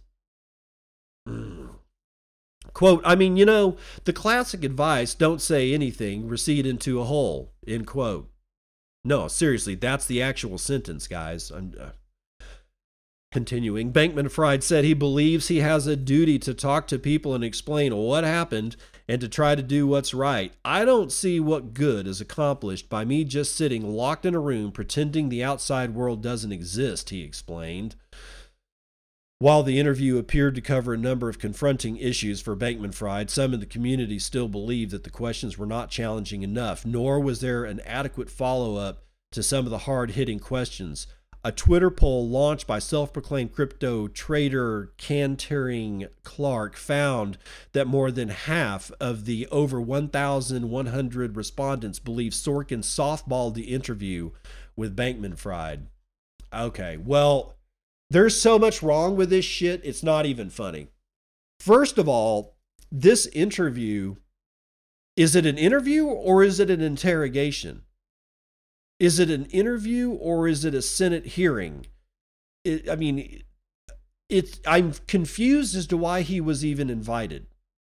Quote, 2.73 3.03
I 3.05 3.15
mean, 3.15 3.37
you 3.37 3.45
know, 3.45 3.77
the 4.05 4.13
classic 4.13 4.65
advice, 4.65 5.15
don't 5.15 5.41
say 5.41 5.73
anything, 5.73 6.27
recede 6.27 6.67
into 6.67 7.01
a 7.01 7.05
hole, 7.05 7.53
end 7.67 7.87
quote. 7.87 8.31
No, 9.05 9.29
seriously, 9.29 9.75
that's 9.75 10.07
the 10.07 10.23
actual 10.23 10.59
sentence, 10.59 11.07
guys. 11.07 11.51
I'm, 11.51 11.75
uh, 11.79 11.91
Continuing, 13.33 13.95
Bankman 13.95 14.31
Fried 14.31 14.63
said 14.63 14.85
he 14.85 14.93
believes 14.93 15.49
he 15.49 15.61
has 15.61 15.87
a 15.87 15.97
duty 15.97 16.39
to 16.41 16.53
talk 16.53 16.87
to 16.89 16.99
people 16.99 17.35
and 17.35 17.43
explain 17.43 17.97
what 17.97 18.25
happened 18.25 18.77
and 19.09 19.23
to 19.23 19.29
try 19.29 19.55
to 19.55 19.63
do 19.63 19.87
what's 19.87 20.13
right. 20.13 20.53
I 20.67 20.85
don't 20.85 21.11
see 21.11 21.41
what 21.41 21.73
good 21.73 22.07
is 22.07 22.21
accomplished 22.21 22.91
by 22.91 23.07
me 23.07 23.25
just 23.25 23.57
sitting 23.57 23.89
locked 23.89 24.27
in 24.27 24.35
a 24.35 24.39
room 24.39 24.71
pretending 24.71 25.31
the 25.31 25.43
outside 25.43 25.95
world 25.95 26.23
doesn't 26.23 26.53
exist, 26.53 27.09
he 27.09 27.23
explained. 27.23 27.97
While 29.43 29.65
the 29.65 29.81
interview 29.81 30.19
appeared 30.19 30.55
to 30.55 30.61
cover 30.61 30.95
a 30.95 30.97
number 30.97 31.29
of 31.29 31.41
confronting 31.41 31.97
issues 31.97 32.41
for 32.41 32.55
Bankman 32.55 32.95
Fried, 32.95 33.29
some 33.29 33.53
in 33.53 33.59
the 33.59 33.67
community 33.67 34.21
still 34.21 34.47
believed 34.47 34.93
that 34.93 35.03
the 35.03 35.11
questions 35.11 35.59
were 35.59 35.67
not 35.67 35.91
challenging 35.91 36.45
enough, 36.45 36.87
nor 36.87 37.19
was 37.19 37.41
there 37.41 37.65
an 37.65 37.81
adequate 37.81 38.31
follow 38.31 38.77
up 38.77 39.03
to 39.33 39.43
some 39.43 39.65
of 39.65 39.73
the 39.73 39.79
hard 39.79 40.13
hitting 40.13 40.39
questions. 40.39 41.09
A 41.43 41.51
Twitter 41.51 41.91
poll 41.91 42.29
launched 42.29 42.69
by 42.69 42.79
self 42.79 43.13
proclaimed 43.13 43.53
crypto 43.53 44.07
trader 44.07 44.93
Cantering 44.97 46.07
Clark 46.23 46.77
found 46.77 47.37
that 47.73 47.89
more 47.89 48.13
than 48.13 48.29
half 48.29 48.93
of 49.01 49.25
the 49.25 49.49
over 49.49 49.81
1,100 49.81 51.37
respondents 51.37 51.99
believe 51.99 52.31
Sorkin 52.31 52.85
softballed 52.85 53.55
the 53.55 53.75
interview 53.75 54.31
with 54.77 54.97
Bankman 54.97 55.37
Fried. 55.37 55.89
Okay, 56.55 56.97
well, 56.97 57.57
there's 58.13 58.41
so 58.41 58.59
much 58.59 58.83
wrong 58.83 59.17
with 59.17 59.31
this 59.31 59.45
shit, 59.45 59.81
it's 59.85 60.03
not 60.03 60.27
even 60.27 60.51
funny. 60.51 60.89
First 61.61 61.99
of 61.99 62.09
all, 62.09 62.57
this 62.91 63.27
interview 63.27 64.17
is 65.15 65.37
it 65.37 65.45
an 65.45 65.59
interview 65.59 66.07
or 66.07 66.43
is 66.43 66.59
it 66.59 66.71
an 66.71 66.81
interrogation? 66.81 67.83
Is 68.99 69.19
it 69.19 69.31
an 69.31 69.45
interview 69.47 70.11
or 70.11 70.49
is 70.49 70.65
it 70.65 70.75
a 70.75 70.81
Senate 70.81 71.27
hearing? 71.27 71.87
It, 72.65 72.89
I 72.89 72.97
mean, 72.97 73.43
it's 74.29 74.59
I'm 74.67 74.93
confused 75.07 75.77
as 75.77 75.87
to 75.89 75.97
why 75.97 76.23
he 76.23 76.41
was 76.41 76.65
even 76.65 76.89
invited. 76.89 77.47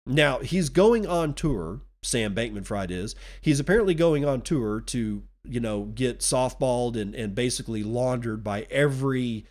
Now, 0.05 0.39
he's 0.39 0.69
going 0.69 1.05
on 1.05 1.33
tour, 1.33 1.81
Sam 2.01 2.33
Bankman 2.33 2.65
Fried 2.65 2.89
is. 2.89 3.15
He's 3.41 3.59
apparently 3.59 3.93
going 3.93 4.25
on 4.25 4.41
tour 4.41 4.81
to, 4.81 5.23
you 5.43 5.59
know, 5.59 5.83
get 5.83 6.19
softballed 6.19 6.99
and, 6.99 7.13
and 7.13 7.35
basically 7.35 7.83
laundered 7.83 8.43
by 8.43 8.65
every 8.71 9.45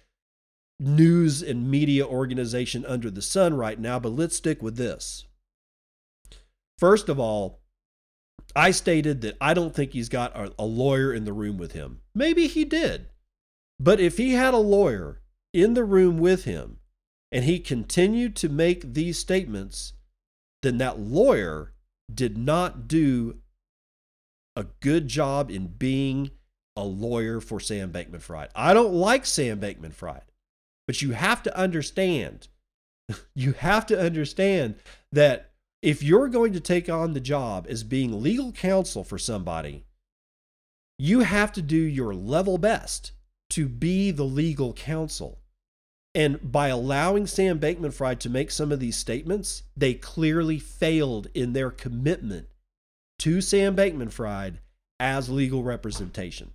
news 0.83 1.43
and 1.43 1.71
media 1.71 2.07
organization 2.07 2.85
under 2.87 3.11
the 3.11 3.23
sun 3.23 3.55
right 3.55 3.79
now. 3.79 3.99
But 3.99 4.13
let's 4.13 4.37
stick 4.37 4.63
with 4.63 4.77
this. 4.77 5.27
First 6.79 7.09
of 7.09 7.19
all, 7.19 7.61
I 8.55 8.71
stated 8.71 9.21
that 9.23 9.37
I 9.41 9.55
don't 9.55 9.75
think 9.75 9.93
he's 9.93 10.09
got 10.09 10.33
a, 10.59 10.65
lawyer 10.65 11.13
in 11.13 11.25
the 11.25 11.33
room 11.33 11.57
with 11.57 11.73
him. 11.73 12.01
Maybe 12.15 12.49
he 12.49 12.65
did. 12.65 13.07
But 13.81 14.01
if 14.01 14.19
he 14.19 14.33
had 14.33 14.55
a 14.55 14.59
lawyer 14.59 15.23
in 15.53 15.75
the 15.75 15.85
room 15.85 16.19
with 16.19 16.45
him 16.45 16.79
and 17.31 17.45
he 17.45 17.59
continued 17.59 18.37
to 18.37 18.49
make 18.49 18.95
these 18.95 19.19
statements, 19.19 19.95
then 20.63 20.79
that 20.79 21.01
lawyer 21.01 21.73
did 22.13 22.37
not 22.37 22.89
do 22.89 23.39
a 24.55 24.67
good 24.81 25.09
job 25.09 25.51
in 25.51 25.67
being 25.67 26.31
a 26.77 26.85
lawyer 26.85 27.41
for 27.41 27.61
Sam 27.61 27.91
Bankman 27.91 28.21
Fried. 28.21 28.51
I 28.55 28.75
don't 28.75 28.93
like 28.93 29.27
Sam 29.27 29.61
Bankman 29.61 29.93
Fried, 29.93 30.25
but 30.93 31.01
you 31.01 31.13
have 31.13 31.43
to 31.43 31.57
understand, 31.57 32.49
you 33.35 33.53
have 33.55 33.87
to 33.87 33.99
understand 33.99 34.75
that 35.11 35.53
if 35.81 36.03
you're 36.03 36.29
going 36.29 36.53
to 36.53 36.61
take 36.61 36.91
on 36.91 37.15
the 37.15 37.21
job 37.21 37.67
as 37.67 37.83
being 37.83 38.23
legal 38.23 38.53
counsel 38.53 39.03
for 39.03 39.17
somebody, 39.17 39.87
you 40.99 41.21
have 41.21 41.51
to 41.53 41.63
do 41.63 41.79
your 41.79 42.15
level 42.15 42.59
best 42.59 43.13
to 43.49 43.71
be 43.71 44.11
the 44.11 44.27
legal 44.27 44.75
counsel. 44.75 45.39
And 46.15 46.53
by 46.53 46.69
allowing 46.69 47.27
Sam 47.27 47.59
Bankman 47.59 47.95
Fried 47.95 48.21
to 48.21 48.29
make 48.29 48.51
some 48.51 48.71
of 48.71 48.79
these 48.79 48.97
statements, 48.97 49.63
they 49.75 49.95
clearly 49.95 50.59
failed 50.59 51.29
in 51.33 51.55
their 51.55 51.71
commitment 51.71 52.49
to 53.21 53.41
Sam 53.41 53.75
Bankman 53.75 54.13
Fried 54.13 54.59
as 55.01 55.31
legal 55.31 55.63
representation. 55.63 56.53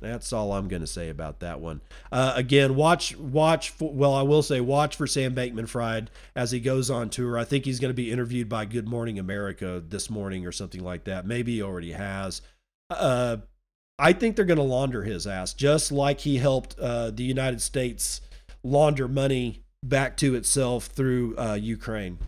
That's 0.00 0.32
all 0.32 0.52
I'm 0.52 0.68
going 0.68 0.80
to 0.80 0.86
say 0.86 1.08
about 1.08 1.40
that 1.40 1.60
one. 1.60 1.80
Uh, 2.10 2.32
again, 2.34 2.74
watch, 2.74 3.16
watch. 3.16 3.70
For, 3.70 3.92
well, 3.92 4.14
I 4.14 4.22
will 4.22 4.42
say, 4.42 4.60
watch 4.60 4.96
for 4.96 5.06
Sam 5.06 5.34
Bankman 5.34 5.68
Fried 5.68 6.10
as 6.34 6.50
he 6.50 6.60
goes 6.60 6.90
on 6.90 7.10
tour. 7.10 7.38
I 7.38 7.44
think 7.44 7.64
he's 7.64 7.80
going 7.80 7.90
to 7.90 7.94
be 7.94 8.10
interviewed 8.10 8.48
by 8.48 8.64
Good 8.64 8.88
Morning 8.88 9.18
America 9.18 9.82
this 9.86 10.10
morning 10.10 10.46
or 10.46 10.52
something 10.52 10.82
like 10.82 11.04
that. 11.04 11.26
Maybe 11.26 11.56
he 11.56 11.62
already 11.62 11.92
has. 11.92 12.42
Uh, 12.88 13.38
I 13.98 14.14
think 14.14 14.34
they're 14.34 14.46
going 14.46 14.56
to 14.56 14.62
launder 14.64 15.02
his 15.02 15.26
ass, 15.26 15.52
just 15.52 15.92
like 15.92 16.20
he 16.20 16.38
helped 16.38 16.78
uh, 16.78 17.10
the 17.10 17.22
United 17.22 17.60
States 17.60 18.22
launder 18.62 19.06
money 19.06 19.62
back 19.82 20.16
to 20.18 20.34
itself 20.34 20.86
through 20.86 21.36
uh, 21.38 21.54
Ukraine. 21.54 22.18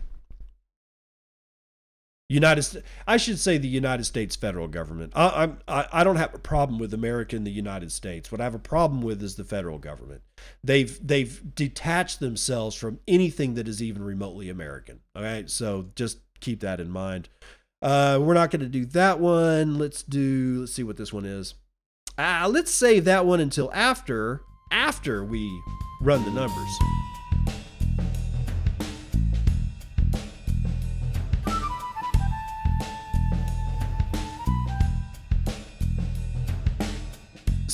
United 2.33 2.83
I 3.07 3.17
should 3.17 3.39
say 3.39 3.57
the 3.57 3.67
United 3.67 4.05
States 4.05 4.35
federal 4.35 4.67
government. 4.67 5.13
I, 5.15 5.43
I'm 5.43 5.59
I, 5.67 5.87
I 5.91 6.03
don't 6.03 6.15
have 6.15 6.33
a 6.33 6.39
problem 6.39 6.79
with 6.79 6.93
America 6.93 7.35
and 7.35 7.45
the 7.45 7.51
United 7.51 7.91
States. 7.91 8.31
What 8.31 8.41
I 8.41 8.45
have 8.45 8.55
a 8.55 8.59
problem 8.59 9.01
with 9.01 9.21
is 9.21 9.35
the 9.35 9.43
federal 9.43 9.77
government. 9.77 10.21
They've 10.63 10.99
they've 11.05 11.55
detached 11.55 12.19
themselves 12.19 12.75
from 12.75 12.99
anything 13.07 13.53
that 13.55 13.67
is 13.67 13.81
even 13.81 14.03
remotely 14.03 14.49
American. 14.49 14.99
All 15.15 15.23
right, 15.23 15.49
so 15.49 15.89
just 15.95 16.19
keep 16.39 16.59
that 16.61 16.79
in 16.79 16.89
mind. 16.89 17.29
Uh, 17.81 18.17
we're 18.21 18.33
not 18.33 18.49
going 18.49 18.61
to 18.61 18.67
do 18.69 18.85
that 18.85 19.19
one. 19.19 19.77
Let's 19.77 20.03
do. 20.03 20.61
Let's 20.61 20.73
see 20.73 20.83
what 20.83 20.97
this 20.97 21.11
one 21.11 21.25
is. 21.25 21.55
Uh, 22.17 22.49
let's 22.49 22.71
save 22.71 23.05
that 23.05 23.25
one 23.25 23.39
until 23.39 23.71
after 23.73 24.41
after 24.71 25.23
we 25.23 25.61
run 26.01 26.23
the 26.23 26.31
numbers. 26.31 26.79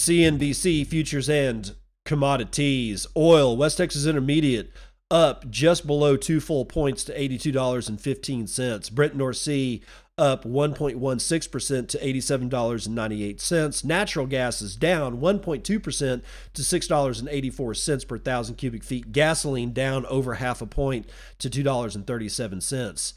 CNBC 0.09 0.87
futures 0.87 1.29
and 1.29 1.75
commodities. 2.03 3.05
Oil, 3.15 3.55
West 3.55 3.77
Texas 3.77 4.07
Intermediate 4.07 4.71
up 5.11 5.47
just 5.51 5.85
below 5.85 6.17
two 6.17 6.39
full 6.39 6.65
points 6.65 7.03
to 7.03 7.15
$82.15. 7.15 8.91
Brent 8.91 9.15
North 9.15 9.37
Sea 9.37 9.83
up 10.17 10.45
1.16% 10.45 11.87
to 11.89 11.97
$87.98. 11.99 13.85
Natural 13.85 14.25
gas 14.25 14.63
is 14.63 14.75
down 14.75 15.21
1.2% 15.21 15.63
to 15.63 16.61
$6.84 16.61 18.07
per 18.07 18.17
thousand 18.17 18.55
cubic 18.55 18.83
feet. 18.83 19.11
Gasoline 19.11 19.73
down 19.73 20.07
over 20.07 20.33
half 20.35 20.59
a 20.59 20.65
point 20.65 21.07
to 21.37 21.51
$2.37. 21.51 23.13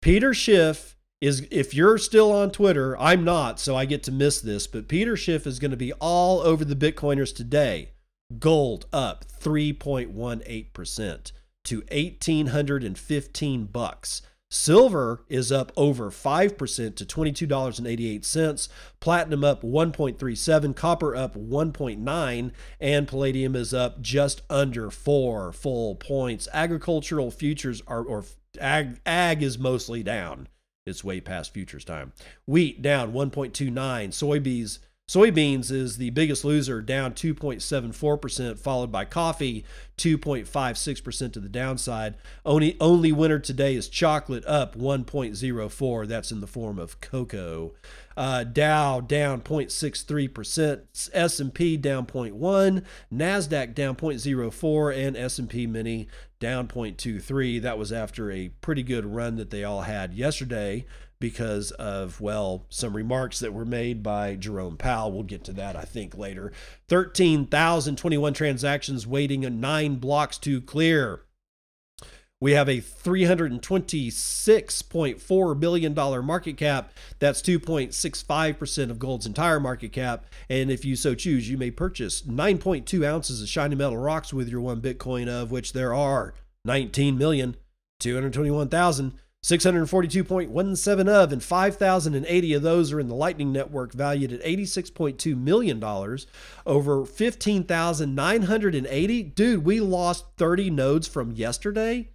Peter 0.00 0.34
Schiff 0.34 0.96
is 1.22 1.46
if 1.52 1.72
you're 1.72 1.96
still 1.98 2.32
on 2.32 2.50
Twitter, 2.50 2.98
I'm 2.98 3.22
not, 3.22 3.60
so 3.60 3.76
I 3.76 3.84
get 3.84 4.02
to 4.02 4.12
miss 4.12 4.40
this, 4.40 4.66
but 4.66 4.88
Peter 4.88 5.16
Schiff 5.16 5.46
is 5.46 5.60
going 5.60 5.70
to 5.70 5.76
be 5.76 5.92
all 5.94 6.40
over 6.40 6.64
the 6.64 6.74
Bitcoiners 6.74 7.32
today. 7.32 7.90
Gold 8.40 8.86
up 8.92 9.24
3.18% 9.40 11.32
to 11.64 11.76
1815 11.76 13.64
bucks. 13.66 14.22
Silver 14.50 15.24
is 15.28 15.52
up 15.52 15.70
over 15.76 16.10
5% 16.10 16.96
to 16.96 17.04
$22.88. 17.06 18.68
Platinum 18.98 19.44
up 19.44 19.62
1.37, 19.62 20.74
copper 20.74 21.14
up 21.14 21.36
1.9, 21.36 22.52
and 22.80 23.06
palladium 23.08 23.54
is 23.54 23.72
up 23.72 24.02
just 24.02 24.42
under 24.50 24.90
4 24.90 25.52
full 25.52 25.94
points. 25.94 26.48
Agricultural 26.52 27.30
futures 27.30 27.80
are 27.86 28.02
or 28.02 28.24
ag 28.60 29.00
ag 29.06 29.42
is 29.42 29.56
mostly 29.56 30.02
down 30.02 30.48
it's 30.86 31.04
way 31.04 31.20
past 31.20 31.52
futures 31.52 31.84
time. 31.84 32.12
Wheat 32.46 32.82
down 32.82 33.12
1.29. 33.12 33.72
Soybeans 33.72 34.78
soybeans 35.12 35.70
is 35.70 35.98
the 35.98 36.10
biggest 36.10 36.42
loser, 36.42 36.80
down 36.80 37.12
2.74%, 37.12 38.58
followed 38.58 38.90
by 38.90 39.04
coffee 39.04 39.64
2.56% 39.98 41.32
to 41.32 41.40
the 41.40 41.48
downside. 41.50 42.14
Only 42.46 42.76
only 42.80 43.12
winner 43.12 43.38
today 43.38 43.74
is 43.74 43.88
chocolate 43.88 44.44
up 44.46 44.74
1.04. 44.74 46.06
That's 46.08 46.32
in 46.32 46.40
the 46.40 46.46
form 46.46 46.78
of 46.78 47.00
cocoa. 47.00 47.74
Uh, 48.16 48.44
Dow 48.44 49.00
down 49.00 49.42
0.63%, 49.42 51.10
S&P 51.12 51.76
down 51.76 52.06
0.1, 52.06 52.84
Nasdaq 53.12 53.74
down 53.74 53.96
0.04, 53.96 55.06
and 55.06 55.16
S&P 55.16 55.66
Mini 55.66 56.08
down 56.40 56.68
0.23. 56.68 57.62
That 57.62 57.78
was 57.78 57.92
after 57.92 58.30
a 58.30 58.50
pretty 58.60 58.82
good 58.82 59.06
run 59.06 59.36
that 59.36 59.50
they 59.50 59.64
all 59.64 59.82
had 59.82 60.12
yesterday 60.14 60.84
because 61.22 61.70
of, 61.70 62.20
well, 62.20 62.66
some 62.68 62.94
remarks 62.94 63.38
that 63.38 63.54
were 63.54 63.64
made 63.64 64.02
by 64.02 64.34
Jerome 64.34 64.76
Powell. 64.76 65.12
We'll 65.12 65.22
get 65.22 65.44
to 65.44 65.52
that, 65.52 65.76
I 65.76 65.82
think, 65.82 66.18
later. 66.18 66.52
13,021 66.88 68.34
transactions 68.34 69.06
waiting, 69.06 69.60
nine 69.60 69.94
blocks 69.94 70.36
to 70.38 70.60
clear. 70.60 71.20
We 72.40 72.50
have 72.52 72.68
a 72.68 72.80
$326.4 72.80 75.60
billion 75.60 75.94
market 75.94 76.56
cap. 76.56 76.92
That's 77.20 77.40
2.65% 77.40 78.90
of 78.90 78.98
gold's 78.98 79.26
entire 79.26 79.60
market 79.60 79.92
cap. 79.92 80.26
And 80.50 80.68
if 80.68 80.84
you 80.84 80.96
so 80.96 81.14
choose, 81.14 81.48
you 81.48 81.56
may 81.56 81.70
purchase 81.70 82.22
9.2 82.22 83.06
ounces 83.06 83.40
of 83.40 83.48
shiny 83.48 83.76
metal 83.76 83.96
rocks 83.96 84.34
with 84.34 84.48
your 84.48 84.60
one 84.60 84.80
Bitcoin, 84.80 85.28
of 85.28 85.52
which 85.52 85.72
there 85.72 85.94
are 85.94 86.34
19,221,000. 86.66 89.12
642.17 89.44 91.08
of, 91.08 91.32
and 91.32 91.42
5,080 91.42 92.54
of 92.54 92.62
those 92.62 92.92
are 92.92 93.00
in 93.00 93.08
the 93.08 93.14
Lightning 93.14 93.52
Network, 93.52 93.92
valued 93.92 94.32
at 94.32 94.40
$86.2 94.42 95.36
million. 95.36 95.82
Over 96.64 97.04
15,980. 97.04 99.22
Dude, 99.24 99.64
we 99.64 99.80
lost 99.80 100.26
30 100.36 100.70
nodes 100.70 101.08
from 101.08 101.32
yesterday. 101.32 102.10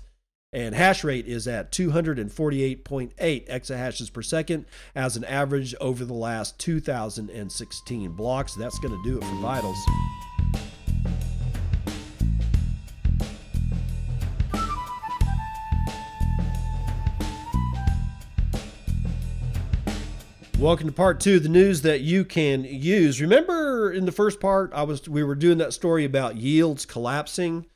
and 0.53 0.73
hash 0.73 1.03
rate 1.03 1.27
is 1.27 1.49
at 1.49 1.73
248.8 1.73 3.49
exahashes 3.49 4.13
per 4.13 4.21
second 4.21 4.63
as 4.95 5.17
an 5.17 5.25
average 5.25 5.75
over 5.81 6.05
the 6.05 6.13
last 6.13 6.57
2016 6.59 8.13
blocks. 8.13 8.55
That's 8.55 8.79
going 8.79 8.93
to 8.93 9.03
do 9.03 9.17
it 9.17 9.25
for 9.25 9.35
vitals. 9.41 9.77
Welcome 20.59 20.87
to 20.87 20.93
part 20.93 21.19
two 21.19 21.39
the 21.39 21.49
news 21.49 21.83
that 21.83 22.01
you 22.01 22.25
can 22.25 22.63
use. 22.63 23.21
Remember 23.21 23.91
in 23.91 24.07
the 24.07 24.11
first 24.11 24.39
part, 24.39 24.71
I 24.73 24.81
was 24.81 25.07
we 25.07 25.23
were 25.23 25.35
doing 25.35 25.59
that 25.59 25.71
story 25.71 26.03
about 26.03 26.37
yields 26.37 26.83
collapsing 26.83 27.67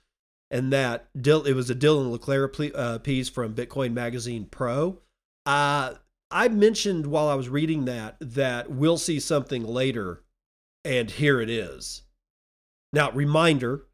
and 0.49 0.73
that 0.73 1.05
it 1.13 1.55
was 1.55 1.69
a 1.69 1.75
Dylan 1.75 2.11
LeClaire 2.11 2.51
uh, 2.73 2.97
piece 2.97 3.29
from 3.29 3.53
Bitcoin 3.53 3.93
Magazine 3.93 4.45
Pro. 4.45 4.97
Uh, 5.45 5.93
I 6.31 6.47
mentioned 6.47 7.05
while 7.05 7.27
I 7.27 7.35
was 7.35 7.49
reading 7.49 7.85
that 7.85 8.17
that 8.19 8.71
we'll 8.71 8.97
see 8.97 9.19
something 9.19 9.63
later, 9.63 10.23
and 10.83 11.11
here 11.11 11.39
it 11.39 11.51
is. 11.51 12.01
Now, 12.91 13.11
reminder 13.11 13.85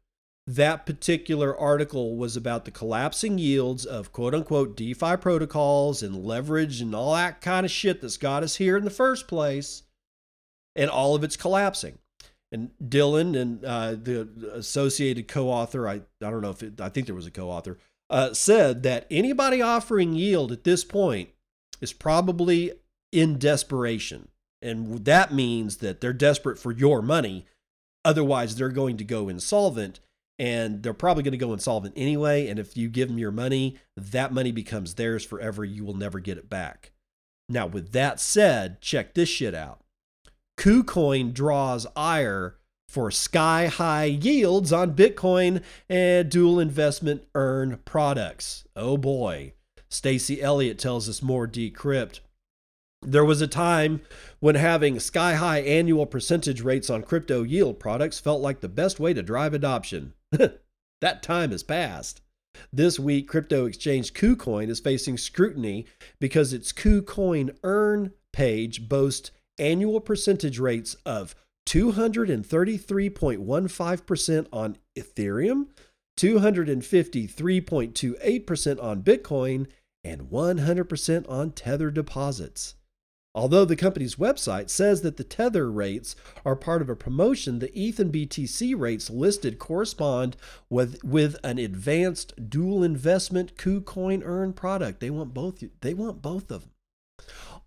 that 0.48 0.86
particular 0.86 1.56
article 1.56 2.16
was 2.16 2.36
about 2.36 2.64
the 2.64 2.70
collapsing 2.70 3.38
yields 3.38 3.84
of 3.84 4.12
quote 4.12 4.34
unquote 4.34 4.76
DeFi 4.76 5.16
protocols 5.16 6.02
and 6.02 6.24
leverage 6.24 6.80
and 6.80 6.94
all 6.94 7.14
that 7.14 7.40
kind 7.40 7.66
of 7.66 7.72
shit 7.72 8.00
that's 8.00 8.16
got 8.16 8.42
us 8.42 8.56
here 8.56 8.76
in 8.76 8.84
the 8.84 8.90
first 8.90 9.28
place, 9.28 9.82
and 10.74 10.90
all 10.90 11.14
of 11.14 11.22
it's 11.22 11.36
collapsing 11.36 11.98
and 12.50 12.70
Dylan 12.82 13.38
and 13.38 13.64
uh, 13.64 13.92
the 13.92 14.28
associated 14.54 15.28
co-author, 15.28 15.88
I, 15.88 15.94
I 15.94 16.30
don't 16.30 16.40
know 16.40 16.50
if 16.50 16.62
it, 16.62 16.80
I 16.80 16.88
think 16.88 17.06
there 17.06 17.14
was 17.14 17.26
a 17.26 17.30
co-author, 17.30 17.78
uh, 18.10 18.32
said 18.32 18.82
that 18.84 19.06
anybody 19.10 19.60
offering 19.60 20.14
yield 20.14 20.50
at 20.50 20.64
this 20.64 20.84
point 20.84 21.30
is 21.80 21.92
probably 21.92 22.72
in 23.12 23.38
desperation. 23.38 24.28
And 24.62 25.04
that 25.04 25.32
means 25.32 25.76
that 25.78 26.00
they're 26.00 26.12
desperate 26.12 26.58
for 26.58 26.72
your 26.72 27.02
money. 27.02 27.46
Otherwise, 28.04 28.56
they're 28.56 28.70
going 28.70 28.96
to 28.96 29.04
go 29.04 29.28
insolvent 29.28 30.00
and 30.38 30.82
they're 30.82 30.94
probably 30.94 31.22
going 31.22 31.32
to 31.32 31.38
go 31.38 31.52
insolvent 31.52 31.94
anyway. 31.96 32.46
And 32.46 32.58
if 32.58 32.76
you 32.76 32.88
give 32.88 33.08
them 33.08 33.18
your 33.18 33.32
money, 33.32 33.78
that 33.96 34.32
money 34.32 34.52
becomes 34.52 34.94
theirs 34.94 35.24
forever. 35.24 35.64
You 35.64 35.84
will 35.84 35.96
never 35.96 36.20
get 36.20 36.38
it 36.38 36.48
back. 36.48 36.92
Now, 37.48 37.66
with 37.66 37.92
that 37.92 38.20
said, 38.20 38.80
check 38.80 39.14
this 39.14 39.28
shit 39.28 39.54
out. 39.54 39.80
KuCoin 40.58 41.32
draws 41.32 41.86
ire 41.96 42.56
for 42.88 43.10
sky 43.10 43.66
high 43.66 44.04
yields 44.04 44.72
on 44.72 44.94
Bitcoin 44.94 45.62
and 45.88 46.30
dual 46.30 46.58
investment 46.58 47.24
earn 47.34 47.80
products. 47.84 48.64
Oh 48.74 48.96
boy. 48.96 49.52
Stacy 49.90 50.42
Elliott 50.42 50.78
tells 50.78 51.08
us 51.08 51.22
more 51.22 51.46
decrypt. 51.46 52.20
There 53.02 53.24
was 53.24 53.40
a 53.40 53.46
time 53.46 54.00
when 54.40 54.56
having 54.56 54.98
sky 55.00 55.34
high 55.34 55.60
annual 55.60 56.04
percentage 56.06 56.62
rates 56.62 56.90
on 56.90 57.02
crypto 57.02 57.42
yield 57.42 57.78
products 57.78 58.18
felt 58.18 58.40
like 58.42 58.60
the 58.60 58.68
best 58.68 58.98
way 58.98 59.14
to 59.14 59.22
drive 59.22 59.54
adoption. 59.54 60.14
that 61.00 61.22
time 61.22 61.50
has 61.50 61.62
passed. 61.62 62.20
This 62.72 62.98
week, 62.98 63.28
crypto 63.28 63.66
exchange 63.66 64.14
KuCoin 64.14 64.68
is 64.68 64.80
facing 64.80 65.16
scrutiny 65.16 65.86
because 66.18 66.52
its 66.52 66.72
KuCoin 66.72 67.56
Earn 67.62 68.10
page 68.32 68.88
boasts 68.88 69.30
annual 69.58 70.00
percentage 70.00 70.58
rates 70.58 70.96
of 71.06 71.36
233.15% 71.68 74.46
on 74.52 74.76
Ethereum, 74.98 75.66
253.28% 76.18 78.82
on 78.82 79.02
Bitcoin, 79.02 79.66
and 80.02 80.22
100% 80.22 81.28
on 81.28 81.50
Tether 81.50 81.90
deposits. 81.90 82.74
Although 83.38 83.66
the 83.66 83.76
company's 83.76 84.16
website 84.16 84.68
says 84.68 85.02
that 85.02 85.16
the 85.16 85.22
Tether 85.22 85.70
rates 85.70 86.16
are 86.44 86.56
part 86.56 86.82
of 86.82 86.88
a 86.88 86.96
promotion, 86.96 87.60
the 87.60 87.72
ETH 87.72 88.00
and 88.00 88.12
BTC 88.12 88.76
rates 88.76 89.10
listed 89.10 89.60
correspond 89.60 90.36
with, 90.68 91.04
with 91.04 91.36
an 91.44 91.56
advanced 91.56 92.50
dual 92.50 92.82
investment 92.82 93.56
KuCoin 93.56 94.22
earn 94.24 94.54
product. 94.54 94.98
They 94.98 95.10
want 95.10 95.34
both 95.34 95.62
they 95.82 95.94
want 95.94 96.20
both 96.20 96.50
of 96.50 96.62
them. 96.62 96.70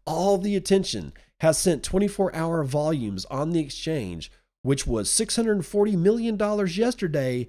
All 0.06 0.38
the 0.38 0.58
attention 0.58 1.14
has 1.40 1.58
sent 1.58 1.86
24 1.86 2.36
hour 2.36 2.66
volumes 2.66 3.24
on 3.32 3.52
the 3.52 3.62
exchange, 3.62 4.30
which 4.64 4.86
was 4.86 5.08
$640 5.10 5.98
million 5.98 6.38
yesterday, 6.68 7.48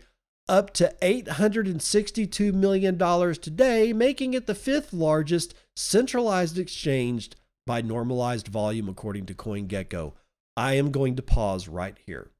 up 0.48 0.72
to 0.74 0.94
$862 1.02 2.54
million 2.54 2.96
today, 3.34 3.92
making 3.92 4.34
it 4.34 4.46
the 4.46 4.54
fifth 4.54 4.92
largest 4.92 5.54
centralized 5.74 6.56
exchange 6.56 7.30
by 7.66 7.82
normalized 7.82 8.48
volume, 8.48 8.88
according 8.88 9.26
to 9.26 9.34
CoinGecko. 9.34 10.14
I 10.56 10.74
am 10.74 10.90
going 10.90 11.16
to 11.16 11.22
pause 11.22 11.68
right 11.68 11.96
here 12.06 12.30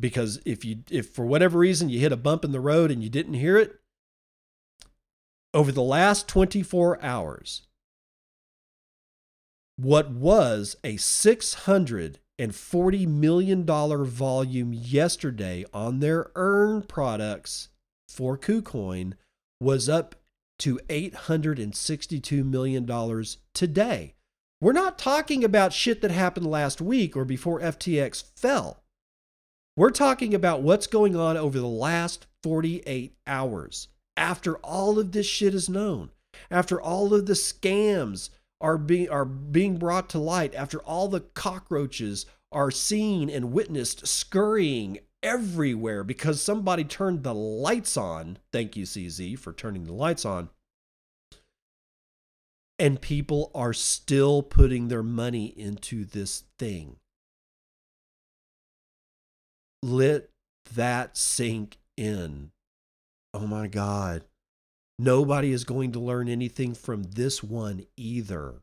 because 0.00 0.40
if 0.44 0.64
you 0.64 0.82
if 0.90 1.10
for 1.10 1.26
whatever 1.26 1.58
reason 1.58 1.88
you 1.88 2.00
hit 2.00 2.12
a 2.12 2.16
bump 2.16 2.44
in 2.44 2.52
the 2.52 2.60
road 2.60 2.90
and 2.90 3.02
you 3.02 3.10
didn't 3.10 3.34
hear 3.34 3.56
it 3.56 3.80
over 5.52 5.70
the 5.70 5.82
last 5.82 6.28
24 6.28 7.02
hours 7.02 7.62
what 9.76 10.10
was 10.10 10.76
a 10.84 10.96
$640 10.96 13.08
million 13.08 13.66
volume 13.66 14.72
yesterday 14.72 15.64
on 15.72 16.00
their 16.00 16.30
earn 16.34 16.82
products 16.82 17.68
for 18.08 18.38
KuCoin 18.38 19.14
was 19.60 19.88
up 19.88 20.16
to 20.62 20.78
$862 20.88 22.44
million 22.44 23.24
today. 23.52 24.14
We're 24.60 24.72
not 24.72 24.96
talking 24.96 25.42
about 25.42 25.72
shit 25.72 26.00
that 26.02 26.12
happened 26.12 26.46
last 26.46 26.80
week 26.80 27.16
or 27.16 27.24
before 27.24 27.58
FTX 27.58 28.22
fell. 28.36 28.84
We're 29.76 29.90
talking 29.90 30.34
about 30.34 30.62
what's 30.62 30.86
going 30.86 31.16
on 31.16 31.36
over 31.36 31.58
the 31.58 31.66
last 31.66 32.28
48 32.44 33.16
hours 33.26 33.88
after 34.16 34.56
all 34.58 35.00
of 35.00 35.10
this 35.10 35.26
shit 35.26 35.52
is 35.52 35.68
known, 35.68 36.10
after 36.48 36.80
all 36.80 37.12
of 37.12 37.26
the 37.26 37.32
scams 37.32 38.30
are 38.60 38.78
being 38.78 39.08
are 39.10 39.24
being 39.24 39.78
brought 39.78 40.08
to 40.10 40.20
light 40.20 40.54
after 40.54 40.78
all 40.82 41.08
the 41.08 41.20
cockroaches 41.20 42.24
are 42.52 42.70
seen 42.70 43.28
and 43.28 43.52
witnessed 43.52 44.06
scurrying 44.06 44.98
everywhere 45.22 46.04
because 46.04 46.42
somebody 46.42 46.84
turned 46.84 47.22
the 47.22 47.34
lights 47.34 47.96
on. 47.96 48.38
Thank 48.52 48.76
you, 48.76 48.84
CZ, 48.84 49.38
for 49.38 49.52
turning 49.52 49.84
the 49.84 49.92
lights 49.92 50.24
on. 50.24 50.50
And 52.78 53.00
people 53.00 53.50
are 53.54 53.72
still 53.72 54.42
putting 54.42 54.88
their 54.88 55.02
money 55.02 55.46
into 55.46 56.04
this 56.04 56.44
thing. 56.58 56.96
Let 59.82 60.30
that 60.74 61.16
sink 61.16 61.78
in. 61.96 62.50
Oh 63.34 63.46
my 63.46 63.66
God. 63.66 64.24
Nobody 64.98 65.52
is 65.52 65.64
going 65.64 65.92
to 65.92 66.00
learn 66.00 66.28
anything 66.28 66.74
from 66.74 67.02
this 67.04 67.42
one 67.42 67.86
either. 67.96 68.62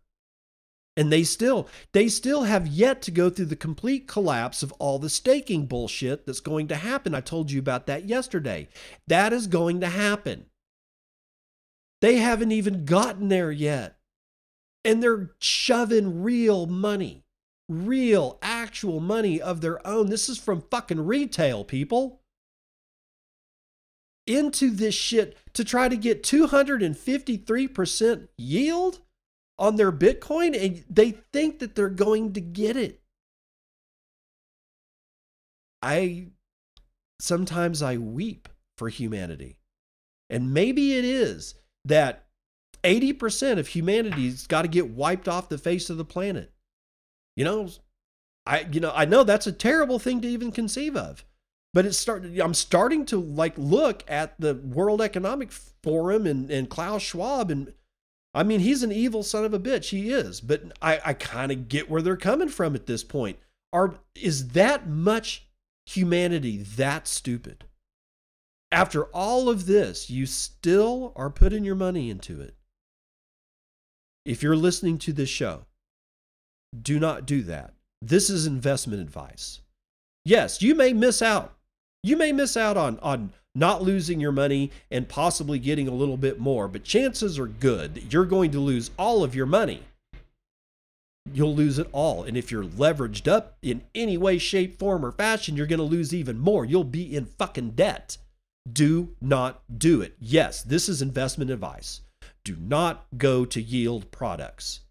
And 0.99 1.13
they 1.13 1.23
still 1.23 1.69
they 1.93 2.09
still 2.09 2.43
have 2.43 2.67
yet 2.67 3.01
to 3.03 3.11
go 3.11 3.29
through 3.29 3.45
the 3.45 3.55
complete 3.55 4.05
collapse 4.05 4.61
of 4.61 4.73
all 4.79 4.99
the 4.99 5.09
staking 5.09 5.65
bullshit 5.65 6.25
that's 6.25 6.41
going 6.41 6.67
to 6.67 6.75
happen. 6.75 7.15
I 7.15 7.21
told 7.21 7.51
you 7.51 7.59
about 7.59 7.85
that 7.85 8.09
yesterday. 8.09 8.67
That 9.07 9.31
is 9.31 9.47
going 9.47 9.79
to 9.79 9.87
happen. 9.87 10.47
They 12.01 12.17
haven't 12.17 12.51
even 12.51 12.83
gotten 12.83 13.29
there 13.29 13.49
yet. 13.49 13.95
And 14.83 15.01
they're 15.01 15.31
shoving 15.39 16.21
real 16.21 16.65
money, 16.65 17.23
real 17.69 18.37
actual 18.41 18.99
money 18.99 19.41
of 19.41 19.61
their 19.61 19.85
own. 19.87 20.09
This 20.09 20.27
is 20.27 20.37
from 20.37 20.65
fucking 20.69 21.05
retail, 21.05 21.63
people. 21.63 22.19
Into 24.27 24.69
this 24.69 24.95
shit 24.95 25.37
to 25.53 25.63
try 25.63 25.87
to 25.87 25.95
get 25.95 26.23
253% 26.23 28.27
yield 28.37 28.99
on 29.59 29.75
their 29.75 29.91
Bitcoin 29.91 30.59
and 30.59 30.83
they 30.89 31.11
think 31.33 31.59
that 31.59 31.75
they're 31.75 31.89
going 31.89 32.33
to 32.33 32.41
get 32.41 32.77
it. 32.77 33.01
I 35.81 36.27
sometimes 37.19 37.81
I 37.81 37.97
weep 37.97 38.49
for 38.77 38.89
humanity. 38.89 39.57
And 40.29 40.53
maybe 40.53 40.93
it 40.93 41.05
is 41.05 41.55
that 41.85 42.25
80% 42.83 43.59
of 43.59 43.67
humanity's 43.67 44.47
got 44.47 44.61
to 44.61 44.67
get 44.67 44.89
wiped 44.89 45.27
off 45.27 45.49
the 45.49 45.57
face 45.57 45.89
of 45.89 45.97
the 45.97 46.05
planet. 46.05 46.53
You 47.35 47.43
know, 47.45 47.69
I 48.45 48.65
you 48.71 48.79
know, 48.79 48.93
I 48.95 49.05
know 49.05 49.23
that's 49.23 49.47
a 49.47 49.51
terrible 49.51 49.99
thing 49.99 50.21
to 50.21 50.27
even 50.27 50.51
conceive 50.51 50.95
of. 50.95 51.25
But 51.73 51.85
it's 51.85 51.97
starting 51.97 52.39
I'm 52.41 52.53
starting 52.53 53.05
to 53.07 53.19
like 53.19 53.53
look 53.57 54.03
at 54.07 54.39
the 54.39 54.55
World 54.55 55.01
Economic 55.01 55.51
Forum 55.51 56.25
and, 56.25 56.49
and 56.49 56.69
Klaus 56.69 57.01
Schwab 57.01 57.51
and 57.51 57.73
I 58.33 58.43
mean, 58.43 58.59
he's 58.59 58.83
an 58.83 58.91
evil 58.91 59.23
son 59.23 59.45
of 59.45 59.53
a 59.53 59.59
bitch. 59.59 59.89
He 59.89 60.11
is. 60.11 60.41
But 60.41 60.63
I, 60.81 60.99
I 61.05 61.13
kind 61.13 61.51
of 61.51 61.67
get 61.67 61.89
where 61.89 62.01
they're 62.01 62.17
coming 62.17 62.49
from 62.49 62.75
at 62.75 62.85
this 62.85 63.03
point. 63.03 63.39
Are 63.73 63.99
is 64.15 64.49
that 64.49 64.87
much 64.87 65.47
humanity 65.85 66.57
that 66.57 67.07
stupid? 67.07 67.65
After 68.71 69.05
all 69.05 69.49
of 69.49 69.65
this, 69.65 70.09
you 70.09 70.25
still 70.25 71.11
are 71.15 71.31
putting 71.31 71.63
your 71.63 71.75
money 71.75 72.09
into 72.09 72.39
it. 72.39 72.55
If 74.25 74.43
you're 74.43 74.55
listening 74.55 74.99
to 74.99 75.13
this 75.13 75.29
show, 75.29 75.65
do 76.79 76.99
not 76.99 77.25
do 77.25 77.41
that. 77.43 77.73
This 78.01 78.29
is 78.29 78.45
investment 78.45 79.01
advice. 79.01 79.61
Yes, 80.23 80.61
you 80.61 80.75
may 80.75 80.93
miss 80.93 81.21
out. 81.21 81.55
You 82.03 82.15
may 82.15 82.31
miss 82.31 82.55
out 82.55 82.77
on, 82.77 82.99
on 82.99 83.33
not 83.59 83.83
losing 83.83 84.19
your 84.19 84.31
money 84.31 84.71
and 84.89 85.07
possibly 85.07 85.59
getting 85.59 85.87
a 85.87 85.93
little 85.93 86.17
bit 86.17 86.39
more, 86.39 86.67
but 86.67 86.83
chances 86.83 87.37
are 87.37 87.47
good 87.47 87.93
that 87.95 88.11
you're 88.11 88.25
going 88.25 88.51
to 88.51 88.59
lose 88.59 88.91
all 88.97 89.23
of 89.23 89.35
your 89.35 89.45
money. 89.45 89.83
You'll 91.31 91.55
lose 91.55 91.77
it 91.77 91.89
all. 91.91 92.23
And 92.23 92.35
if 92.35 92.51
you're 92.51 92.63
leveraged 92.63 93.27
up 93.27 93.57
in 93.61 93.83
any 93.93 94.17
way, 94.17 94.37
shape, 94.37 94.79
form, 94.79 95.05
or 95.05 95.11
fashion, 95.11 95.55
you're 95.55 95.67
going 95.67 95.77
to 95.77 95.83
lose 95.83 96.13
even 96.13 96.39
more. 96.39 96.65
You'll 96.65 96.83
be 96.83 97.15
in 97.15 97.25
fucking 97.25 97.71
debt. 97.71 98.17
Do 98.71 99.15
not 99.21 99.61
do 99.77 100.01
it. 100.01 100.15
Yes, 100.19 100.63
this 100.63 100.89
is 100.89 101.01
investment 101.01 101.51
advice. 101.51 102.01
Do 102.43 102.55
not 102.59 103.05
go 103.17 103.45
to 103.45 103.61
yield 103.61 104.11
products. 104.11 104.81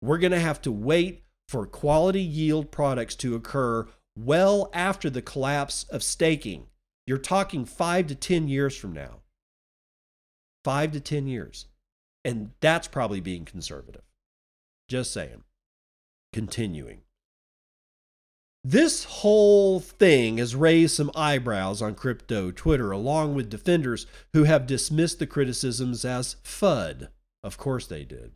We're 0.00 0.18
going 0.18 0.32
to 0.32 0.40
have 0.40 0.62
to 0.62 0.72
wait 0.72 1.24
for 1.48 1.66
quality 1.66 2.22
yield 2.22 2.70
products 2.70 3.14
to 3.16 3.34
occur 3.34 3.86
well 4.16 4.70
after 4.72 5.10
the 5.10 5.22
collapse 5.22 5.84
of 5.84 6.02
staking. 6.02 6.66
You're 7.06 7.18
talking 7.18 7.64
five 7.64 8.06
to 8.08 8.14
10 8.14 8.48
years 8.48 8.76
from 8.76 8.92
now. 8.92 9.20
Five 10.64 10.92
to 10.92 11.00
10 11.00 11.26
years. 11.26 11.66
And 12.24 12.52
that's 12.60 12.88
probably 12.88 13.20
being 13.20 13.44
conservative. 13.44 14.02
Just 14.88 15.12
saying. 15.12 15.44
Continuing. 16.32 17.02
This 18.66 19.04
whole 19.04 19.78
thing 19.78 20.38
has 20.38 20.56
raised 20.56 20.96
some 20.96 21.10
eyebrows 21.14 21.82
on 21.82 21.94
crypto 21.94 22.50
Twitter, 22.50 22.90
along 22.90 23.34
with 23.34 23.50
defenders 23.50 24.06
who 24.32 24.44
have 24.44 24.66
dismissed 24.66 25.18
the 25.18 25.26
criticisms 25.26 26.02
as 26.02 26.36
FUD. 26.42 27.08
Of 27.42 27.58
course 27.58 27.86
they 27.86 28.04
did. 28.04 28.32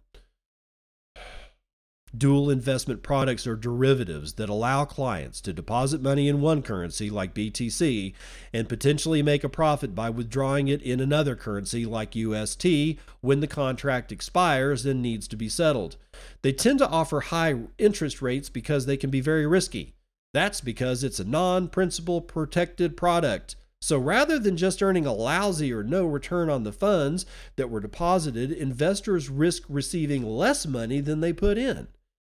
Dual 2.16 2.48
investment 2.48 3.02
products 3.02 3.46
are 3.46 3.54
derivatives 3.54 4.34
that 4.34 4.48
allow 4.48 4.86
clients 4.86 5.42
to 5.42 5.52
deposit 5.52 6.00
money 6.00 6.26
in 6.26 6.40
one 6.40 6.62
currency, 6.62 7.10
like 7.10 7.34
BTC, 7.34 8.14
and 8.52 8.68
potentially 8.68 9.22
make 9.22 9.44
a 9.44 9.48
profit 9.48 9.94
by 9.94 10.08
withdrawing 10.08 10.68
it 10.68 10.80
in 10.80 11.00
another 11.00 11.36
currency, 11.36 11.84
like 11.84 12.16
UST, 12.16 12.96
when 13.20 13.40
the 13.40 13.46
contract 13.46 14.10
expires 14.10 14.86
and 14.86 15.02
needs 15.02 15.28
to 15.28 15.36
be 15.36 15.50
settled. 15.50 15.96
They 16.40 16.52
tend 16.52 16.78
to 16.78 16.88
offer 16.88 17.20
high 17.20 17.56
interest 17.76 18.22
rates 18.22 18.48
because 18.48 18.86
they 18.86 18.96
can 18.96 19.10
be 19.10 19.20
very 19.20 19.46
risky. 19.46 19.92
That's 20.32 20.62
because 20.62 21.04
it's 21.04 21.20
a 21.20 21.24
non 21.24 21.68
principal 21.68 22.22
protected 22.22 22.96
product. 22.96 23.56
So 23.80 23.98
rather 23.98 24.38
than 24.38 24.56
just 24.56 24.82
earning 24.82 25.06
a 25.06 25.12
lousy 25.12 25.72
or 25.72 25.84
no 25.84 26.04
return 26.04 26.48
on 26.50 26.64
the 26.64 26.72
funds 26.72 27.26
that 27.56 27.70
were 27.70 27.80
deposited, 27.80 28.50
investors 28.50 29.28
risk 29.28 29.62
receiving 29.68 30.24
less 30.24 30.66
money 30.66 31.00
than 31.00 31.20
they 31.20 31.32
put 31.32 31.58
in. 31.58 31.88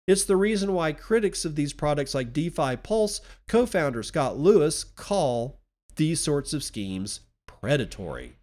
It's 0.06 0.24
the 0.24 0.36
reason 0.36 0.72
why 0.72 0.92
critics 0.92 1.44
of 1.44 1.56
these 1.56 1.72
products 1.72 2.14
like 2.14 2.32
DeFi 2.32 2.76
Pulse 2.76 3.20
co 3.48 3.66
founder 3.66 4.04
Scott 4.04 4.38
Lewis 4.38 4.84
call 4.84 5.58
these 5.96 6.20
sorts 6.20 6.52
of 6.52 6.62
schemes 6.62 7.20
predatory. 7.46 8.36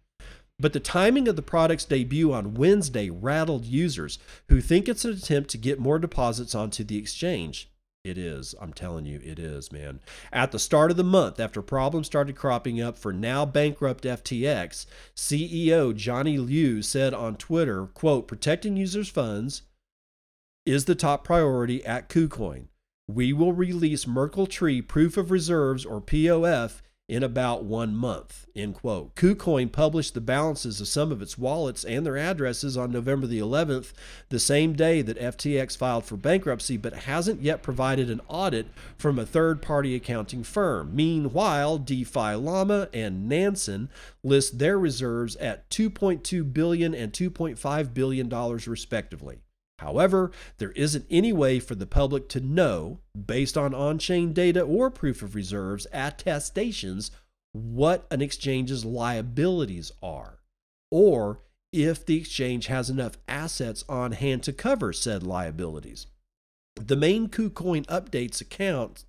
But 0.58 0.74
the 0.74 0.80
timing 0.80 1.26
of 1.26 1.36
the 1.36 1.42
product's 1.42 1.86
debut 1.86 2.32
on 2.32 2.54
Wednesday 2.54 3.08
rattled 3.08 3.64
users 3.64 4.18
who 4.48 4.60
think 4.60 4.88
it's 4.88 5.06
an 5.06 5.12
attempt 5.12 5.50
to 5.50 5.58
get 5.58 5.80
more 5.80 5.98
deposits 5.98 6.54
onto 6.54 6.84
the 6.84 6.98
exchange. 6.98 7.70
It 8.04 8.18
is. 8.18 8.54
I'm 8.60 8.74
telling 8.74 9.06
you, 9.06 9.18
it 9.24 9.38
is, 9.38 9.72
man. 9.72 10.00
At 10.30 10.52
the 10.52 10.58
start 10.58 10.90
of 10.90 10.98
the 10.98 11.02
month, 11.02 11.40
after 11.40 11.62
problems 11.62 12.06
started 12.06 12.36
cropping 12.36 12.78
up 12.78 12.98
for 12.98 13.14
now 13.14 13.46
bankrupt 13.46 14.04
FTX, 14.04 14.84
CEO 15.16 15.96
Johnny 15.96 16.36
Liu 16.36 16.82
said 16.82 17.14
on 17.14 17.36
Twitter, 17.36 17.86
quote, 17.86 18.28
protecting 18.28 18.76
users' 18.76 19.08
funds 19.08 19.62
is 20.66 20.86
the 20.86 20.94
top 20.94 21.24
priority 21.24 21.84
at 21.84 22.08
KuCoin. 22.08 22.68
We 23.06 23.32
will 23.34 23.52
release 23.52 24.06
Merkle 24.06 24.46
Tree 24.46 24.80
Proof 24.80 25.16
of 25.18 25.30
Reserves 25.30 25.84
or 25.84 26.00
POF 26.00 26.80
in 27.06 27.22
about 27.22 27.64
one 27.64 27.94
month. 27.94 28.46
End 28.56 28.74
quote. 28.74 29.14
KuCoin 29.14 29.70
published 29.70 30.14
the 30.14 30.22
balances 30.22 30.80
of 30.80 30.88
some 30.88 31.12
of 31.12 31.20
its 31.20 31.36
wallets 31.36 31.84
and 31.84 32.06
their 32.06 32.16
addresses 32.16 32.78
on 32.78 32.90
November 32.90 33.26
the 33.26 33.38
11th, 33.38 33.92
the 34.30 34.40
same 34.40 34.72
day 34.72 35.02
that 35.02 35.20
FTX 35.20 35.76
filed 35.76 36.06
for 36.06 36.16
bankruptcy, 36.16 36.78
but 36.78 36.94
hasn't 36.94 37.42
yet 37.42 37.62
provided 37.62 38.08
an 38.08 38.22
audit 38.26 38.68
from 38.96 39.18
a 39.18 39.26
third 39.26 39.60
party 39.60 39.94
accounting 39.94 40.42
firm. 40.42 40.96
Meanwhile, 40.96 41.78
DeFi 41.78 42.36
Llama 42.36 42.88
and 42.94 43.28
Nansen 43.28 43.90
list 44.22 44.58
their 44.58 44.78
reserves 44.78 45.36
at 45.36 45.68
2.2 45.68 46.54
billion 46.54 46.94
and 46.94 47.12
2.5 47.12 47.92
billion 47.92 48.30
dollars 48.30 48.66
respectively. 48.66 49.43
However, 49.84 50.32
there 50.56 50.72
isn't 50.72 51.04
any 51.10 51.30
way 51.30 51.60
for 51.60 51.74
the 51.74 51.86
public 51.86 52.26
to 52.30 52.40
know, 52.40 53.00
based 53.14 53.58
on 53.58 53.74
on 53.74 53.98
chain 53.98 54.32
data 54.32 54.62
or 54.62 54.90
proof 54.90 55.20
of 55.20 55.34
reserves 55.34 55.86
attestations, 55.92 57.10
what 57.52 58.06
an 58.10 58.22
exchange's 58.22 58.86
liabilities 58.86 59.92
are, 60.02 60.38
or 60.90 61.42
if 61.70 62.06
the 62.06 62.16
exchange 62.16 62.68
has 62.68 62.88
enough 62.88 63.18
assets 63.28 63.84
on 63.86 64.12
hand 64.12 64.42
to 64.44 64.54
cover 64.54 64.94
said 64.94 65.22
liabilities. 65.22 66.06
The 66.76 66.96
main 66.96 67.28
KuCoin 67.28 67.84
updates 67.86 68.40
account 68.40 69.04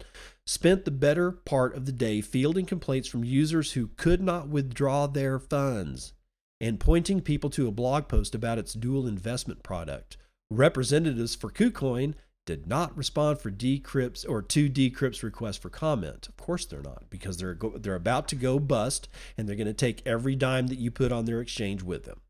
spent 0.45 0.83
the 0.83 0.91
better 0.91 1.31
part 1.31 1.73
of 1.73 1.85
the 1.85 1.93
day 1.93 2.19
fielding 2.19 2.65
complaints 2.65 3.07
from 3.07 3.23
users 3.23 3.71
who 3.71 3.91
could 3.95 4.21
not 4.21 4.49
withdraw 4.49 5.07
their 5.07 5.39
funds 5.39 6.11
and 6.59 6.81
pointing 6.81 7.21
people 7.21 7.49
to 7.51 7.67
a 7.67 7.71
blog 7.71 8.09
post 8.09 8.35
about 8.35 8.59
its 8.59 8.73
dual 8.73 9.07
investment 9.07 9.63
product. 9.63 10.17
Representatives 10.51 11.35
for 11.35 11.49
KuCoin 11.49 12.13
did 12.45 12.67
not 12.67 12.95
respond 12.95 13.39
for 13.39 13.49
Decrypt's 13.49 14.23
or 14.23 14.41
to 14.41 14.69
Decrypt's 14.69 15.23
request 15.23 15.61
for 15.61 15.69
comment. 15.69 16.27
Of 16.27 16.37
course 16.37 16.65
they're 16.65 16.81
not, 16.81 17.09
because 17.09 17.37
they're 17.37 17.55
go, 17.55 17.71
they're 17.77 17.95
about 17.95 18.27
to 18.29 18.35
go 18.35 18.59
bust, 18.59 19.09
and 19.37 19.49
they're 19.49 19.55
going 19.55 19.65
to 19.67 19.73
take 19.73 20.05
every 20.05 20.35
dime 20.35 20.67
that 20.67 20.77
you 20.77 20.91
put 20.91 21.11
on 21.11 21.25
their 21.25 21.41
exchange 21.41 21.81
with 21.81 22.03
them. 22.05 22.21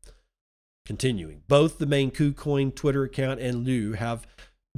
Continuing, 0.86 1.42
both 1.48 1.78
the 1.78 1.86
main 1.86 2.10
KuCoin 2.10 2.74
Twitter 2.74 3.02
account 3.02 3.40
and 3.40 3.64
Liu 3.64 3.92
have 3.92 4.26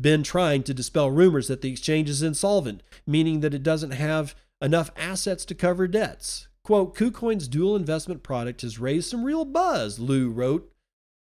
been 0.00 0.22
trying 0.22 0.62
to 0.64 0.74
dispel 0.74 1.10
rumors 1.10 1.48
that 1.48 1.60
the 1.60 1.70
exchange 1.70 2.08
is 2.08 2.22
insolvent, 2.22 2.82
meaning 3.06 3.40
that 3.40 3.54
it 3.54 3.62
doesn't 3.62 3.92
have 3.92 4.34
enough 4.60 4.90
assets 4.96 5.44
to 5.44 5.54
cover 5.54 5.86
debts. 5.86 6.48
Quote, 6.64 6.96
KuCoin's 6.96 7.46
dual 7.46 7.76
investment 7.76 8.22
product 8.22 8.62
has 8.62 8.78
raised 8.78 9.10
some 9.10 9.24
real 9.24 9.44
buzz, 9.44 9.98
Liu 9.98 10.30
wrote 10.30 10.72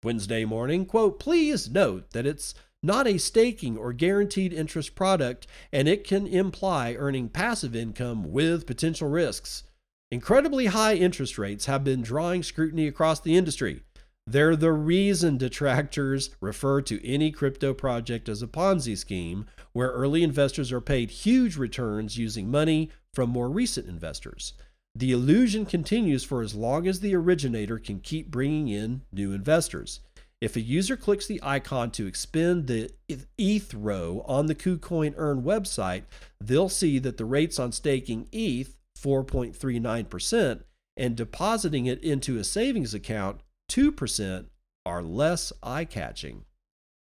Wednesday 0.04 0.44
morning, 0.44 0.84
quote, 0.84 1.18
please 1.18 1.70
note 1.70 2.10
that 2.10 2.26
it's 2.26 2.54
not 2.82 3.06
a 3.06 3.18
staking 3.18 3.78
or 3.78 3.94
guaranteed 3.94 4.52
interest 4.52 4.94
product, 4.94 5.46
and 5.72 5.88
it 5.88 6.04
can 6.04 6.26
imply 6.26 6.94
earning 6.94 7.30
passive 7.30 7.74
income 7.74 8.30
with 8.30 8.66
potential 8.66 9.08
risks. 9.08 9.64
Incredibly 10.10 10.66
high 10.66 10.94
interest 10.94 11.38
rates 11.38 11.64
have 11.64 11.82
been 11.82 12.02
drawing 12.02 12.42
scrutiny 12.42 12.86
across 12.86 13.20
the 13.20 13.36
industry. 13.36 13.80
They're 14.26 14.56
the 14.56 14.72
reason 14.72 15.38
detractors 15.38 16.30
refer 16.40 16.82
to 16.82 17.06
any 17.06 17.30
crypto 17.30 17.74
project 17.74 18.28
as 18.28 18.42
a 18.42 18.46
Ponzi 18.46 18.96
scheme, 18.96 19.46
where 19.72 19.90
early 19.90 20.22
investors 20.22 20.70
are 20.70 20.80
paid 20.80 21.10
huge 21.10 21.56
returns 21.56 22.18
using 22.18 22.50
money 22.50 22.90
from 23.12 23.30
more 23.30 23.50
recent 23.50 23.88
investors. 23.88 24.52
The 24.96 25.10
illusion 25.10 25.66
continues 25.66 26.22
for 26.22 26.40
as 26.40 26.54
long 26.54 26.86
as 26.86 27.00
the 27.00 27.16
originator 27.16 27.78
can 27.78 27.98
keep 27.98 28.30
bringing 28.30 28.68
in 28.68 29.02
new 29.12 29.32
investors. 29.32 30.00
If 30.40 30.56
a 30.56 30.60
user 30.60 30.96
clicks 30.96 31.26
the 31.26 31.40
icon 31.42 31.90
to 31.92 32.06
expend 32.06 32.66
the 32.66 32.90
ETH 33.08 33.74
row 33.74 34.24
on 34.28 34.46
the 34.46 34.54
KuCoin 34.54 35.14
Earn 35.16 35.42
website, 35.42 36.02
they'll 36.40 36.68
see 36.68 36.98
that 37.00 37.16
the 37.16 37.24
rates 37.24 37.58
on 37.58 37.72
staking 37.72 38.28
ETH, 38.30 38.76
4.39%, 38.98 40.62
and 40.96 41.16
depositing 41.16 41.86
it 41.86 42.02
into 42.04 42.38
a 42.38 42.44
savings 42.44 42.94
account, 42.94 43.40
2%, 43.70 44.46
are 44.86 45.02
less 45.02 45.52
eye 45.62 45.86
catching. 45.86 46.44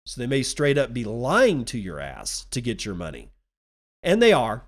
So 0.06 0.20
they 0.20 0.28
may 0.28 0.42
straight 0.42 0.78
up 0.78 0.94
be 0.94 1.04
lying 1.04 1.64
to 1.66 1.78
your 1.78 2.00
ass 2.00 2.46
to 2.52 2.62
get 2.62 2.86
your 2.86 2.96
money. 2.96 3.30
And 4.02 4.22
they 4.22 4.34
are. 4.34 4.64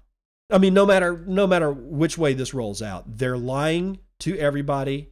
I 0.52 0.58
mean, 0.58 0.74
no 0.74 0.86
matter 0.86 1.24
no 1.26 1.48
matter 1.48 1.72
which 1.72 2.18
way 2.18 2.34
this 2.34 2.54
rolls 2.54 2.82
out, 2.82 3.18
they're 3.18 3.38
lying 3.38 4.00
to 4.20 4.38
everybody. 4.38 5.12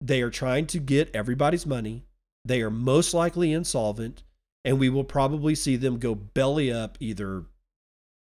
They 0.00 0.22
are 0.22 0.30
trying 0.30 0.66
to 0.68 0.78
get 0.78 1.14
everybody's 1.14 1.66
money. 1.66 2.04
They 2.44 2.62
are 2.62 2.70
most 2.70 3.14
likely 3.14 3.52
insolvent, 3.52 4.22
and 4.64 4.78
we 4.78 4.88
will 4.88 5.04
probably 5.04 5.54
see 5.54 5.76
them 5.76 5.98
go 5.98 6.14
belly 6.14 6.72
up 6.72 6.98
either 7.00 7.44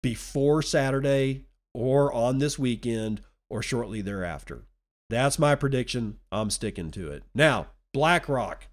before 0.02 0.62
Saturday 0.62 1.44
or 1.74 2.12
on 2.12 2.38
this 2.38 2.58
weekend 2.58 3.22
or 3.48 3.62
shortly 3.62 4.00
thereafter. 4.00 4.64
That's 5.08 5.38
my 5.38 5.54
prediction. 5.54 6.18
I'm 6.30 6.50
sticking 6.50 6.90
to 6.92 7.10
it. 7.10 7.24
Now, 7.34 7.68
BlackRock. 7.92 8.68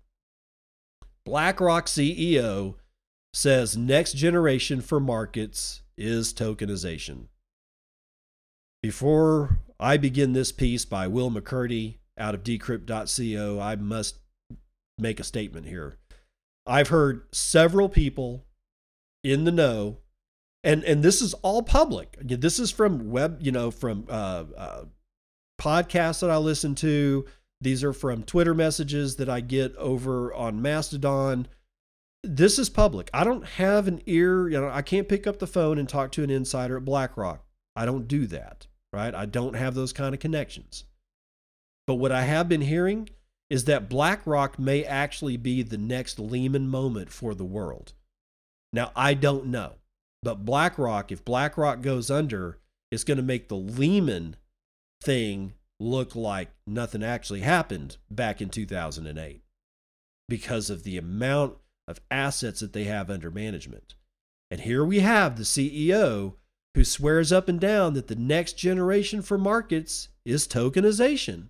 BlackRock 1.25 1.87
CEO 1.87 2.75
says 3.33 3.75
next 3.75 4.13
generation 4.13 4.81
for 4.81 4.99
markets 4.99 5.81
is 5.97 6.33
tokenization. 6.33 7.25
Before 8.81 9.59
I 9.79 9.97
begin 9.97 10.33
this 10.33 10.51
piece 10.51 10.85
by 10.85 11.07
Will 11.07 11.31
McCurdy 11.31 11.97
out 12.17 12.35
of 12.35 12.43
decrypt.co, 12.43 13.59
I 13.59 13.75
must 13.75 14.19
make 14.97 15.19
a 15.19 15.23
statement 15.23 15.67
here. 15.67 15.97
I've 16.65 16.89
heard 16.89 17.23
several 17.31 17.89
people 17.89 18.45
in 19.23 19.45
the 19.45 19.51
know, 19.51 19.97
and 20.63 20.83
and 20.83 21.01
this 21.01 21.21
is 21.21 21.33
all 21.35 21.63
public. 21.63 22.17
This 22.21 22.59
is 22.59 22.71
from 22.71 23.09
web, 23.09 23.39
you 23.41 23.51
know, 23.51 23.71
from 23.71 24.05
uh, 24.09 24.43
uh, 24.55 24.85
podcasts 25.59 26.21
that 26.21 26.29
I 26.29 26.37
listen 26.37 26.75
to. 26.75 27.25
These 27.61 27.83
are 27.83 27.93
from 27.93 28.23
Twitter 28.23 28.53
messages 28.53 29.15
that 29.15 29.29
I 29.29 29.39
get 29.39 29.75
over 29.77 30.33
on 30.33 30.61
Mastodon. 30.61 31.47
This 32.23 32.59
is 32.59 32.69
public. 32.69 33.09
I 33.13 33.23
don't 33.23 33.45
have 33.45 33.87
an 33.87 34.01
ear, 34.05 34.49
you 34.49 34.59
know, 34.59 34.69
I 34.69 34.81
can't 34.81 35.07
pick 35.07 35.25
up 35.25 35.39
the 35.39 35.47
phone 35.47 35.77
and 35.77 35.87
talk 35.87 36.11
to 36.13 36.23
an 36.23 36.29
insider 36.29 36.77
at 36.77 36.85
BlackRock. 36.85 37.46
I 37.77 37.85
don't 37.85 38.07
do 38.07 38.25
that, 38.27 38.65
right? 38.91 39.13
I 39.13 39.27
don't 39.27 39.55
have 39.55 39.75
those 39.75 39.93
kind 39.93 40.15
of 40.15 40.19
connections. 40.19 40.85
But 41.85 41.95
what 41.95 42.11
I 42.11 42.23
have 42.23 42.49
been 42.49 42.61
hearing 42.61 43.09
is 43.51 43.65
that 43.65 43.87
BlackRock 43.87 44.57
may 44.57 44.83
actually 44.83 45.37
be 45.37 45.61
the 45.61 45.77
next 45.77 46.19
Lehman 46.19 46.67
moment 46.67 47.11
for 47.11 47.35
the 47.35 47.45
world. 47.45 47.93
Now, 48.73 48.91
I 48.95 49.13
don't 49.13 49.45
know, 49.45 49.75
but 50.23 50.43
BlackRock, 50.43 51.11
if 51.11 51.23
BlackRock 51.23 51.81
goes 51.81 52.09
under, 52.09 52.57
it's 52.91 53.03
going 53.03 53.17
to 53.17 53.23
make 53.23 53.47
the 53.47 53.55
Lehman 53.55 54.35
thing 55.03 55.53
look 55.79 56.15
like 56.15 56.49
nothing 56.65 57.03
actually 57.03 57.41
happened 57.41 57.97
back 58.09 58.41
in 58.41 58.49
2008 58.49 59.43
because 60.27 60.71
of 60.71 60.83
the 60.83 60.97
amount 60.97 61.57
of 61.87 62.01
assets 62.09 62.59
that 62.61 62.73
they 62.73 62.85
have 62.85 63.11
under 63.11 63.29
management. 63.29 63.93
And 64.49 64.61
here 64.61 64.83
we 64.83 64.99
have 64.99 65.37
the 65.37 65.43
CEO 65.43 66.33
who 66.77 66.83
swears 66.83 67.31
up 67.31 67.49
and 67.49 67.59
down 67.59 67.95
that 67.95 68.05
the 68.05 68.15
next 68.15 68.53
generation 68.53 69.23
for 69.23 69.35
markets 69.35 70.09
is 70.23 70.47
tokenization. 70.47 71.49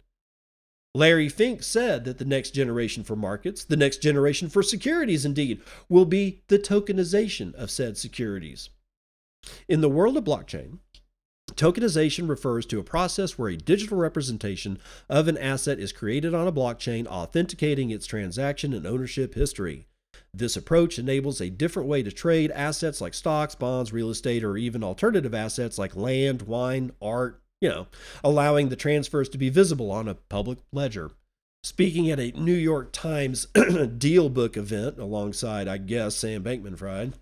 Larry 0.95 1.27
Fink 1.27 1.63
said 1.63 2.05
that 2.05 2.17
the 2.17 2.23
next 2.23 2.51
generation 2.51 3.03
for 3.03 3.17
markets, 3.17 3.65
the 3.65 3.75
next 3.75 4.01
generation 4.01 4.47
for 4.47 4.63
securities, 4.63 5.25
indeed, 5.25 5.59
will 5.89 6.05
be 6.05 6.43
the 6.47 6.57
tokenization 6.57 7.53
of 7.55 7.69
said 7.69 7.97
securities. 7.97 8.69
In 9.67 9.81
the 9.81 9.89
world 9.89 10.15
of 10.15 10.23
blockchain, 10.23 10.77
Tokenization 11.55 12.29
refers 12.29 12.65
to 12.67 12.79
a 12.79 12.83
process 12.83 13.37
where 13.37 13.49
a 13.49 13.57
digital 13.57 13.97
representation 13.97 14.79
of 15.09 15.27
an 15.27 15.37
asset 15.37 15.77
is 15.77 15.91
created 15.91 16.33
on 16.33 16.47
a 16.47 16.53
blockchain, 16.53 17.05
authenticating 17.05 17.89
its 17.89 18.05
transaction 18.05 18.73
and 18.73 18.87
ownership 18.87 19.33
history. 19.33 19.87
This 20.37 20.55
approach 20.55 20.99
enables 20.99 21.41
a 21.41 21.49
different 21.49 21.89
way 21.89 22.03
to 22.03 22.11
trade 22.11 22.51
assets 22.51 23.01
like 23.01 23.15
stocks, 23.15 23.55
bonds, 23.55 23.91
real 23.91 24.11
estate, 24.11 24.43
or 24.43 24.55
even 24.55 24.83
alternative 24.83 25.33
assets 25.33 25.79
like 25.79 25.95
land, 25.95 26.43
wine, 26.43 26.91
art, 27.01 27.41
you 27.59 27.69
know, 27.69 27.87
allowing 28.23 28.69
the 28.69 28.75
transfers 28.75 29.29
to 29.29 29.39
be 29.39 29.49
visible 29.49 29.89
on 29.89 30.07
a 30.07 30.13
public 30.13 30.59
ledger. 30.71 31.09
Speaking 31.63 32.11
at 32.11 32.19
a 32.19 32.31
New 32.39 32.53
York 32.53 32.91
Times 32.91 33.47
deal 33.97 34.29
book 34.29 34.55
event 34.55 34.99
alongside, 34.99 35.67
I 35.67 35.79
guess, 35.79 36.15
Sam 36.15 36.43
Bankman 36.43 36.77
Fried, 36.77 37.13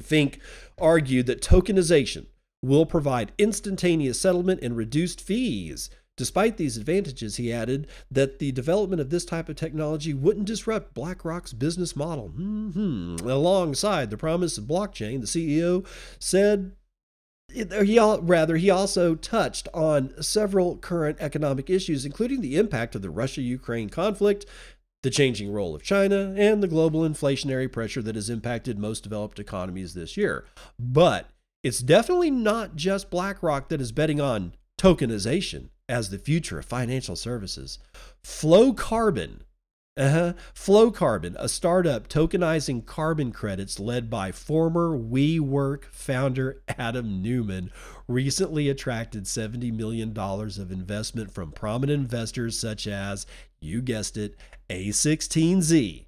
Fink 0.00 0.40
argued 0.78 1.26
that 1.26 1.42
tokenization 1.42 2.26
will 2.62 2.86
provide 2.86 3.32
instantaneous 3.38 4.20
settlement 4.20 4.60
and 4.62 4.76
reduced 4.76 5.20
fees. 5.20 5.90
Despite 6.16 6.56
these 6.56 6.78
advantages, 6.78 7.36
he 7.36 7.52
added 7.52 7.88
that 8.10 8.38
the 8.38 8.50
development 8.52 9.00
of 9.02 9.10
this 9.10 9.26
type 9.26 9.50
of 9.50 9.56
technology 9.56 10.14
wouldn't 10.14 10.46
disrupt 10.46 10.94
BlackRock's 10.94 11.52
business 11.52 11.94
model. 11.94 12.30
Mm-hmm. 12.30 13.28
Alongside 13.28 14.10
the 14.10 14.16
promise 14.16 14.56
of 14.56 14.64
blockchain, 14.64 15.20
the 15.20 15.26
CEO 15.26 15.86
said 16.18 16.72
he 17.52 17.98
rather 18.00 18.56
he 18.56 18.70
also 18.70 19.14
touched 19.14 19.68
on 19.72 20.12
several 20.22 20.76
current 20.76 21.16
economic 21.20 21.70
issues 21.70 22.04
including 22.04 22.40
the 22.40 22.56
impact 22.56 22.94
of 22.94 23.02
the 23.02 23.10
Russia-Ukraine 23.10 23.88
conflict, 23.88 24.46
the 25.02 25.10
changing 25.10 25.52
role 25.52 25.74
of 25.74 25.82
China, 25.82 26.34
and 26.36 26.62
the 26.62 26.68
global 26.68 27.02
inflationary 27.02 27.70
pressure 27.70 28.02
that 28.02 28.16
has 28.16 28.30
impacted 28.30 28.78
most 28.78 29.02
developed 29.02 29.38
economies 29.38 29.94
this 29.94 30.16
year. 30.16 30.44
But 30.78 31.28
it's 31.62 31.80
definitely 31.80 32.30
not 32.30 32.74
just 32.74 33.10
BlackRock 33.10 33.68
that 33.68 33.80
is 33.80 33.92
betting 33.92 34.20
on 34.20 34.54
tokenization 34.78 35.68
as 35.88 36.10
the 36.10 36.18
future 36.18 36.58
of 36.58 36.64
financial 36.64 37.16
services. 37.16 37.78
Flowcarbon, 38.22 39.40
uh-huh, 39.96 40.34
Flowcarbon, 40.54 41.36
a 41.38 41.48
startup 41.48 42.08
tokenizing 42.08 42.84
carbon 42.84 43.32
credits 43.32 43.78
led 43.78 44.10
by 44.10 44.32
former 44.32 44.96
WeWork 44.96 45.84
founder 45.84 46.62
Adam 46.68 47.22
Neumann, 47.22 47.70
recently 48.08 48.68
attracted 48.68 49.24
$70 49.24 49.72
million 49.72 50.16
of 50.18 50.72
investment 50.72 51.30
from 51.30 51.52
prominent 51.52 52.00
investors 52.00 52.58
such 52.58 52.86
as, 52.86 53.26
you 53.60 53.80
guessed 53.80 54.16
it, 54.16 54.36
A16Z 54.68 56.05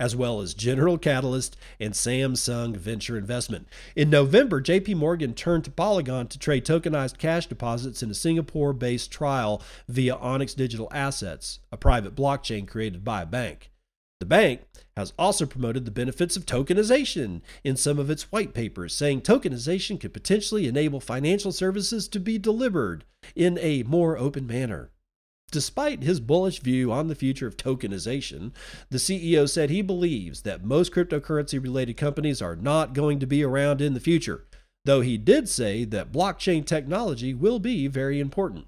as 0.00 0.14
well 0.14 0.40
as 0.40 0.54
General 0.54 0.98
Catalyst 0.98 1.56
and 1.80 1.92
Samsung 1.94 2.76
Venture 2.76 3.18
Investment. 3.18 3.68
In 3.96 4.10
November, 4.10 4.60
JP 4.60 4.96
Morgan 4.96 5.34
turned 5.34 5.64
to 5.64 5.70
Polygon 5.70 6.28
to 6.28 6.38
trade 6.38 6.64
tokenized 6.64 7.18
cash 7.18 7.46
deposits 7.46 8.02
in 8.02 8.10
a 8.10 8.14
Singapore 8.14 8.72
based 8.72 9.10
trial 9.10 9.62
via 9.88 10.14
Onyx 10.14 10.54
Digital 10.54 10.88
Assets, 10.92 11.60
a 11.72 11.76
private 11.76 12.14
blockchain 12.14 12.66
created 12.66 13.04
by 13.04 13.22
a 13.22 13.26
bank. 13.26 13.70
The 14.20 14.26
bank 14.26 14.62
has 14.96 15.12
also 15.16 15.46
promoted 15.46 15.84
the 15.84 15.92
benefits 15.92 16.36
of 16.36 16.44
tokenization 16.44 17.40
in 17.62 17.76
some 17.76 18.00
of 18.00 18.10
its 18.10 18.32
white 18.32 18.52
papers, 18.52 18.92
saying 18.92 19.20
tokenization 19.20 20.00
could 20.00 20.12
potentially 20.12 20.66
enable 20.66 20.98
financial 20.98 21.52
services 21.52 22.08
to 22.08 22.18
be 22.18 22.36
delivered 22.36 23.04
in 23.36 23.58
a 23.58 23.84
more 23.84 24.18
open 24.18 24.44
manner. 24.46 24.90
Despite 25.50 26.02
his 26.02 26.20
bullish 26.20 26.60
view 26.60 26.92
on 26.92 27.08
the 27.08 27.14
future 27.14 27.46
of 27.46 27.56
tokenization, 27.56 28.52
the 28.90 28.98
CEO 28.98 29.48
said 29.48 29.70
he 29.70 29.80
believes 29.80 30.42
that 30.42 30.64
most 30.64 30.92
cryptocurrency 30.92 31.62
related 31.62 31.96
companies 31.96 32.42
are 32.42 32.56
not 32.56 32.92
going 32.92 33.18
to 33.20 33.26
be 33.26 33.42
around 33.42 33.80
in 33.80 33.94
the 33.94 34.00
future, 34.00 34.44
though 34.84 35.00
he 35.00 35.16
did 35.16 35.48
say 35.48 35.84
that 35.84 36.12
blockchain 36.12 36.66
technology 36.66 37.32
will 37.32 37.58
be 37.58 37.86
very 37.86 38.20
important. 38.20 38.66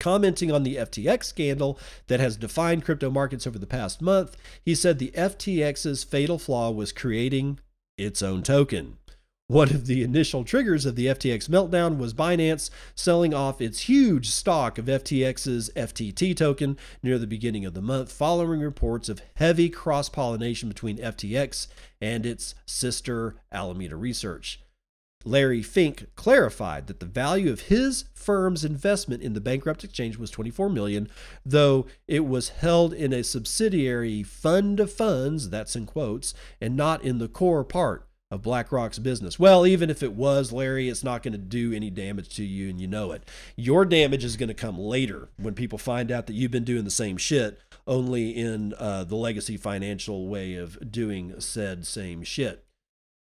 Commenting 0.00 0.50
on 0.50 0.64
the 0.64 0.76
FTX 0.76 1.24
scandal 1.24 1.78
that 2.08 2.18
has 2.18 2.36
defined 2.36 2.84
crypto 2.84 3.08
markets 3.08 3.46
over 3.46 3.58
the 3.58 3.66
past 3.66 4.02
month, 4.02 4.36
he 4.64 4.74
said 4.74 4.98
the 4.98 5.12
FTX's 5.16 6.02
fatal 6.02 6.38
flaw 6.38 6.72
was 6.72 6.92
creating 6.92 7.60
its 7.96 8.20
own 8.20 8.42
token. 8.42 8.98
One 9.48 9.68
of 9.68 9.84
the 9.84 10.02
initial 10.02 10.42
triggers 10.42 10.86
of 10.86 10.96
the 10.96 11.04
FTX 11.04 11.50
meltdown 11.50 11.98
was 11.98 12.14
Binance 12.14 12.70
selling 12.94 13.34
off 13.34 13.60
its 13.60 13.80
huge 13.80 14.30
stock 14.30 14.78
of 14.78 14.86
FTX's 14.86 15.70
FTT 15.76 16.34
token 16.34 16.78
near 17.02 17.18
the 17.18 17.26
beginning 17.26 17.66
of 17.66 17.74
the 17.74 17.82
month, 17.82 18.10
following 18.10 18.60
reports 18.60 19.10
of 19.10 19.20
heavy 19.34 19.68
cross 19.68 20.08
pollination 20.08 20.70
between 20.70 20.96
FTX 20.96 21.66
and 22.00 22.24
its 22.24 22.54
sister 22.64 23.36
Alameda 23.52 23.96
Research. 23.96 24.60
Larry 25.26 25.62
Fink 25.62 26.06
clarified 26.16 26.86
that 26.86 27.00
the 27.00 27.06
value 27.06 27.52
of 27.52 27.68
his 27.68 28.06
firm's 28.14 28.64
investment 28.64 29.22
in 29.22 29.34
the 29.34 29.42
bankrupt 29.42 29.84
exchange 29.84 30.16
was 30.16 30.30
24 30.30 30.70
million, 30.70 31.06
though 31.44 31.84
it 32.08 32.24
was 32.24 32.48
held 32.48 32.94
in 32.94 33.12
a 33.12 33.22
subsidiary 33.22 34.22
fund 34.22 34.80
of 34.80 34.90
funds, 34.90 35.50
that's 35.50 35.76
in 35.76 35.84
quotes, 35.84 36.32
and 36.62 36.74
not 36.74 37.04
in 37.04 37.18
the 37.18 37.28
core 37.28 37.62
part 37.62 38.08
of 38.30 38.42
BlackRock's 38.42 38.98
business. 38.98 39.38
Well, 39.38 39.66
even 39.66 39.90
if 39.90 40.02
it 40.02 40.14
was, 40.14 40.52
Larry, 40.52 40.88
it's 40.88 41.04
not 41.04 41.22
going 41.22 41.32
to 41.32 41.38
do 41.38 41.72
any 41.72 41.90
damage 41.90 42.34
to 42.36 42.44
you 42.44 42.68
and 42.68 42.80
you 42.80 42.86
know 42.86 43.12
it. 43.12 43.28
Your 43.56 43.84
damage 43.84 44.24
is 44.24 44.36
going 44.36 44.48
to 44.48 44.54
come 44.54 44.78
later 44.78 45.28
when 45.36 45.54
people 45.54 45.78
find 45.78 46.10
out 46.10 46.26
that 46.26 46.34
you've 46.34 46.50
been 46.50 46.64
doing 46.64 46.84
the 46.84 46.90
same 46.90 47.16
shit, 47.16 47.60
only 47.86 48.30
in 48.30 48.74
uh, 48.78 49.04
the 49.04 49.16
legacy 49.16 49.56
financial 49.56 50.28
way 50.28 50.56
of 50.56 50.90
doing 50.90 51.38
said 51.40 51.86
same 51.86 52.22
shit. 52.22 52.64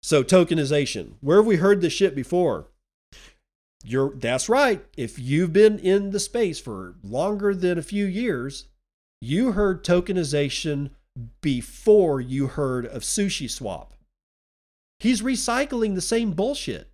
So, 0.02 0.24
tokenization. 0.24 1.14
Where 1.22 1.38
have 1.38 1.46
we 1.46 1.58
heard 1.58 1.82
this 1.82 1.94
shit 1.94 2.16
before? 2.16 2.68
You're, 3.86 4.14
that's 4.16 4.48
right. 4.48 4.86
If 4.96 5.20
you've 5.20 5.54
been 5.54 5.80
in 5.80 6.12
the 6.12 6.20
space 6.20 6.60
for 6.60 6.96
longer 7.04 7.54
than 7.54 7.78
a 7.78 7.84
few 7.84 8.06
years, 8.06 8.68
you 9.22 9.54
heard 9.54 9.84
tokenization 9.84 10.92
before 11.42 12.22
you 12.22 12.48
heard 12.48 12.86
of 12.86 13.04
Sushi 13.04 13.50
Swap. 13.50 13.94
He's 15.04 15.22
recycling 15.22 15.96
the 15.96 16.02
same 16.02 16.32
bullshit. 16.32 16.90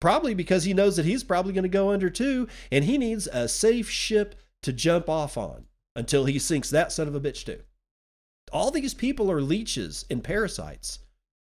Probably 0.00 0.32
because 0.32 0.62
he 0.62 0.72
knows 0.72 0.94
that 0.94 1.06
he's 1.06 1.24
probably 1.24 1.52
going 1.52 1.64
to 1.64 1.68
go 1.68 1.90
under 1.90 2.08
too, 2.08 2.46
and 2.70 2.84
he 2.84 2.96
needs 2.96 3.26
a 3.26 3.48
safe 3.48 3.90
ship 3.90 4.36
to 4.62 4.72
jump 4.72 5.08
off 5.08 5.36
on 5.36 5.64
until 5.96 6.24
he 6.24 6.38
sinks 6.38 6.70
that 6.70 6.92
son 6.92 7.08
of 7.08 7.16
a 7.16 7.20
bitch 7.20 7.44
too. 7.44 7.58
All 8.52 8.70
these 8.70 8.94
people 8.94 9.28
are 9.28 9.42
leeches 9.42 10.04
and 10.08 10.22
parasites. 10.22 11.00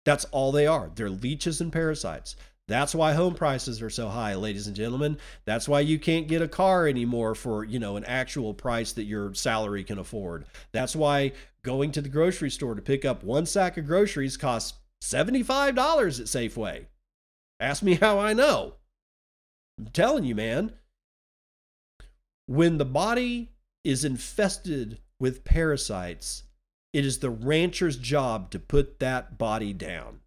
That's 0.05 0.27
all 0.27 0.53
they 0.53 0.67
are. 0.67 0.91
They're 0.95 1.09
leeches 1.09 1.63
and 1.63 1.73
parasites. 1.73 2.37
That's 2.69 2.95
why 2.95 3.15
home 3.15 3.35
prices 3.35 3.81
are 3.81 3.89
so 3.89 4.09
high, 4.11 4.35
ladies 4.35 4.67
and 4.67 4.77
gentlemen. 4.77 5.17
That's 5.47 5.67
why 5.67 5.81
you 5.81 5.99
can't 5.99 6.29
get 6.29 6.43
a 6.43 6.49
car 6.49 6.87
anymore 6.87 7.35
for, 7.35 7.65
you 7.65 7.79
know, 7.79 7.97
an 7.97 8.05
actual 8.05 8.53
price 8.53 8.93
that 8.93 9.05
your 9.05 9.33
salary 9.33 9.85
can 9.85 9.99
afford. 9.99 10.45
That's 10.73 10.95
why 10.95 11.33
going 11.63 11.93
to 11.93 12.03
the 12.03 12.11
grocery 12.11 12.51
store 12.51 12.75
to 12.75 12.83
pick 12.83 13.07
up 13.07 13.25
one 13.25 13.47
sack 13.47 13.79
of 13.79 13.87
groceries 13.87 14.37
costs 14.37 14.75
$75 15.03 15.71
at 16.21 16.27
Safeway. 16.27 16.87
Ask 17.61 17.83
me 17.83 17.95
how 17.95 18.19
I 18.19 18.33
know. 18.33 18.75
I'm 19.79 19.87
telling 19.87 20.25
you, 20.25 20.35
man. 20.35 20.73
When 22.47 22.79
the 22.79 22.85
body 22.85 23.53
is 23.85 24.05
infested 24.05 24.99
with 25.19 25.45
parasites, 25.45 26.45
it 26.93 27.05
is 27.05 27.19
the 27.19 27.31
rancher's 27.31 27.97
job 27.97 28.51
to 28.51 28.59
put 28.59 28.99
that 29.01 29.39
body 29.39 29.73
down. 29.73 30.21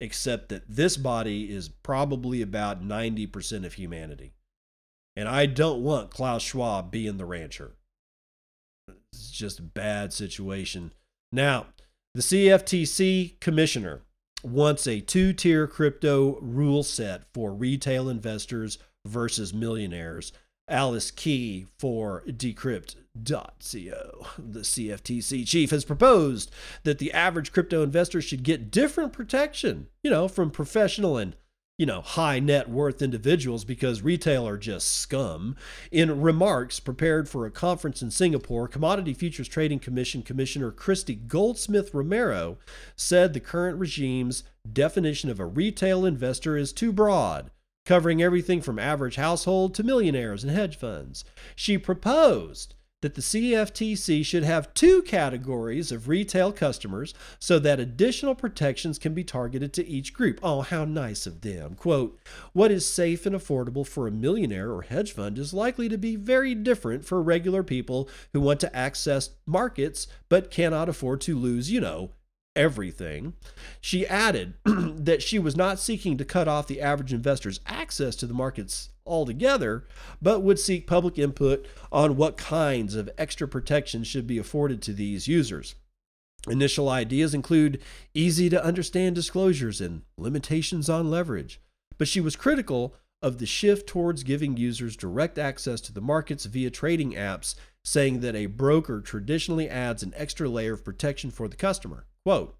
Except 0.00 0.48
that 0.48 0.62
this 0.68 0.96
body 0.96 1.52
is 1.52 1.68
probably 1.68 2.40
about 2.40 2.82
90% 2.82 3.66
of 3.66 3.74
humanity. 3.74 4.32
And 5.16 5.28
I 5.28 5.46
don't 5.46 5.82
want 5.82 6.10
Klaus 6.10 6.42
Schwab 6.42 6.90
being 6.90 7.18
the 7.18 7.26
rancher. 7.26 7.72
It's 9.12 9.30
just 9.30 9.58
a 9.58 9.62
bad 9.62 10.12
situation. 10.12 10.92
Now, 11.32 11.66
the 12.14 12.22
CFTC 12.22 13.38
commissioner 13.40 14.02
wants 14.42 14.86
a 14.86 15.00
two 15.00 15.32
tier 15.32 15.66
crypto 15.66 16.38
rule 16.40 16.82
set 16.82 17.22
for 17.32 17.52
retail 17.52 18.08
investors 18.08 18.78
versus 19.06 19.54
millionaires. 19.54 20.32
Alys 20.68 21.10
Key 21.10 21.66
for 21.78 22.22
Decrypt 22.26 22.94
Co. 23.26 23.46
The 24.38 24.60
CFTC 24.60 25.46
chief 25.46 25.70
has 25.70 25.84
proposed 25.84 26.52
that 26.84 26.98
the 26.98 27.12
average 27.12 27.52
crypto 27.52 27.82
investor 27.82 28.20
should 28.20 28.44
get 28.44 28.70
different 28.70 29.12
protection, 29.12 29.88
you 30.02 30.10
know, 30.10 30.28
from 30.28 30.50
professional 30.50 31.18
and 31.18 31.34
you 31.80 31.86
know, 31.86 32.02
high 32.02 32.38
net 32.38 32.68
worth 32.68 33.00
individuals 33.00 33.64
because 33.64 34.02
retail 34.02 34.46
are 34.46 34.58
just 34.58 34.86
scum. 34.98 35.56
In 35.90 36.20
remarks 36.20 36.78
prepared 36.78 37.26
for 37.26 37.46
a 37.46 37.50
conference 37.50 38.02
in 38.02 38.10
Singapore, 38.10 38.68
Commodity 38.68 39.14
Futures 39.14 39.48
Trading 39.48 39.78
Commission 39.78 40.20
Commissioner 40.20 40.72
Christy 40.72 41.14
Goldsmith 41.14 41.94
Romero 41.94 42.58
said 42.96 43.32
the 43.32 43.40
current 43.40 43.78
regime's 43.78 44.44
definition 44.70 45.30
of 45.30 45.40
a 45.40 45.46
retail 45.46 46.04
investor 46.04 46.54
is 46.54 46.74
too 46.74 46.92
broad, 46.92 47.50
covering 47.86 48.22
everything 48.22 48.60
from 48.60 48.78
average 48.78 49.16
household 49.16 49.74
to 49.74 49.82
millionaires 49.82 50.44
and 50.44 50.52
hedge 50.52 50.76
funds. 50.76 51.24
She 51.56 51.78
proposed 51.78 52.74
that 53.00 53.14
the 53.14 53.20
CFTC 53.20 54.24
should 54.24 54.44
have 54.44 54.74
two 54.74 55.02
categories 55.02 55.90
of 55.90 56.08
retail 56.08 56.52
customers 56.52 57.14
so 57.38 57.58
that 57.58 57.80
additional 57.80 58.34
protections 58.34 58.98
can 58.98 59.14
be 59.14 59.24
targeted 59.24 59.72
to 59.72 59.86
each 59.86 60.12
group. 60.12 60.38
Oh, 60.42 60.60
how 60.60 60.84
nice 60.84 61.26
of 61.26 61.40
them. 61.40 61.74
Quote, 61.74 62.18
what 62.52 62.70
is 62.70 62.84
safe 62.84 63.24
and 63.26 63.34
affordable 63.34 63.86
for 63.86 64.06
a 64.06 64.12
millionaire 64.12 64.70
or 64.70 64.82
hedge 64.82 65.12
fund 65.12 65.38
is 65.38 65.54
likely 65.54 65.88
to 65.88 65.98
be 65.98 66.16
very 66.16 66.54
different 66.54 67.04
for 67.04 67.22
regular 67.22 67.62
people 67.62 68.08
who 68.32 68.40
want 68.40 68.60
to 68.60 68.76
access 68.76 69.30
markets 69.46 70.06
but 70.28 70.50
cannot 70.50 70.88
afford 70.88 71.20
to 71.22 71.38
lose, 71.38 71.70
you 71.70 71.80
know, 71.80 72.10
everything. 72.56 73.34
She 73.80 74.06
added 74.06 74.54
that 74.64 75.22
she 75.22 75.38
was 75.38 75.56
not 75.56 75.78
seeking 75.78 76.16
to 76.18 76.24
cut 76.24 76.48
off 76.48 76.66
the 76.66 76.80
average 76.80 77.12
investor's 77.12 77.60
access 77.66 78.16
to 78.16 78.26
the 78.26 78.34
markets 78.34 78.90
altogether, 79.06 79.86
but 80.20 80.42
would 80.42 80.58
seek 80.58 80.86
public 80.86 81.18
input 81.18 81.66
on 81.90 82.16
what 82.16 82.36
kinds 82.36 82.94
of 82.94 83.10
extra 83.18 83.48
protections 83.48 84.06
should 84.06 84.26
be 84.26 84.38
afforded 84.38 84.82
to 84.82 84.92
these 84.92 85.28
users. 85.28 85.74
Initial 86.48 86.88
ideas 86.88 87.34
include 87.34 87.82
easy 88.14 88.48
to 88.48 88.64
understand 88.64 89.14
disclosures 89.14 89.80
and 89.80 90.02
limitations 90.16 90.88
on 90.88 91.10
leverage, 91.10 91.60
but 91.98 92.08
she 92.08 92.20
was 92.20 92.36
critical 92.36 92.94
of 93.22 93.38
the 93.38 93.46
shift 93.46 93.86
towards 93.86 94.22
giving 94.22 94.56
users 94.56 94.96
direct 94.96 95.38
access 95.38 95.80
to 95.82 95.92
the 95.92 96.00
markets 96.00 96.46
via 96.46 96.70
trading 96.70 97.12
apps, 97.12 97.54
saying 97.84 98.20
that 98.20 98.34
a 98.34 98.46
broker 98.46 99.00
traditionally 99.00 99.68
adds 99.68 100.02
an 100.02 100.14
extra 100.16 100.48
layer 100.48 100.72
of 100.72 100.84
protection 100.84 101.30
for 101.30 101.46
the 101.46 101.56
customer. 101.56 102.06
Quote, 102.24 102.56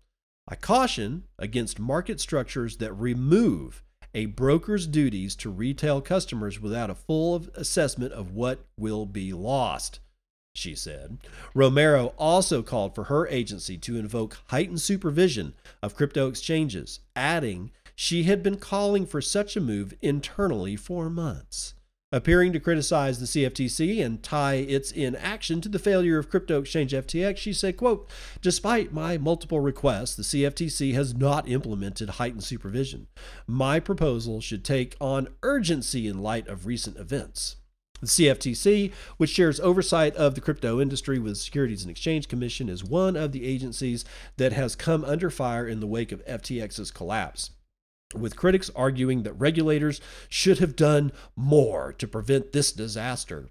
I 0.48 0.56
caution 0.56 1.24
against 1.38 1.78
market 1.78 2.20
structures 2.20 2.78
that 2.78 2.92
remove 2.94 3.82
a 4.14 4.26
broker's 4.26 4.86
duties 4.86 5.36
to 5.36 5.50
retail 5.50 6.00
customers 6.00 6.60
without 6.60 6.90
a 6.90 6.94
full 6.94 7.46
assessment 7.54 8.12
of 8.12 8.32
what 8.32 8.64
will 8.76 9.06
be 9.06 9.32
lost, 9.32 10.00
she 10.54 10.74
said. 10.74 11.18
Romero 11.54 12.14
also 12.18 12.62
called 12.62 12.94
for 12.94 13.04
her 13.04 13.28
agency 13.28 13.78
to 13.78 13.96
invoke 13.96 14.38
heightened 14.48 14.80
supervision 14.80 15.54
of 15.82 15.94
crypto 15.94 16.28
exchanges, 16.28 17.00
adding 17.14 17.70
she 17.94 18.24
had 18.24 18.42
been 18.42 18.56
calling 18.56 19.06
for 19.06 19.20
such 19.20 19.56
a 19.56 19.60
move 19.60 19.94
internally 20.00 20.74
for 20.74 21.08
months 21.10 21.74
appearing 22.12 22.52
to 22.52 22.60
criticize 22.60 23.20
the 23.20 23.26
CFTC 23.26 24.04
and 24.04 24.22
tie 24.22 24.54
its 24.54 24.90
inaction 24.90 25.60
to 25.60 25.68
the 25.68 25.78
failure 25.78 26.18
of 26.18 26.28
crypto 26.28 26.60
exchange 26.60 26.92
FTX, 26.92 27.36
she 27.36 27.52
said, 27.52 27.76
quote, 27.76 28.08
Despite 28.42 28.92
my 28.92 29.16
multiple 29.16 29.60
requests, 29.60 30.16
the 30.16 30.22
CFTC 30.22 30.92
has 30.94 31.14
not 31.14 31.48
implemented 31.48 32.10
heightened 32.10 32.42
supervision. 32.42 33.06
My 33.46 33.78
proposal 33.78 34.40
should 34.40 34.64
take 34.64 34.96
on 35.00 35.28
urgency 35.42 36.08
in 36.08 36.22
light 36.22 36.48
of 36.48 36.66
recent 36.66 36.96
events. 36.96 37.56
The 38.00 38.06
CFTC, 38.06 38.92
which 39.18 39.30
shares 39.30 39.60
oversight 39.60 40.16
of 40.16 40.34
the 40.34 40.40
crypto 40.40 40.80
industry 40.80 41.18
with 41.18 41.32
the 41.32 41.38
Securities 41.38 41.82
and 41.82 41.90
Exchange 41.90 42.28
Commission, 42.28 42.68
is 42.68 42.82
one 42.82 43.14
of 43.14 43.32
the 43.32 43.46
agencies 43.46 44.04
that 44.36 44.54
has 44.54 44.74
come 44.74 45.04
under 45.04 45.30
fire 45.30 45.68
in 45.68 45.80
the 45.80 45.86
wake 45.86 46.10
of 46.10 46.24
FTX's 46.26 46.90
collapse 46.90 47.50
with 48.14 48.36
critics 48.36 48.70
arguing 48.74 49.22
that 49.22 49.32
regulators 49.34 50.00
should 50.28 50.58
have 50.58 50.76
done 50.76 51.12
more 51.36 51.92
to 51.94 52.08
prevent 52.08 52.52
this 52.52 52.72
disaster. 52.72 53.48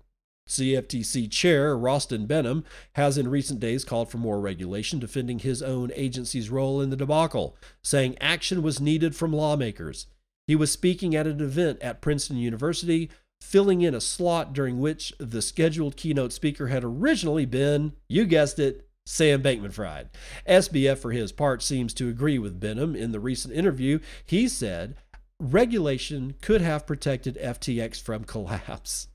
CFTC 0.50 1.32
Chair 1.32 1.78
Rostin 1.78 2.28
Behnam 2.28 2.64
has 2.94 3.18
in 3.18 3.30
recent 3.30 3.60
days 3.60 3.86
called 3.86 4.10
for 4.10 4.18
more 4.18 4.40
regulation, 4.42 5.00
defending 5.00 5.40
his 5.40 5.62
own 5.62 5.92
agency's 5.96 6.50
role 6.50 6.82
in 6.82 6.90
the 6.90 6.96
debacle, 6.96 7.56
saying 7.84 8.18
action 8.20 8.64
was 8.64 8.82
needed 8.82 9.16
from 9.16 9.32
lawmakers. 9.32 10.08
He 10.48 10.56
was 10.56 10.72
speaking 10.72 11.16
at 11.16 11.28
an 11.28 11.40
event 11.40 11.80
at 11.82 12.02
Princeton 12.02 12.38
University, 12.38 13.12
filling 13.40 13.82
in 13.82 13.94
a 13.94 14.02
slot 14.02 14.52
during 14.52 14.80
which 14.80 15.14
the 15.20 15.42
scheduled 15.42 15.96
keynote 15.96 16.34
speaker 16.34 16.68
had 16.68 16.84
originally 16.84 17.46
been, 17.46 17.94
you 18.10 18.26
guessed 18.26 18.58
it, 18.58 18.89
Sam 19.10 19.42
Bankman 19.42 19.74
Fried. 19.74 20.10
SBF, 20.48 21.00
for 21.00 21.12
his 21.12 21.32
part, 21.32 21.64
seems 21.64 21.96
to 21.96 22.10
agree 22.10 22.38
with 22.38 22.62
Behnam. 22.62 22.96
In 22.96 23.12
the 23.12 23.20
recent 23.20 23.56
interview, 23.56 23.98
he 24.24 24.48
said 24.48 24.96
regulation 25.40 26.36
could 26.42 26.62
have 26.62 26.86
protected 26.86 27.36
FTX 27.42 28.00
from 28.00 28.24
collapse. 28.24 29.08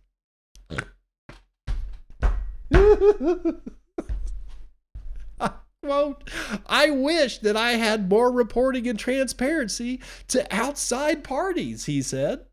Quote, 5.80 6.28
I 6.66 6.90
wish 6.90 7.38
that 7.38 7.56
I 7.56 7.72
had 7.72 8.08
more 8.08 8.32
reporting 8.32 8.88
and 8.88 8.98
transparency 8.98 10.00
to 10.28 10.44
outside 10.50 11.22
parties, 11.22 11.84
he 11.84 12.02
said. 12.02 12.46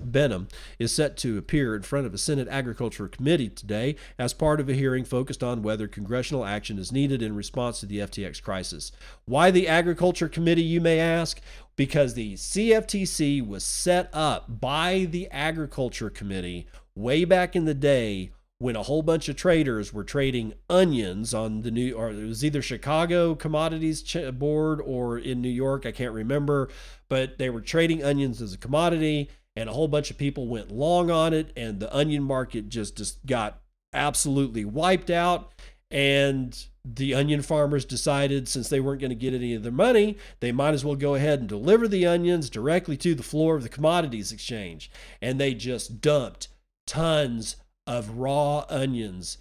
Behnam 0.00 0.50
is 0.78 0.92
set 0.92 1.16
to 1.18 1.38
appear 1.38 1.74
in 1.74 1.82
front 1.82 2.06
of 2.06 2.14
a 2.14 2.18
Senate 2.18 2.48
Agriculture 2.48 3.08
Committee 3.08 3.48
today 3.48 3.96
as 4.18 4.32
part 4.32 4.60
of 4.60 4.68
a 4.68 4.74
hearing 4.74 5.04
focused 5.04 5.42
on 5.42 5.62
whether 5.62 5.88
congressional 5.88 6.44
action 6.44 6.78
is 6.78 6.92
needed 6.92 7.22
in 7.22 7.34
response 7.34 7.80
to 7.80 7.86
the 7.86 7.98
FTX 7.98 8.42
crisis. 8.42 8.92
Why 9.24 9.50
the 9.50 9.68
Agriculture 9.68 10.28
Committee, 10.28 10.62
you 10.62 10.80
may 10.80 10.98
ask? 10.98 11.40
Because 11.76 12.14
the 12.14 12.34
CFTC 12.34 13.46
was 13.46 13.64
set 13.64 14.10
up 14.12 14.60
by 14.60 15.06
the 15.10 15.28
Agriculture 15.30 16.10
Committee 16.10 16.66
way 16.94 17.24
back 17.24 17.56
in 17.56 17.64
the 17.64 17.74
day 17.74 18.32
when 18.60 18.76
a 18.76 18.82
whole 18.82 19.00
bunch 19.00 19.26
of 19.30 19.36
traders 19.36 19.90
were 19.90 20.04
trading 20.04 20.52
onions 20.68 21.32
on 21.32 21.62
the 21.62 21.70
new 21.70 21.94
or 21.94 22.10
it 22.10 22.26
was 22.26 22.44
either 22.44 22.60
Chicago 22.60 23.34
Commodities 23.34 24.02
Board 24.34 24.82
or 24.84 25.16
in 25.18 25.40
New 25.40 25.48
York, 25.48 25.86
I 25.86 25.92
can't 25.92 26.12
remember, 26.12 26.68
but 27.08 27.38
they 27.38 27.48
were 27.48 27.62
trading 27.62 28.04
onions 28.04 28.42
as 28.42 28.52
a 28.52 28.58
commodity 28.58 29.30
and 29.60 29.68
a 29.68 29.74
whole 29.74 29.88
bunch 29.88 30.10
of 30.10 30.16
people 30.16 30.46
went 30.46 30.72
long 30.72 31.10
on 31.10 31.34
it 31.34 31.52
and 31.54 31.80
the 31.80 31.94
onion 31.94 32.22
market 32.22 32.70
just 32.70 32.96
just 32.96 33.24
got 33.26 33.60
absolutely 33.92 34.64
wiped 34.64 35.10
out 35.10 35.52
and 35.90 36.66
the 36.84 37.14
onion 37.14 37.42
farmers 37.42 37.84
decided 37.84 38.48
since 38.48 38.68
they 38.68 38.80
weren't 38.80 39.00
going 39.00 39.10
to 39.10 39.14
get 39.14 39.34
any 39.34 39.54
of 39.54 39.62
their 39.62 39.72
money, 39.72 40.16
they 40.40 40.50
might 40.50 40.72
as 40.72 40.84
well 40.84 40.94
go 40.94 41.14
ahead 41.14 41.40
and 41.40 41.48
deliver 41.48 41.86
the 41.86 42.06
onions 42.06 42.48
directly 42.48 42.96
to 42.96 43.14
the 43.14 43.22
floor 43.22 43.54
of 43.54 43.62
the 43.62 43.68
commodities 43.68 44.32
exchange. 44.32 44.90
And 45.20 45.38
they 45.38 45.52
just 45.52 46.00
dumped 46.00 46.48
tons 46.86 47.56
of 47.86 48.18
raw 48.18 48.64
onions 48.70 49.38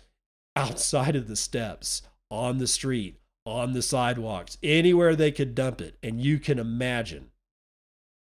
outside 0.56 1.16
of 1.16 1.28
the 1.30 1.38
steps, 1.38 2.02
on 2.30 2.58
the 2.58 2.68
street, 2.68 3.22
on 3.46 3.72
the 3.72 3.82
sidewalks, 3.82 4.58
anywhere 4.62 5.16
they 5.16 5.32
could 5.32 5.56
dump 5.56 5.80
it. 5.80 5.98
And 6.04 6.20
you 6.20 6.40
can 6.40 6.60
imagine, 6.60 7.30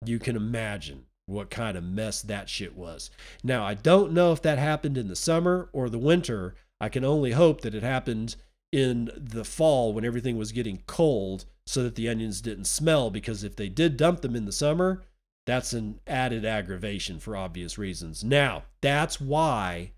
you 0.07 0.19
can 0.19 0.35
imagine 0.35 1.05
what 1.27 1.51
kind 1.51 1.77
of 1.77 1.85
mess 1.85 2.23
that 2.23 2.49
shit 2.49 2.77
was. 2.77 3.11
Now, 3.43 3.65
I 3.65 3.75
don't 3.75 4.13
know 4.13 4.33
if 4.33 4.43
that 4.43 4.59
happened 4.59 4.99
in 4.99 5.09
the 5.09 5.17
summer 5.17 5.69
or 5.73 5.89
the 5.89 5.99
winter. 5.99 6.55
I 6.81 6.89
can 6.89 7.05
only 7.05 7.33
hope 7.33 7.63
that 7.63 7.75
it 7.75 7.83
happened 7.83 8.37
in 8.73 9.11
the 9.17 9.45
fall 9.45 9.93
when 9.93 10.05
everything 10.05 10.37
was 10.37 10.53
getting 10.53 10.83
cold 10.87 11.45
so 11.67 11.83
that 11.83 11.95
the 11.95 12.09
onions 12.09 12.41
didn't 12.41 12.67
smell 12.67 13.11
because 13.11 13.45
if 13.45 13.57
they 13.57 13.69
did 13.69 13.97
dump 13.97 14.21
them 14.21 14.37
in 14.37 14.45
the 14.45 14.53
summer, 14.53 15.03
that's 15.47 15.73
an 15.73 16.01
added 16.07 16.45
aggravation 16.45 17.19
for 17.19 17.37
obvious 17.37 17.79
reasons. 17.79 18.25
Now, 18.25 18.65
that's 18.81 19.21
why 19.21 19.93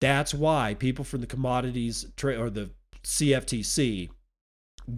that's 0.00 0.32
why 0.32 0.74
people 0.74 1.04
from 1.04 1.20
the 1.20 1.26
commodities 1.26 2.06
tra- 2.16 2.38
or 2.40 2.48
the 2.48 2.70
CFTC 3.04 4.08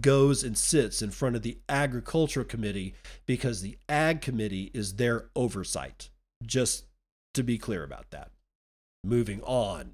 goes 0.01 0.43
and 0.43 0.57
sits 0.57 1.01
in 1.01 1.11
front 1.11 1.35
of 1.35 1.41
the 1.41 1.59
agricultural 1.69 2.45
committee 2.45 2.93
because 3.25 3.61
the 3.61 3.77
ag 3.87 4.21
committee 4.21 4.71
is 4.73 4.95
their 4.95 5.29
oversight. 5.35 6.09
Just 6.45 6.85
to 7.33 7.43
be 7.43 7.57
clear 7.57 7.83
about 7.83 8.11
that. 8.11 8.31
Moving 9.03 9.41
on. 9.43 9.93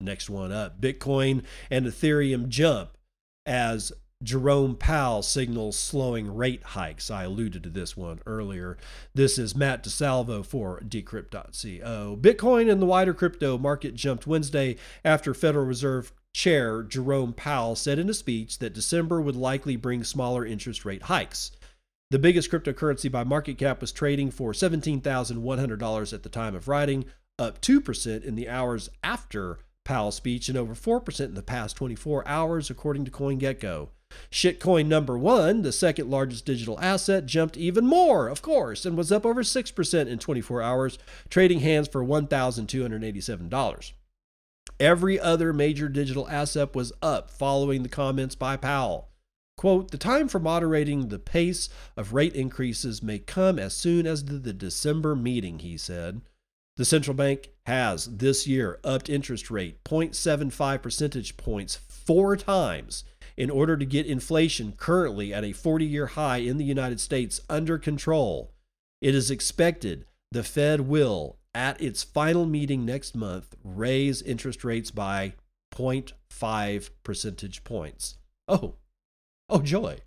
Next 0.00 0.30
one 0.30 0.50
up 0.50 0.80
Bitcoin 0.80 1.44
and 1.70 1.86
Ethereum 1.86 2.48
jump 2.48 2.96
as 3.44 3.92
Jerome 4.22 4.76
Powell 4.76 5.22
signals 5.22 5.78
slowing 5.78 6.34
rate 6.34 6.62
hikes. 6.62 7.10
I 7.10 7.24
alluded 7.24 7.62
to 7.62 7.70
this 7.70 7.96
one 7.96 8.20
earlier. 8.26 8.76
This 9.14 9.38
is 9.38 9.56
Matt 9.56 9.82
Di 9.82 9.88
Salvo 9.88 10.42
for 10.42 10.80
Decrypt.co. 10.80 12.18
Bitcoin 12.20 12.70
and 12.70 12.82
the 12.82 12.86
wider 12.86 13.14
crypto 13.14 13.56
market 13.56 13.94
jumped 13.94 14.26
Wednesday 14.26 14.76
after 15.04 15.32
Federal 15.32 15.64
Reserve 15.64 16.12
Chair 16.32 16.82
Jerome 16.82 17.32
Powell 17.32 17.74
said 17.76 17.98
in 17.98 18.08
a 18.08 18.14
speech 18.14 18.58
that 18.58 18.72
December 18.72 19.20
would 19.20 19.36
likely 19.36 19.76
bring 19.76 20.04
smaller 20.04 20.46
interest 20.46 20.84
rate 20.84 21.02
hikes. 21.02 21.52
The 22.10 22.18
biggest 22.18 22.50
cryptocurrency 22.50 23.10
by 23.10 23.24
market 23.24 23.58
cap 23.58 23.80
was 23.80 23.92
trading 23.92 24.30
for 24.30 24.52
$17,100 24.52 26.12
at 26.12 26.22
the 26.22 26.28
time 26.28 26.54
of 26.54 26.66
writing, 26.66 27.04
up 27.38 27.60
2% 27.60 28.24
in 28.24 28.34
the 28.34 28.48
hours 28.48 28.90
after 29.02 29.58
Powell's 29.84 30.16
speech 30.16 30.48
and 30.48 30.58
over 30.58 30.74
4% 30.74 31.20
in 31.20 31.34
the 31.34 31.42
past 31.42 31.76
24 31.76 32.26
hours, 32.26 32.70
according 32.70 33.04
to 33.04 33.10
CoinGecko. 33.10 33.88
Shitcoin 34.30 34.86
number 34.86 35.16
one, 35.16 35.62
the 35.62 35.72
second 35.72 36.10
largest 36.10 36.44
digital 36.44 36.78
asset, 36.80 37.26
jumped 37.26 37.56
even 37.56 37.86
more, 37.86 38.28
of 38.28 38.42
course, 38.42 38.84
and 38.84 38.96
was 38.96 39.12
up 39.12 39.24
over 39.24 39.42
6% 39.42 40.06
in 40.06 40.18
24 40.18 40.62
hours, 40.62 40.98
trading 41.28 41.60
hands 41.60 41.88
for 41.88 42.04
$1,287. 42.04 43.92
Every 44.80 45.20
other 45.20 45.52
major 45.52 45.90
digital 45.90 46.26
asset 46.30 46.74
was 46.74 46.90
up 47.02 47.30
following 47.30 47.82
the 47.82 47.88
comments 47.90 48.34
by 48.34 48.56
Powell. 48.56 49.10
Quote, 49.58 49.90
the 49.90 49.98
time 49.98 50.26
for 50.26 50.38
moderating 50.38 51.08
the 51.08 51.18
pace 51.18 51.68
of 51.98 52.14
rate 52.14 52.34
increases 52.34 53.02
may 53.02 53.18
come 53.18 53.58
as 53.58 53.74
soon 53.74 54.06
as 54.06 54.24
the, 54.24 54.38
the 54.38 54.54
December 54.54 55.14
meeting, 55.14 55.58
he 55.58 55.76
said. 55.76 56.22
The 56.78 56.86
central 56.86 57.14
bank 57.14 57.50
has 57.66 58.06
this 58.06 58.46
year 58.46 58.80
upped 58.82 59.10
interest 59.10 59.50
rate 59.50 59.84
0.75 59.84 60.80
percentage 60.80 61.36
points 61.36 61.76
four 61.76 62.38
times 62.38 63.04
in 63.36 63.50
order 63.50 63.76
to 63.76 63.84
get 63.84 64.06
inflation 64.06 64.72
currently 64.72 65.34
at 65.34 65.44
a 65.44 65.52
40 65.52 65.84
year 65.84 66.06
high 66.06 66.38
in 66.38 66.56
the 66.56 66.64
United 66.64 67.00
States 67.00 67.42
under 67.50 67.76
control. 67.76 68.54
It 69.02 69.14
is 69.14 69.30
expected 69.30 70.06
the 70.32 70.42
Fed 70.42 70.82
will, 70.82 71.36
at 71.54 71.80
its 71.80 72.02
final 72.02 72.46
meeting 72.46 72.84
next 72.84 73.14
month, 73.14 73.56
raise 73.64 74.22
interest 74.22 74.64
rates 74.64 74.90
by 74.90 75.34
0.5 75.74 76.90
percentage 77.02 77.64
points. 77.64 78.16
Oh, 78.48 78.74
oh, 79.48 79.60
joy. 79.60 79.98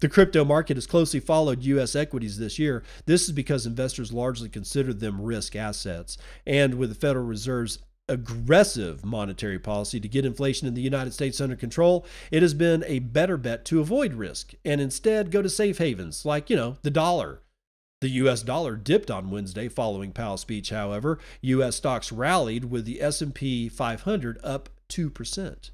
The 0.00 0.08
crypto 0.08 0.44
market 0.44 0.76
has 0.76 0.86
closely 0.86 1.20
followed 1.20 1.62
U.S. 1.62 1.96
equities 1.96 2.38
this 2.38 2.58
year. 2.58 2.82
This 3.06 3.24
is 3.24 3.32
because 3.32 3.66
investors 3.66 4.12
largely 4.12 4.48
consider 4.48 4.92
them 4.92 5.20
risk 5.20 5.56
assets. 5.56 6.18
And 6.46 6.74
with 6.74 6.90
the 6.90 6.94
Federal 6.94 7.24
Reserve's 7.24 7.78
aggressive 8.08 9.04
monetary 9.04 9.58
policy 9.58 9.98
to 9.98 10.08
get 10.08 10.24
inflation 10.24 10.68
in 10.68 10.74
the 10.74 10.82
United 10.82 11.12
States 11.12 11.40
under 11.40 11.56
control, 11.56 12.04
it 12.30 12.42
has 12.42 12.54
been 12.54 12.84
a 12.86 13.00
better 13.00 13.36
bet 13.36 13.64
to 13.66 13.80
avoid 13.80 14.14
risk 14.14 14.54
and 14.64 14.80
instead 14.80 15.30
go 15.30 15.42
to 15.42 15.48
safe 15.48 15.78
havens 15.78 16.24
like, 16.24 16.50
you 16.50 16.56
know, 16.56 16.76
the 16.82 16.90
dollar. 16.90 17.40
The 18.06 18.22
US 18.22 18.42
dollar 18.42 18.76
dipped 18.76 19.10
on 19.10 19.32
Wednesday 19.32 19.68
following 19.68 20.12
Powell's 20.12 20.42
speech, 20.42 20.70
however. 20.70 21.18
US 21.40 21.74
stocks 21.74 22.12
rallied 22.12 22.66
with 22.66 22.84
the 22.84 23.02
S&P 23.02 23.68
500 23.68 24.38
up 24.44 24.68
2%. 24.88 25.70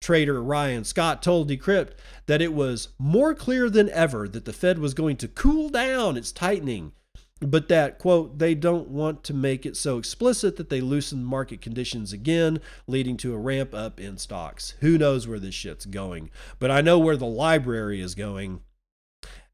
Trader 0.00 0.40
Ryan 0.40 0.84
Scott 0.84 1.24
told 1.24 1.48
Decrypt 1.48 1.94
that 2.26 2.40
it 2.40 2.54
was 2.54 2.90
more 3.00 3.34
clear 3.34 3.68
than 3.68 3.90
ever 3.90 4.28
that 4.28 4.44
the 4.44 4.52
Fed 4.52 4.78
was 4.78 4.94
going 4.94 5.16
to 5.16 5.26
cool 5.26 5.70
down 5.70 6.16
its 6.16 6.30
tightening 6.30 6.92
but 7.40 7.66
that 7.66 7.98
quote 7.98 8.38
they 8.38 8.54
don't 8.54 8.86
want 8.86 9.24
to 9.24 9.34
make 9.34 9.66
it 9.66 9.76
so 9.76 9.98
explicit 9.98 10.56
that 10.56 10.70
they 10.70 10.80
loosen 10.80 11.24
market 11.24 11.60
conditions 11.60 12.12
again 12.12 12.60
leading 12.86 13.16
to 13.16 13.34
a 13.34 13.38
ramp 13.38 13.74
up 13.74 13.98
in 13.98 14.16
stocks 14.16 14.74
who 14.78 14.96
knows 14.96 15.26
where 15.26 15.40
this 15.40 15.52
shit's 15.52 15.84
going 15.84 16.30
but 16.60 16.70
i 16.70 16.80
know 16.80 17.00
where 17.00 17.16
the 17.16 17.26
library 17.26 18.00
is 18.00 18.14
going 18.14 18.60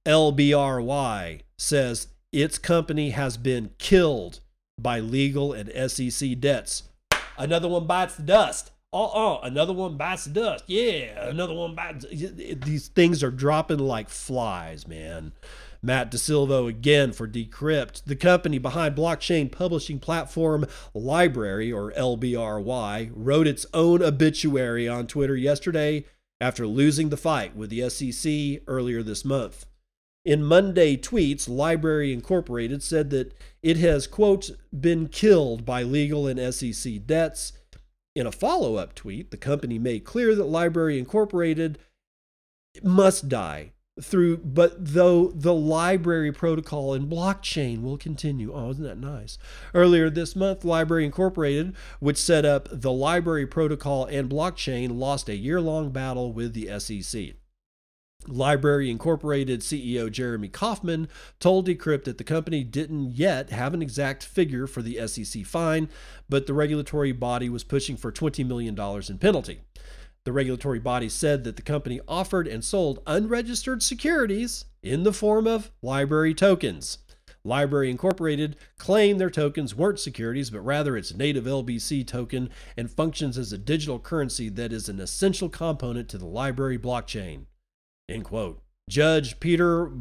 lbry 0.04 1.40
says 1.56 2.08
its 2.32 2.58
company 2.58 3.10
has 3.10 3.36
been 3.36 3.70
killed 3.78 4.40
by 4.80 5.00
legal 5.00 5.52
and 5.52 5.70
sec 5.90 6.40
debts 6.40 6.84
another 7.36 7.68
one 7.68 7.86
bites 7.86 8.16
the 8.16 8.22
dust 8.22 8.70
uh-uh 8.92 9.40
another 9.42 9.72
one 9.72 9.96
bites 9.96 10.24
the 10.24 10.30
dust 10.30 10.64
yeah 10.66 11.28
another 11.28 11.54
one 11.54 11.74
bites 11.74 12.04
these 12.10 12.88
things 12.88 13.22
are 13.22 13.30
dropping 13.30 13.78
like 13.78 14.08
flies 14.08 14.86
man 14.86 15.32
Matt 15.82 16.10
Di 16.10 16.18
Salvo 16.18 16.66
again 16.66 17.12
for 17.12 17.28
Decrypt. 17.28 18.04
The 18.04 18.16
company 18.16 18.58
behind 18.58 18.96
blockchain 18.96 19.50
publishing 19.50 20.00
platform 20.00 20.66
Library, 20.92 21.72
or 21.72 21.92
LBRY, 21.92 23.10
wrote 23.14 23.46
its 23.46 23.64
own 23.72 24.02
obituary 24.02 24.88
on 24.88 25.06
Twitter 25.06 25.36
yesterday 25.36 26.04
after 26.40 26.66
losing 26.66 27.10
the 27.10 27.16
fight 27.16 27.54
with 27.54 27.70
the 27.70 27.88
SEC 27.88 28.62
earlier 28.66 29.02
this 29.02 29.24
month. 29.24 29.66
In 30.28 30.44
Monday 30.44 30.94
tweets, 30.98 31.48
Library 31.48 32.12
Incorporated 32.12 32.82
said 32.82 33.08
that 33.08 33.32
it 33.62 33.78
has, 33.78 34.06
quote, 34.06 34.50
been 34.78 35.08
killed 35.08 35.64
by 35.64 35.82
legal 35.82 36.26
and 36.26 36.54
SEC 36.54 37.06
debts. 37.06 37.54
In 38.14 38.26
a 38.26 38.30
follow 38.30 38.76
up 38.76 38.94
tweet, 38.94 39.30
the 39.30 39.38
company 39.38 39.78
made 39.78 40.04
clear 40.04 40.34
that 40.34 40.44
Library 40.44 40.98
Incorporated 40.98 41.78
must 42.82 43.30
die 43.30 43.72
through 44.02 44.36
but 44.36 44.74
though 44.92 45.28
the 45.28 45.54
library 45.54 46.30
protocol 46.30 46.92
and 46.92 47.10
blockchain 47.10 47.80
will 47.80 47.96
continue. 47.96 48.52
Oh 48.52 48.68
isn't 48.68 48.84
that 48.84 48.98
nice? 48.98 49.38
Earlier 49.72 50.10
this 50.10 50.36
month 50.36 50.62
library 50.62 51.06
incorporated 51.06 51.74
which 52.00 52.18
set 52.18 52.44
up 52.44 52.68
the 52.70 52.92
library 52.92 53.46
protocol 53.46 54.04
and 54.04 54.28
blockchain 54.28 54.98
lost 54.98 55.30
a 55.30 55.36
year-long 55.36 55.90
battle 55.90 56.34
with 56.34 56.52
the 56.52 56.68
sec 56.78 57.34
LBRY 58.28 58.90
Incorporated 58.90 59.60
CEO 59.60 60.10
Jeremy 60.10 60.48
Kauffman 60.48 61.08
told 61.40 61.66
Decrypt 61.66 62.04
that 62.04 62.18
the 62.18 62.24
company 62.24 62.62
didn't 62.62 63.12
yet 63.12 63.50
have 63.50 63.74
an 63.74 63.82
exact 63.82 64.24
figure 64.24 64.66
for 64.66 64.82
the 64.82 65.06
SEC 65.06 65.44
fine, 65.46 65.88
but 66.28 66.46
the 66.46 66.54
regulatory 66.54 67.12
body 67.12 67.48
was 67.48 67.64
pushing 67.64 67.96
for 67.96 68.12
$20 68.12 68.46
million 68.46 68.78
in 69.08 69.18
penalty. 69.18 69.62
The 70.24 70.32
regulatory 70.32 70.78
body 70.78 71.08
said 71.08 71.44
that 71.44 71.56
the 71.56 71.62
company 71.62 72.00
offered 72.06 72.46
and 72.46 72.62
sold 72.62 73.02
unregistered 73.06 73.82
securities 73.82 74.66
in 74.82 75.04
the 75.04 75.12
form 75.12 75.46
of 75.46 75.70
library 75.80 76.34
tokens. 76.34 76.98
Library 77.44 77.90
Incorporated 77.90 78.56
claimed 78.76 79.18
their 79.18 79.30
tokens 79.30 79.74
weren't 79.74 80.00
securities, 80.00 80.50
but 80.50 80.60
rather 80.60 80.96
its 80.98 81.14
native 81.14 81.44
LBC 81.44 82.06
token 82.06 82.50
and 82.76 82.90
functions 82.90 83.38
as 83.38 83.52
a 83.52 83.58
digital 83.58 83.98
currency 83.98 84.50
that 84.50 84.72
is 84.72 84.88
an 84.88 85.00
essential 85.00 85.48
component 85.48 86.08
to 86.10 86.18
the 86.18 86.26
library 86.26 86.78
blockchain. 86.78 87.46
End 88.08 88.24
quote. 88.24 88.62
Judge 88.88 89.38
Peter 89.38 89.92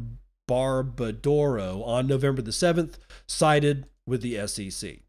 Barbadoro 0.48 1.86
on 1.86 2.06
November 2.06 2.40
the 2.40 2.50
7th 2.50 2.94
sided 3.26 3.86
with 4.06 4.22
the 4.22 4.46
SEC. 4.46 5.00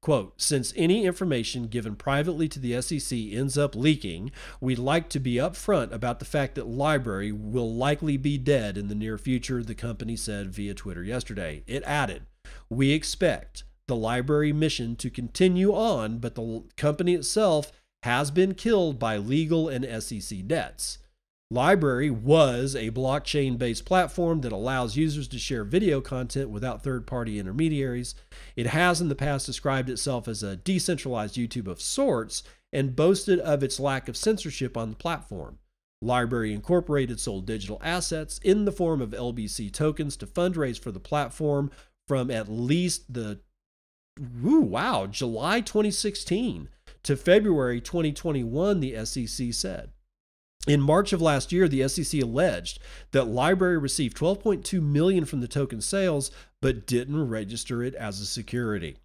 Quote, 0.00 0.40
since 0.40 0.72
any 0.76 1.04
information 1.04 1.66
given 1.66 1.96
privately 1.96 2.48
to 2.48 2.60
the 2.60 2.80
SEC 2.80 3.18
ends 3.18 3.58
up 3.58 3.74
leaking, 3.74 4.30
we'd 4.60 4.78
like 4.78 5.08
to 5.10 5.18
be 5.18 5.34
upfront 5.34 5.92
about 5.92 6.20
the 6.20 6.24
fact 6.24 6.54
that 6.54 6.68
Library 6.68 7.32
will 7.32 7.74
likely 7.74 8.16
be 8.16 8.38
dead 8.38 8.78
in 8.78 8.88
the 8.88 8.94
near 8.94 9.18
future, 9.18 9.62
the 9.62 9.74
company 9.74 10.14
said 10.14 10.50
via 10.50 10.72
Twitter 10.72 11.02
yesterday. 11.02 11.64
It 11.66 11.82
added, 11.82 12.22
We 12.70 12.92
expect 12.92 13.64
the 13.88 13.96
library 13.96 14.52
mission 14.52 14.94
to 14.96 15.10
continue 15.10 15.72
on, 15.72 16.18
but 16.18 16.36
the 16.36 16.62
company 16.76 17.14
itself 17.14 17.72
has 18.04 18.30
been 18.30 18.54
killed 18.54 18.98
by 18.98 19.16
legal 19.16 19.68
and 19.68 19.84
SEC 20.02 20.46
debts. 20.46 20.98
LBRY 21.52 22.10
was 22.10 22.76
a 22.76 22.90
blockchain 22.90 23.56
based 23.56 23.86
platform 23.86 24.42
that 24.42 24.52
allows 24.52 24.98
users 24.98 25.26
to 25.28 25.38
share 25.38 25.64
video 25.64 25.98
content 26.02 26.50
without 26.50 26.82
third 26.82 27.06
party 27.06 27.38
intermediaries. 27.38 28.14
It 28.54 28.66
has 28.66 29.00
in 29.00 29.08
the 29.08 29.14
past 29.14 29.46
described 29.46 29.88
itself 29.88 30.28
as 30.28 30.42
a 30.42 30.56
decentralized 30.56 31.36
YouTube 31.36 31.66
of 31.66 31.80
sorts 31.80 32.42
and 32.70 32.94
boasted 32.94 33.38
of 33.38 33.62
its 33.62 33.80
lack 33.80 34.08
of 34.08 34.16
censorship 34.16 34.76
on 34.76 34.90
the 34.90 34.96
platform. 34.96 35.58
Library 36.02 36.52
Incorporated 36.52 37.18
sold 37.18 37.46
digital 37.46 37.80
assets 37.82 38.38
in 38.44 38.66
the 38.66 38.72
form 38.72 39.00
of 39.00 39.10
LBC 39.10 39.72
tokens 39.72 40.18
to 40.18 40.26
fundraise 40.26 40.78
for 40.78 40.92
the 40.92 41.00
platform 41.00 41.70
from 42.06 42.30
at 42.30 42.50
least 42.50 43.10
the 43.12 43.40
ooh, 44.44 44.60
wow, 44.60 45.06
July 45.06 45.62
2016 45.62 46.68
to 47.04 47.16
February 47.16 47.80
2021, 47.80 48.80
the 48.80 49.06
SEC 49.06 49.54
said. 49.54 49.92
In 50.68 50.82
March 50.82 51.14
of 51.14 51.22
last 51.22 51.50
year, 51.50 51.66
the 51.66 51.88
SEC 51.88 52.20
alleged 52.20 52.78
that 53.12 53.24
Library 53.24 53.78
received 53.78 54.16
12.2 54.18 54.82
million 54.82 55.24
from 55.24 55.40
the 55.40 55.48
token 55.48 55.80
sales 55.80 56.30
but 56.60 56.86
didn't 56.86 57.28
register 57.28 57.82
it 57.82 57.94
as 57.94 58.20
a 58.20 58.26
security. 58.26 58.98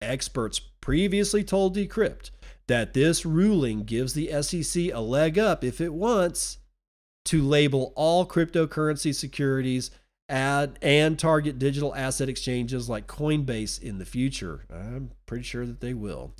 Experts 0.00 0.60
previously 0.60 1.42
told 1.42 1.74
Decrypt 1.74 2.30
that 2.68 2.94
this 2.94 3.26
ruling 3.26 3.82
gives 3.82 4.14
the 4.14 4.30
SEC 4.40 4.92
a 4.92 5.00
leg 5.00 5.36
up 5.38 5.64
if 5.64 5.80
it 5.80 5.92
wants 5.92 6.58
to 7.24 7.42
label 7.42 7.92
all 7.96 8.24
cryptocurrency 8.24 9.14
securities 9.14 9.90
and 10.28 11.18
target 11.18 11.58
digital 11.58 11.94
asset 11.94 12.28
exchanges 12.28 12.88
like 12.88 13.06
Coinbase 13.06 13.82
in 13.82 13.98
the 13.98 14.04
future. 14.04 14.64
I'm 14.70 15.10
pretty 15.26 15.44
sure 15.44 15.66
that 15.66 15.80
they 15.80 15.92
will. 15.92 16.34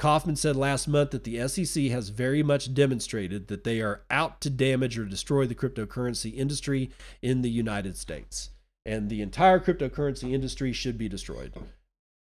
Kauffman 0.00 0.36
said 0.36 0.56
last 0.56 0.88
month 0.88 1.10
that 1.10 1.24
the 1.24 1.46
SEC 1.46 1.84
has 1.88 2.08
very 2.08 2.42
much 2.42 2.72
demonstrated 2.72 3.48
that 3.48 3.64
they 3.64 3.82
are 3.82 4.00
out 4.10 4.40
to 4.40 4.48
damage 4.48 4.98
or 4.98 5.04
destroy 5.04 5.46
the 5.46 5.54
cryptocurrency 5.54 6.34
industry 6.34 6.90
in 7.20 7.42
the 7.42 7.50
United 7.50 7.98
States. 7.98 8.48
And 8.86 9.10
the 9.10 9.20
entire 9.20 9.60
cryptocurrency 9.60 10.32
industry 10.32 10.72
should 10.72 10.96
be 10.96 11.10
destroyed. 11.10 11.52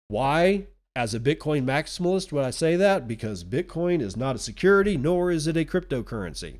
Why? 0.08 0.66
As 0.96 1.14
a 1.14 1.20
Bitcoin 1.20 1.64
maximalist, 1.64 2.32
would 2.32 2.44
I 2.44 2.50
say 2.50 2.74
that? 2.74 3.06
Because 3.06 3.44
Bitcoin 3.44 4.02
is 4.02 4.16
not 4.16 4.34
a 4.34 4.40
security, 4.40 4.96
nor 4.96 5.30
is 5.30 5.46
it 5.46 5.56
a 5.56 5.64
cryptocurrency. 5.64 6.58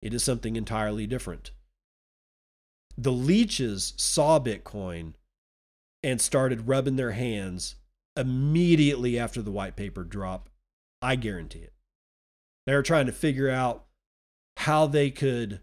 It 0.00 0.14
is 0.14 0.24
something 0.24 0.56
entirely 0.56 1.06
different. 1.06 1.50
The 2.96 3.12
leeches 3.12 3.92
saw 3.98 4.40
Bitcoin 4.40 5.12
and 6.02 6.18
started 6.18 6.66
rubbing 6.66 6.96
their 6.96 7.12
hands 7.12 7.74
immediately 8.20 9.18
after 9.18 9.42
the 9.42 9.50
white 9.50 9.76
paper 9.76 10.04
drop. 10.04 10.48
I 11.02 11.16
guarantee 11.16 11.60
it. 11.60 11.72
They 12.66 12.74
were 12.74 12.82
trying 12.82 13.06
to 13.06 13.12
figure 13.12 13.50
out 13.50 13.86
how 14.58 14.86
they 14.86 15.10
could 15.10 15.60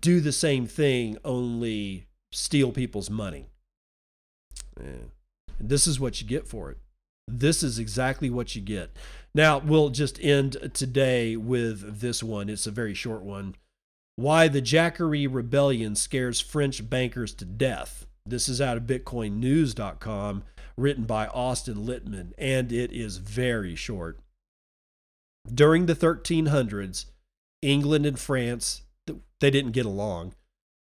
do 0.00 0.20
the 0.20 0.32
same 0.32 0.66
thing, 0.66 1.18
only 1.24 2.06
steal 2.32 2.72
people's 2.72 3.10
money. 3.10 3.46
Yeah. 4.80 5.06
This 5.60 5.86
is 5.86 5.98
what 5.98 6.20
you 6.20 6.26
get 6.26 6.46
for 6.46 6.70
it. 6.70 6.78
This 7.26 7.62
is 7.62 7.78
exactly 7.78 8.30
what 8.30 8.56
you 8.56 8.62
get. 8.62 8.96
Now, 9.34 9.58
we'll 9.58 9.90
just 9.90 10.22
end 10.22 10.56
today 10.72 11.36
with 11.36 12.00
this 12.00 12.22
one. 12.22 12.48
It's 12.48 12.66
a 12.66 12.70
very 12.70 12.94
short 12.94 13.22
one. 13.22 13.54
Why 14.16 14.48
the 14.48 14.62
Jacquerie 14.62 15.26
Rebellion 15.26 15.94
scares 15.94 16.40
French 16.40 16.88
bankers 16.88 17.34
to 17.34 17.44
death. 17.44 18.06
This 18.26 18.48
is 18.48 18.60
out 18.60 18.76
of 18.76 18.84
BitcoinNews.com 18.84 20.44
written 20.78 21.04
by 21.04 21.26
Austin 21.26 21.86
Littman, 21.86 22.32
and 22.38 22.72
it 22.72 22.92
is 22.92 23.18
very 23.18 23.74
short. 23.74 24.20
During 25.52 25.86
the 25.86 25.94
1300s, 25.94 27.06
England 27.62 28.06
and 28.06 28.18
France, 28.18 28.82
they 29.40 29.50
didn't 29.50 29.72
get 29.72 29.86
along. 29.86 30.34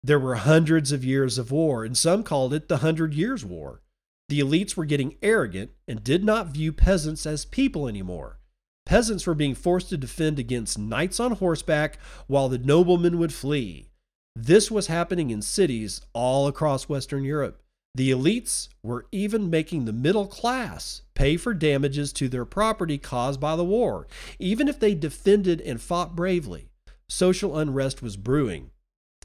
There 0.03 0.19
were 0.19 0.35
hundreds 0.35 0.91
of 0.91 1.05
years 1.05 1.37
of 1.37 1.51
war, 1.51 1.83
and 1.83 1.97
some 1.97 2.23
called 2.23 2.53
it 2.53 2.67
the 2.67 2.77
Hundred 2.77 3.13
Years' 3.13 3.45
War. 3.45 3.81
The 4.29 4.39
elites 4.39 4.75
were 4.75 4.85
getting 4.85 5.17
arrogant 5.21 5.71
and 5.87 6.03
did 6.03 6.23
not 6.23 6.47
view 6.47 6.71
peasants 6.71 7.25
as 7.25 7.45
people 7.45 7.87
anymore. 7.87 8.39
Peasants 8.85 9.27
were 9.27 9.35
being 9.35 9.55
forced 9.55 9.89
to 9.89 9.97
defend 9.97 10.39
against 10.39 10.79
knights 10.79 11.19
on 11.19 11.33
horseback 11.33 11.99
while 12.27 12.49
the 12.49 12.57
noblemen 12.57 13.17
would 13.19 13.33
flee. 13.33 13.89
This 14.35 14.71
was 14.71 14.87
happening 14.87 15.29
in 15.29 15.41
cities 15.41 16.01
all 16.13 16.47
across 16.47 16.89
Western 16.89 17.23
Europe. 17.23 17.60
The 17.93 18.11
elites 18.11 18.69
were 18.81 19.05
even 19.11 19.49
making 19.49 19.83
the 19.83 19.91
middle 19.91 20.25
class 20.25 21.01
pay 21.13 21.35
for 21.35 21.53
damages 21.53 22.13
to 22.13 22.29
their 22.29 22.45
property 22.45 22.97
caused 22.97 23.39
by 23.41 23.57
the 23.57 23.65
war, 23.65 24.07
even 24.39 24.69
if 24.69 24.79
they 24.79 24.95
defended 24.95 25.59
and 25.59 25.81
fought 25.81 26.15
bravely. 26.15 26.69
Social 27.09 27.57
unrest 27.57 28.01
was 28.01 28.15
brewing. 28.15 28.71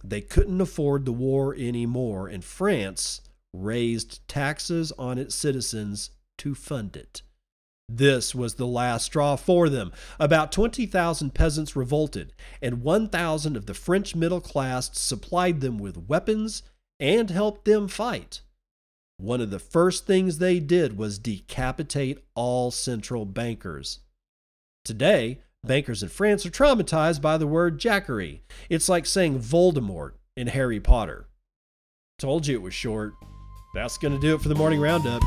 They 0.02 0.20
couldn't 0.20 0.60
afford 0.60 1.04
the 1.04 1.12
war 1.12 1.54
anymore, 1.54 2.26
and 2.26 2.44
France 2.44 3.20
raised 3.54 4.26
taxes 4.28 4.92
on 4.98 5.16
its 5.16 5.34
citizens 5.34 6.10
to 6.38 6.54
fund 6.54 6.96
it. 6.96 7.22
This 7.88 8.34
was 8.34 8.56
the 8.56 8.66
last 8.66 9.04
straw 9.04 9.36
for 9.36 9.68
them. 9.68 9.92
About 10.18 10.50
20,000 10.50 11.32
peasants 11.32 11.76
revolted, 11.76 12.32
and 12.60 12.82
1,000 12.82 13.56
of 13.56 13.66
the 13.66 13.74
French 13.74 14.16
middle 14.16 14.40
class 14.40 14.90
supplied 14.98 15.60
them 15.60 15.78
with 15.78 16.08
weapons 16.08 16.64
and 16.98 17.30
helped 17.30 17.64
them 17.64 17.86
fight. 17.86 18.42
One 19.18 19.40
of 19.40 19.50
the 19.50 19.58
first 19.58 20.06
things 20.06 20.36
they 20.36 20.60
did 20.60 20.98
was 20.98 21.18
decapitate 21.18 22.18
all 22.34 22.70
central 22.70 23.24
bankers. 23.24 24.00
Today, 24.84 25.40
bankers 25.64 26.02
in 26.02 26.10
France 26.10 26.44
are 26.44 26.50
traumatized 26.50 27.22
by 27.22 27.38
the 27.38 27.46
word 27.46 27.78
jacquerie. 27.78 28.42
It's 28.68 28.90
like 28.90 29.06
saying 29.06 29.38
Voldemort 29.38 30.12
in 30.36 30.48
Harry 30.48 30.80
Potter. 30.80 31.28
Told 32.18 32.46
you 32.46 32.56
it 32.56 32.62
was 32.62 32.74
short. 32.74 33.14
That's 33.74 33.96
going 33.96 34.12
to 34.12 34.20
do 34.20 34.34
it 34.34 34.42
for 34.42 34.50
the 34.50 34.54
morning 34.54 34.80
roundup. 34.80 35.22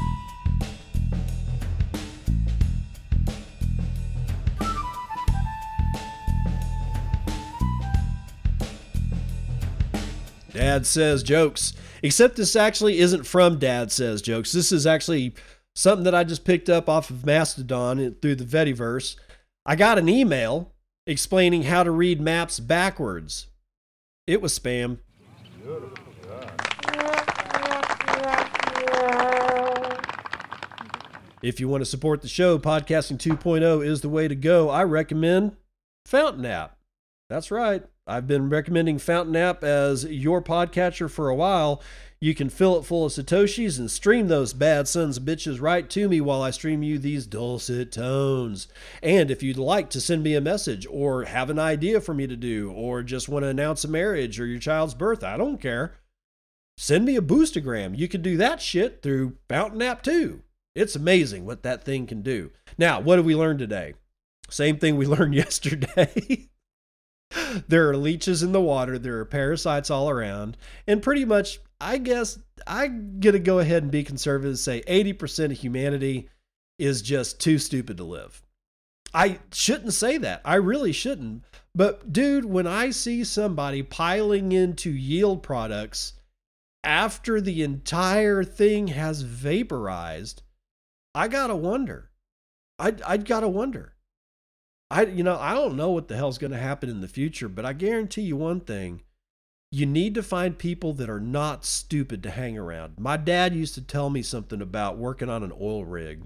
Dad 10.53 10.85
says 10.85 11.23
jokes. 11.23 11.73
Except 12.01 12.35
this 12.35 12.55
actually 12.55 12.99
isn't 12.99 13.25
from 13.25 13.59
Dad 13.59 13.91
Says 13.91 14.21
Jokes. 14.21 14.51
This 14.51 14.71
is 14.71 14.87
actually 14.87 15.33
something 15.75 16.03
that 16.05 16.15
I 16.15 16.23
just 16.23 16.45
picked 16.45 16.69
up 16.69 16.87
off 16.87 17.09
of 17.09 17.25
Mastodon 17.25 18.15
through 18.21 18.35
the 18.35 18.45
Fediverse. 18.45 19.15
I 19.65 19.75
got 19.75 19.97
an 19.97 20.09
email 20.09 20.71
explaining 21.05 21.63
how 21.63 21.83
to 21.83 21.91
read 21.91 22.21
maps 22.21 22.59
backwards. 22.59 23.47
It 24.27 24.41
was 24.41 24.57
spam. 24.57 24.99
If 31.41 31.59
you 31.59 31.69
want 31.69 31.81
to 31.81 31.85
support 31.85 32.21
the 32.21 32.27
show, 32.27 32.59
Podcasting 32.59 33.17
2.0 33.17 33.85
is 33.85 34.01
the 34.01 34.09
way 34.09 34.27
to 34.27 34.35
go. 34.35 34.69
I 34.69 34.83
recommend 34.83 35.55
Fountain 36.05 36.45
App. 36.45 36.77
That's 37.29 37.49
right. 37.49 37.83
I've 38.09 38.27
been 38.27 38.49
recommending 38.49 38.97
Fountain 38.97 39.35
App 39.35 39.63
as 39.63 40.03
your 40.03 40.41
podcatcher 40.41 41.09
for 41.09 41.29
a 41.29 41.35
while. 41.35 41.81
You 42.19 42.33
can 42.33 42.49
fill 42.49 42.77
it 42.77 42.83
full 42.83 43.05
of 43.05 43.11
Satoshis 43.11 43.77
and 43.77 43.89
stream 43.89 44.27
those 44.27 44.51
bad 44.51 44.87
sons 44.87 45.17
of 45.17 45.23
bitches 45.23 45.61
right 45.61 45.89
to 45.91 46.09
me 46.09 46.19
while 46.19 46.41
I 46.41 46.49
stream 46.49 46.81
you 46.81 46.97
these 46.97 47.27
dulcet 47.27 47.91
tones. 47.91 48.67
And 49.03 49.29
if 49.29 49.43
you'd 49.43 49.57
like 49.57 49.89
to 49.91 50.01
send 50.01 50.23
me 50.23 50.35
a 50.35 50.41
message 50.41 50.87
or 50.89 51.25
have 51.25 51.49
an 51.49 51.59
idea 51.59 52.01
for 52.01 52.13
me 52.13 52.25
to 52.27 52.35
do 52.35 52.71
or 52.71 53.03
just 53.03 53.29
want 53.29 53.43
to 53.43 53.49
announce 53.49 53.83
a 53.85 53.87
marriage 53.87 54.39
or 54.39 54.45
your 54.47 54.59
child's 54.59 54.95
birth, 54.95 55.23
I 55.23 55.37
don't 55.37 55.61
care. 55.61 55.95
Send 56.77 57.05
me 57.05 57.15
a 57.15 57.21
boostagram. 57.21 57.97
You 57.97 58.07
can 58.07 58.21
do 58.21 58.37
that 58.37 58.61
shit 58.61 59.01
through 59.01 59.37
Fountain 59.47 59.81
App 59.81 60.01
too. 60.01 60.41
It's 60.75 60.95
amazing 60.95 61.45
what 61.45 61.63
that 61.63 61.83
thing 61.83 62.07
can 62.07 62.21
do. 62.21 62.51
Now, 62.77 62.99
what 62.99 63.17
did 63.17 63.25
we 63.25 63.35
learn 63.35 63.59
today? 63.59 63.93
Same 64.49 64.77
thing 64.77 64.97
we 64.97 65.05
learned 65.05 65.35
yesterday. 65.35 66.49
There 67.67 67.89
are 67.89 67.97
leeches 67.97 68.43
in 68.43 68.51
the 68.51 68.61
water, 68.61 68.97
there 68.97 69.19
are 69.19 69.25
parasites 69.25 69.89
all 69.89 70.09
around, 70.09 70.57
and 70.87 71.01
pretty 71.01 71.25
much 71.25 71.59
I 71.81 71.97
guess 71.97 72.39
I'm 72.67 73.19
going 73.19 73.33
to 73.33 73.39
go 73.39 73.59
ahead 73.59 73.83
and 73.83 73.91
be 73.91 74.03
conservative 74.03 74.49
and 74.49 74.59
say 74.59 74.81
80% 74.81 75.45
of 75.45 75.51
humanity 75.57 76.29
is 76.77 77.01
just 77.01 77.39
too 77.39 77.57
stupid 77.57 77.97
to 77.97 78.03
live. 78.03 78.43
I 79.13 79.39
shouldn't 79.51 79.93
say 79.93 80.17
that. 80.17 80.41
I 80.45 80.55
really 80.55 80.91
shouldn't. 80.91 81.43
But 81.73 82.11
dude, 82.11 82.45
when 82.45 82.67
I 82.67 82.89
see 82.89 83.23
somebody 83.23 83.81
piling 83.81 84.51
into 84.51 84.91
yield 84.91 85.41
products 85.41 86.13
after 86.83 87.41
the 87.41 87.63
entire 87.63 88.43
thing 88.43 88.89
has 88.89 89.21
vaporized, 89.21 90.43
I 91.15 91.27
got 91.27 91.47
to 91.47 91.55
wonder. 91.55 92.11
I 92.77 92.95
I 93.05 93.17
got 93.17 93.41
to 93.41 93.49
wonder. 93.49 93.93
I 94.91 95.05
you 95.05 95.23
know, 95.23 95.37
I 95.37 95.53
don't 95.53 95.75
know 95.77 95.91
what 95.91 96.07
the 96.07 96.15
hell's 96.15 96.37
going 96.37 96.51
to 96.51 96.57
happen 96.57 96.89
in 96.89 97.01
the 97.01 97.07
future, 97.07 97.49
but 97.49 97.65
I 97.65 97.73
guarantee 97.73 98.23
you 98.23 98.37
one 98.37 98.61
thing. 98.61 99.01
You 99.71 99.85
need 99.85 100.15
to 100.15 100.23
find 100.23 100.57
people 100.57 100.93
that 100.93 101.11
are 101.11 101.19
not 101.19 101.63
stupid 101.63 102.23
to 102.23 102.31
hang 102.31 102.57
around. 102.57 102.95
My 102.97 103.17
dad 103.17 103.53
used 103.53 103.75
to 103.75 103.83
tell 103.83 104.09
me 104.09 104.23
something 104.23 104.63
about 104.63 104.97
working 104.97 105.29
on 105.29 105.43
an 105.43 105.51
oil 105.61 105.85
rig 105.85 106.23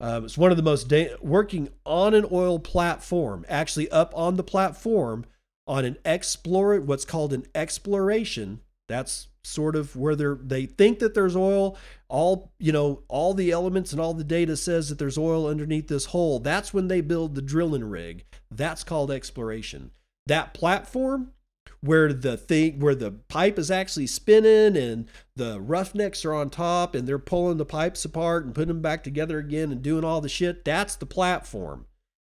um, 0.00 0.24
it's 0.24 0.36
one 0.36 0.50
of 0.50 0.56
the 0.56 0.62
most 0.62 0.88
da- 0.88 1.16
working 1.22 1.70
on 1.84 2.14
an 2.14 2.26
oil 2.30 2.58
platform, 2.58 3.44
actually 3.48 3.90
up 3.90 4.12
on 4.14 4.36
the 4.36 4.44
platform 4.44 5.24
on 5.66 5.84
an 5.84 5.96
explore 6.04 6.78
what's 6.80 7.04
called 7.04 7.32
an 7.32 7.46
exploration. 7.54 8.60
That's 8.88 9.28
sort 9.42 9.74
of 9.74 9.96
where 9.96 10.14
they 10.14 10.34
they 10.42 10.66
think 10.66 10.98
that 10.98 11.14
there's 11.14 11.36
oil. 11.36 11.78
All 12.08 12.52
you 12.58 12.72
know, 12.72 13.02
all 13.08 13.34
the 13.34 13.50
elements 13.50 13.92
and 13.92 14.00
all 14.00 14.14
the 14.14 14.24
data 14.24 14.56
says 14.56 14.88
that 14.88 14.98
there's 14.98 15.18
oil 15.18 15.46
underneath 15.46 15.88
this 15.88 16.06
hole. 16.06 16.38
That's 16.38 16.72
when 16.72 16.88
they 16.88 17.00
build 17.00 17.34
the 17.34 17.42
drilling 17.42 17.84
rig. 17.84 18.24
That's 18.50 18.84
called 18.84 19.10
exploration. 19.10 19.90
That 20.26 20.54
platform 20.54 21.32
where 21.80 22.12
the 22.12 22.36
thing 22.36 22.80
where 22.80 22.94
the 22.94 23.10
pipe 23.10 23.58
is 23.58 23.70
actually 23.70 24.06
spinning 24.06 24.76
and 24.76 25.08
the 25.34 25.60
roughnecks 25.60 26.24
are 26.24 26.34
on 26.34 26.50
top 26.50 26.94
and 26.94 27.06
they're 27.06 27.18
pulling 27.18 27.58
the 27.58 27.64
pipes 27.64 28.04
apart 28.04 28.44
and 28.44 28.54
putting 28.54 28.68
them 28.68 28.82
back 28.82 29.04
together 29.04 29.38
again 29.38 29.70
and 29.72 29.82
doing 29.82 30.04
all 30.04 30.20
the 30.20 30.28
shit 30.28 30.64
that's 30.64 30.96
the 30.96 31.06
platform 31.06 31.86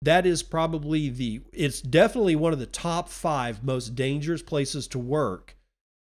that 0.01 0.25
is 0.25 0.43
probably 0.43 1.09
the 1.09 1.41
it's 1.51 1.81
definitely 1.81 2.35
one 2.35 2.53
of 2.53 2.59
the 2.59 2.65
top 2.65 3.09
5 3.09 3.63
most 3.63 3.95
dangerous 3.95 4.41
places 4.41 4.87
to 4.87 4.99
work 4.99 5.55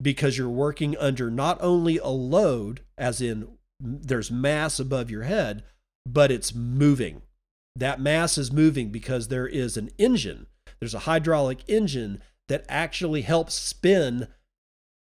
because 0.01 0.37
you're 0.37 0.49
working 0.49 0.97
under 0.97 1.29
not 1.29 1.57
only 1.61 1.97
a 1.97 2.07
load 2.07 2.81
as 2.97 3.21
in 3.21 3.47
there's 3.79 4.31
mass 4.31 4.79
above 4.79 5.09
your 5.09 5.23
head 5.23 5.63
but 6.05 6.31
it's 6.31 6.53
moving. 6.53 7.21
That 7.75 7.99
mass 7.99 8.37
is 8.37 8.51
moving 8.51 8.89
because 8.89 9.27
there 9.27 9.47
is 9.47 9.77
an 9.77 9.89
engine. 9.97 10.47
There's 10.79 10.93
a 10.93 10.99
hydraulic 10.99 11.59
engine 11.67 12.21
that 12.47 12.65
actually 12.69 13.21
helps 13.21 13.53
spin 13.53 14.27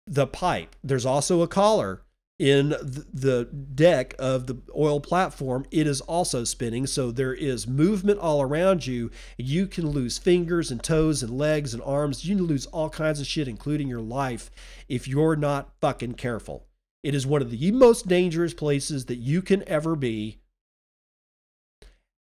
the 0.07 0.27
pipe. 0.27 0.75
There's 0.83 1.05
also 1.05 1.41
a 1.41 1.47
collar 1.47 2.03
in 2.41 2.69
the 2.69 3.47
deck 3.75 4.15
of 4.17 4.47
the 4.47 4.57
oil 4.75 4.99
platform. 4.99 5.63
It 5.69 5.85
is 5.85 6.01
also 6.01 6.43
spinning, 6.43 6.87
so 6.87 7.11
there 7.11 7.35
is 7.35 7.67
movement 7.67 8.17
all 8.17 8.41
around 8.41 8.87
you. 8.87 9.11
You 9.37 9.67
can 9.67 9.87
lose 9.87 10.17
fingers 10.17 10.71
and 10.71 10.81
toes 10.81 11.21
and 11.21 11.37
legs 11.37 11.75
and 11.75 11.83
arms. 11.83 12.25
You 12.25 12.37
can 12.37 12.47
lose 12.47 12.65
all 12.65 12.89
kinds 12.89 13.21
of 13.21 13.27
shit, 13.27 13.47
including 13.47 13.87
your 13.87 14.01
life, 14.01 14.49
if 14.89 15.07
you're 15.07 15.35
not 15.35 15.69
fucking 15.81 16.15
careful. 16.15 16.65
It 17.03 17.13
is 17.13 17.27
one 17.27 17.43
of 17.43 17.51
the 17.51 17.71
most 17.71 18.07
dangerous 18.07 18.55
places 18.55 19.05
that 19.05 19.17
you 19.17 19.43
can 19.43 19.63
ever 19.69 19.95
be. 19.95 20.39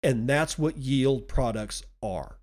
And 0.02 0.28
that's 0.28 0.58
what 0.58 0.78
yield 0.78 1.28
products 1.28 1.84
are. 2.02 2.40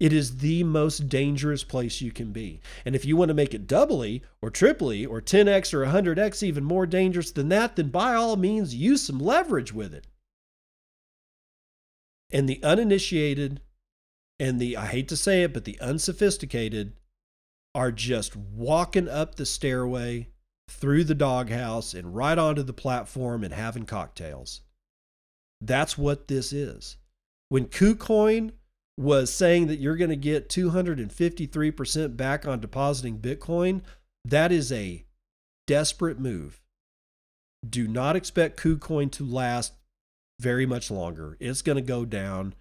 It 0.00 0.12
is 0.12 0.38
the 0.38 0.64
most 0.64 1.08
dangerous 1.08 1.64
place 1.64 2.00
you 2.00 2.10
can 2.10 2.32
be. 2.32 2.60
And 2.84 2.96
if 2.96 3.04
you 3.04 3.16
want 3.16 3.28
to 3.28 3.34
make 3.34 3.54
it 3.54 3.66
doubly 3.66 4.22
or 4.42 4.50
triply 4.50 5.06
or 5.06 5.20
10x 5.20 5.72
or 5.72 5.84
100x 5.86 6.42
even 6.42 6.64
more 6.64 6.86
dangerous 6.86 7.30
than 7.30 7.48
that, 7.50 7.76
then 7.76 7.88
by 7.88 8.14
all 8.14 8.36
means 8.36 8.74
use 8.74 9.02
some 9.02 9.18
leverage 9.18 9.72
with 9.72 9.94
it. 9.94 10.06
And 12.32 12.48
the 12.48 12.62
uninitiated 12.62 13.60
and 14.40 14.60
the, 14.60 14.76
I 14.76 14.86
hate 14.86 15.08
to 15.08 15.16
say 15.16 15.44
it, 15.44 15.54
but 15.54 15.64
the 15.64 15.80
unsophisticated 15.80 16.94
are 17.74 17.92
just 17.92 18.36
walking 18.36 19.08
up 19.08 19.36
the 19.36 19.46
stairway 19.46 20.28
through 20.68 21.04
the 21.04 21.14
doghouse 21.14 21.94
and 21.94 22.14
right 22.14 22.38
onto 22.38 22.62
the 22.62 22.72
platform 22.72 23.44
and 23.44 23.52
having 23.52 23.84
cocktails. 23.84 24.62
That's 25.60 25.96
what 25.96 26.28
this 26.28 26.52
is. 26.52 26.96
When 27.48 27.66
KuCoin 27.66 28.52
was 28.96 29.32
saying 29.32 29.66
that 29.66 29.80
you're 29.80 29.96
going 29.96 30.10
to 30.10 30.16
get 30.16 30.48
253% 30.48 32.16
back 32.16 32.46
on 32.46 32.60
depositing 32.60 33.18
Bitcoin, 33.18 33.82
that 34.24 34.52
is 34.52 34.70
a 34.70 35.04
desperate 35.66 36.18
move. 36.18 36.60
Do 37.68 37.88
not 37.88 38.16
expect 38.16 38.60
KuCoin 38.60 39.10
to 39.12 39.24
last 39.24 39.72
very 40.40 40.66
much 40.66 40.90
longer. 40.90 41.36
It's 41.40 41.62
going 41.62 41.76
to 41.76 41.82
go 41.82 42.04
down. 42.04 42.54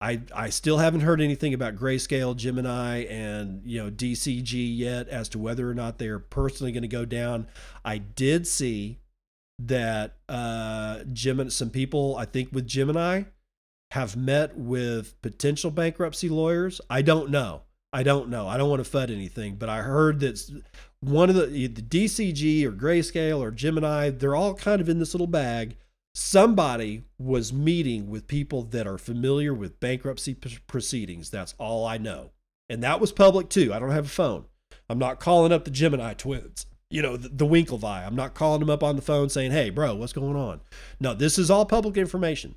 I 0.00 0.20
I 0.34 0.50
still 0.50 0.78
haven't 0.78 1.00
heard 1.00 1.22
anything 1.22 1.54
about 1.54 1.76
Grayscale, 1.76 2.36
Gemini, 2.36 3.04
and 3.04 3.62
you 3.64 3.82
know 3.82 3.90
DCG 3.90 4.76
yet 4.76 5.08
as 5.08 5.28
to 5.30 5.38
whether 5.38 5.70
or 5.70 5.74
not 5.74 5.96
they 5.96 6.08
are 6.08 6.18
personally 6.18 6.70
going 6.70 6.82
to 6.82 6.88
go 6.88 7.06
down. 7.06 7.46
I 7.82 7.96
did 7.98 8.46
see 8.46 8.98
that 9.58 10.16
uh 10.28 11.04
Gemini, 11.10 11.48
some 11.48 11.70
people 11.70 12.14
I 12.16 12.26
think 12.26 12.50
with 12.52 12.66
Gemini 12.66 13.22
have 13.96 14.14
met 14.14 14.54
with 14.58 15.20
potential 15.22 15.70
bankruptcy 15.70 16.28
lawyers. 16.28 16.82
I 16.90 17.00
don't 17.00 17.30
know. 17.30 17.62
I 17.94 18.02
don't 18.02 18.28
know. 18.28 18.46
I 18.46 18.58
don't 18.58 18.68
want 18.68 18.84
to 18.84 18.90
fud 18.90 19.10
anything, 19.10 19.56
but 19.56 19.70
I 19.70 19.78
heard 19.78 20.20
that 20.20 20.62
one 21.00 21.30
of 21.30 21.34
the 21.34 21.66
the 21.66 21.80
DCG 21.80 22.62
or 22.64 22.72
Grayscale 22.72 23.40
or 23.40 23.50
Gemini, 23.50 24.10
they're 24.10 24.36
all 24.36 24.52
kind 24.52 24.82
of 24.82 24.90
in 24.90 24.98
this 24.98 25.14
little 25.14 25.26
bag. 25.26 25.78
Somebody 26.14 27.04
was 27.18 27.54
meeting 27.54 28.10
with 28.10 28.26
people 28.26 28.64
that 28.64 28.86
are 28.86 28.98
familiar 28.98 29.54
with 29.54 29.80
bankruptcy 29.80 30.34
proceedings. 30.66 31.30
That's 31.30 31.54
all 31.56 31.86
I 31.86 31.96
know. 31.96 32.32
And 32.68 32.82
that 32.82 33.00
was 33.00 33.12
public 33.12 33.48
too. 33.48 33.72
I 33.72 33.78
don't 33.78 33.92
have 33.92 34.06
a 34.06 34.10
phone. 34.10 34.44
I'm 34.90 34.98
not 34.98 35.20
calling 35.20 35.52
up 35.52 35.64
the 35.64 35.70
Gemini 35.70 36.12
twins, 36.12 36.66
you 36.90 37.00
know, 37.00 37.16
the, 37.16 37.30
the 37.30 37.46
Winklevi. 37.46 38.06
I'm 38.06 38.16
not 38.16 38.34
calling 38.34 38.60
them 38.60 38.70
up 38.70 38.82
on 38.82 38.96
the 38.96 39.02
phone 39.02 39.30
saying, 39.30 39.52
hey, 39.52 39.70
bro, 39.70 39.94
what's 39.94 40.12
going 40.12 40.36
on? 40.36 40.60
No, 41.00 41.14
this 41.14 41.38
is 41.38 41.50
all 41.50 41.64
public 41.64 41.96
information. 41.96 42.56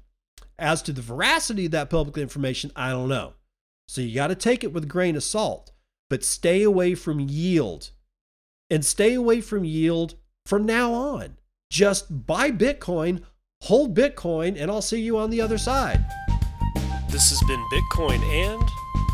As 0.59 0.81
to 0.83 0.93
the 0.93 1.01
veracity 1.01 1.65
of 1.65 1.71
that 1.71 1.89
public 1.89 2.17
information, 2.17 2.71
I 2.75 2.89
don't 2.89 3.07
know. 3.07 3.33
So 3.87 4.01
you 4.01 4.13
got 4.13 4.27
to 4.27 4.35
take 4.35 4.63
it 4.63 4.73
with 4.73 4.83
a 4.83 4.87
grain 4.87 5.15
of 5.15 5.23
salt, 5.23 5.71
but 6.09 6.23
stay 6.23 6.63
away 6.63 6.95
from 6.95 7.21
yield. 7.21 7.91
And 8.69 8.85
stay 8.85 9.13
away 9.13 9.41
from 9.41 9.63
yield 9.63 10.15
from 10.45 10.65
now 10.65 10.93
on. 10.93 11.37
Just 11.71 12.27
buy 12.27 12.51
Bitcoin, 12.51 13.23
hold 13.63 13.95
Bitcoin, 13.95 14.59
and 14.59 14.69
I'll 14.69 14.81
see 14.81 15.01
you 15.01 15.17
on 15.17 15.29
the 15.29 15.41
other 15.41 15.57
side. 15.57 16.05
This 17.09 17.29
has 17.29 17.41
been 17.47 17.63
Bitcoin 17.71 18.19
and, 18.21 18.69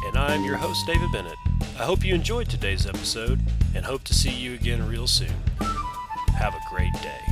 and 0.07 0.17
I'm 0.17 0.43
your 0.43 0.57
host, 0.57 0.85
David 0.87 1.11
Bennett. 1.11 1.37
I 1.77 1.83
hope 1.83 2.03
you 2.03 2.15
enjoyed 2.15 2.49
today's 2.49 2.87
episode 2.87 3.39
and 3.75 3.85
hope 3.85 4.03
to 4.05 4.13
see 4.13 4.31
you 4.31 4.55
again 4.55 4.85
real 4.87 5.07
soon. 5.07 5.33
Have 6.37 6.55
a 6.55 6.59
great 6.69 6.93
day. 7.01 7.24